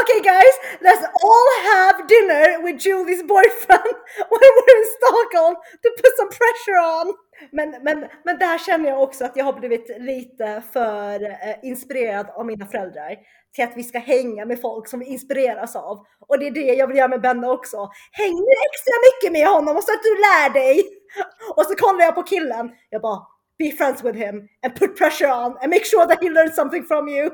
okay 0.00 0.20
guys, 0.30 0.54
let's 0.80 1.04
all 1.28 1.48
have 1.72 1.96
dinner 2.08 2.62
with 2.64 2.76
Julie's 2.86 3.22
boyfriend 3.22 3.94
when 4.30 4.50
we're 4.56 4.76
in 4.78 4.84
Stockholm 4.98 5.54
to 5.82 5.88
put 6.02 6.12
some 6.16 6.30
pressure 6.40 6.78
on. 6.96 7.06
Men, 7.50 7.70
men, 7.70 8.06
men 8.24 8.38
där 8.38 8.58
känner 8.58 8.88
jag 8.88 9.02
också 9.02 9.24
att 9.24 9.36
jag 9.36 9.44
har 9.44 9.52
blivit 9.52 9.90
lite 9.98 10.62
för 10.72 11.22
eh, 11.22 11.56
inspirerad 11.62 12.30
av 12.30 12.46
mina 12.46 12.66
föräldrar 12.66 13.16
till 13.54 13.64
att 13.64 13.76
vi 13.76 13.82
ska 13.82 13.98
hänga 13.98 14.44
med 14.46 14.60
folk 14.60 14.88
som 14.88 15.00
vi 15.00 15.06
inspireras 15.06 15.76
av. 15.76 16.06
Och 16.28 16.38
det 16.38 16.46
är 16.46 16.50
det 16.50 16.74
jag 16.74 16.86
vill 16.86 16.96
göra 16.96 17.08
med 17.08 17.20
Benna 17.20 17.50
också. 17.50 17.90
Häng 18.12 18.32
nu 18.32 18.54
extra 18.70 18.94
mycket 19.08 19.32
med 19.32 19.48
honom 19.48 19.76
och 19.76 19.84
så 19.84 19.92
att 19.92 20.02
du 20.02 20.14
lär 20.14 20.52
dig. 20.52 20.82
Och 21.56 21.66
så 21.66 21.74
kollar 21.74 22.00
jag 22.00 22.14
på 22.14 22.22
killen. 22.22 22.70
Jag 22.90 23.02
bara, 23.02 23.22
be 23.58 23.70
friends 23.70 24.04
with 24.04 24.18
him 24.18 24.48
and 24.64 24.76
put 24.76 24.96
pressure 24.96 25.32
on 25.32 25.56
and 25.62 25.70
make 25.70 25.84
sure 25.84 26.06
that 26.06 26.22
he 26.22 26.30
learns 26.30 26.54
something 26.54 26.84
from 26.84 27.08
you. 27.08 27.30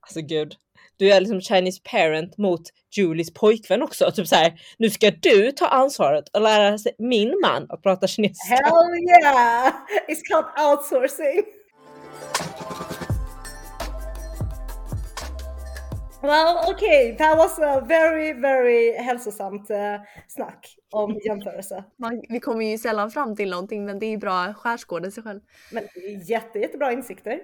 Alltså 0.00 0.20
gud, 0.20 0.54
du 1.00 1.12
är 1.12 1.20
liksom 1.20 1.40
Chinese 1.40 1.80
parent 1.84 2.38
mot 2.38 2.60
Julies 2.96 3.34
pojkvän 3.34 3.82
också. 3.82 4.10
Typ 4.10 4.28
så 4.28 4.36
här, 4.36 4.60
nu 4.78 4.90
ska 4.90 5.10
du 5.10 5.52
ta 5.52 5.66
ansvaret 5.66 6.28
och 6.28 6.40
lära 6.40 6.78
sig 6.78 6.92
min 6.98 7.40
man 7.42 7.66
att 7.68 7.82
prata 7.82 8.06
kinesiska. 8.06 8.54
Hell 8.54 8.74
yeah! 9.08 9.72
It's 10.08 10.20
called 10.30 10.68
outsourcing. 10.68 11.42
Well, 16.22 16.70
okay, 16.70 17.16
that 17.16 17.38
was 17.38 17.58
a 17.58 17.80
very, 17.80 18.32
very 18.32 18.92
hälsosamt 18.92 19.70
uh, 19.70 19.76
snack 20.28 20.76
om 20.90 21.18
jämförelse. 21.24 21.84
Man, 21.96 22.22
vi 22.28 22.40
kommer 22.40 22.64
ju 22.64 22.78
sällan 22.78 23.10
fram 23.10 23.36
till 23.36 23.50
någonting, 23.50 23.84
men 23.84 23.98
det 23.98 24.06
är 24.06 24.10
ju 24.10 24.18
bra 24.18 24.54
skärskåda 24.54 25.10
sig 25.10 25.22
själv. 25.22 25.40
Men 25.72 25.84
jätte, 26.26 26.58
jättebra 26.58 26.92
insikter. 26.92 27.40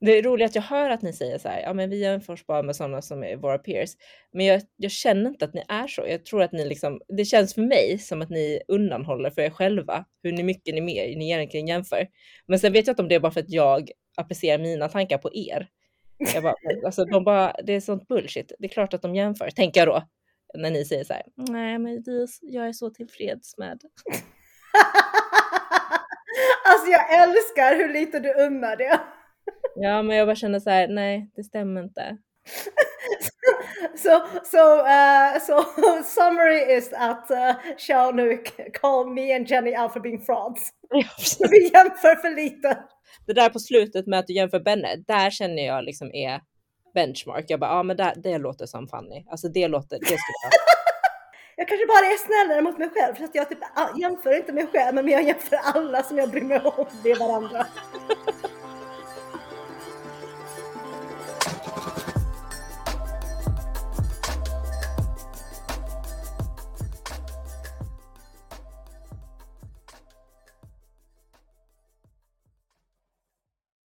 Det 0.00 0.18
är 0.18 0.22
roligt 0.22 0.46
att 0.46 0.54
jag 0.54 0.62
hör 0.62 0.90
att 0.90 1.02
ni 1.02 1.12
säger 1.12 1.38
så 1.38 1.48
här, 1.48 1.60
ja 1.60 1.72
men 1.72 1.90
vi 1.90 2.00
jämförs 2.00 2.46
bara 2.46 2.62
med 2.62 2.76
sådana 2.76 3.02
som 3.02 3.24
är 3.24 3.36
våra 3.36 3.58
peers. 3.58 3.90
Men 4.32 4.46
jag, 4.46 4.62
jag 4.76 4.90
känner 4.90 5.30
inte 5.30 5.44
att 5.44 5.54
ni 5.54 5.62
är 5.68 5.86
så. 5.86 6.04
Jag 6.08 6.24
tror 6.24 6.42
att 6.42 6.52
ni 6.52 6.64
liksom, 6.64 7.00
det 7.08 7.24
känns 7.24 7.54
för 7.54 7.62
mig 7.62 7.98
som 7.98 8.22
att 8.22 8.30
ni 8.30 8.60
undanhåller 8.68 9.30
för 9.30 9.42
er 9.42 9.50
själva 9.50 10.04
hur 10.22 10.42
mycket 10.42 10.74
ni 10.74 10.80
mer 10.80 11.16
ni 11.16 11.30
egentligen 11.30 11.66
jämför. 11.66 12.06
Men 12.46 12.58
sen 12.58 12.72
vet 12.72 12.86
jag 12.86 12.92
inte 12.92 13.02
om 13.02 13.08
det 13.08 13.14
är 13.14 13.20
bara 13.20 13.32
för 13.32 13.40
att 13.40 13.50
jag 13.50 13.90
applicerar 14.16 14.58
mina 14.58 14.88
tankar 14.88 15.18
på 15.18 15.30
er. 15.34 15.68
Jag 16.34 16.42
bara, 16.42 16.54
alltså, 16.84 17.04
de 17.04 17.24
bara, 17.24 17.56
det 17.64 17.72
är 17.72 17.80
sånt 17.80 18.08
bullshit. 18.08 18.52
Det 18.58 18.66
är 18.66 18.68
klart 18.68 18.94
att 18.94 19.02
de 19.02 19.14
jämför, 19.14 19.50
tänker 19.50 19.80
jag 19.80 19.88
då. 19.88 20.02
När 20.54 20.70
ni 20.70 20.84
säger 20.84 21.04
så 21.04 21.12
här, 21.12 21.22
nej 21.36 21.78
men 21.78 22.04
jag 22.40 22.68
är 22.68 22.72
så 22.72 22.90
tillfreds 22.90 23.58
med. 23.58 23.80
Alltså 26.68 26.90
jag 26.90 27.22
älskar 27.22 27.76
hur 27.76 27.92
lite 27.92 28.20
du 28.20 28.32
unnar 28.32 28.76
det. 28.76 29.00
Ja, 29.74 30.02
men 30.02 30.16
jag 30.16 30.28
bara 30.28 30.36
känner 30.36 30.60
så 30.60 30.70
här, 30.70 30.88
nej, 30.88 31.30
det 31.36 31.44
stämmer 31.44 31.82
inte. 31.82 32.16
so 33.96 34.20
so 34.44 34.58
uh, 34.58 35.38
so 35.40 35.64
summary 36.04 36.76
is 36.76 36.90
that 36.90 37.30
uh, 37.30 37.76
Xiao 37.78 38.12
nu 38.12 38.42
call 38.80 39.10
me 39.10 39.36
and 39.36 39.50
Jenny 39.50 39.76
out 39.76 39.92
for 39.92 40.00
being 40.00 40.20
frauds. 40.20 40.70
Vi 41.50 41.70
jämför 41.72 42.14
för 42.14 42.36
lite. 42.36 42.78
Det 43.26 43.32
där 43.32 43.48
på 43.48 43.58
slutet 43.58 44.06
med 44.06 44.18
att 44.18 44.26
du 44.26 44.34
jämför 44.34 44.60
Benne, 44.60 44.96
där 44.96 45.30
känner 45.30 45.66
jag 45.66 45.84
liksom 45.84 46.14
är 46.14 46.40
benchmark. 46.94 47.44
Jag 47.48 47.60
bara, 47.60 47.70
ja 47.70 47.82
men 47.82 47.96
där, 47.96 48.12
det 48.16 48.38
låter 48.38 48.66
som 48.66 48.88
Fanny. 48.88 49.24
Alltså 49.30 49.48
det 49.48 49.68
låter, 49.68 49.98
det 49.98 50.04
skulle 50.04 50.42
jag. 50.42 50.52
Jag 51.58 51.68
kanske 51.68 51.86
bara 51.86 52.06
är 52.06 52.18
snällare 52.18 52.62
mot 52.62 52.78
mig 52.78 52.90
själv 52.94 53.14
för 53.14 53.24
att 53.24 53.34
jag 53.34 53.48
typ 53.48 53.58
jämför 53.96 54.36
inte 54.36 54.52
mig 54.52 54.66
själv 54.66 54.94
men 54.94 55.08
jag 55.08 55.22
jämför 55.22 55.56
alla 55.56 56.02
som 56.02 56.18
jag 56.18 56.30
bryr 56.30 56.42
mig 56.42 56.60
om 56.60 56.86
med 57.04 57.16
varandra. 57.16 57.66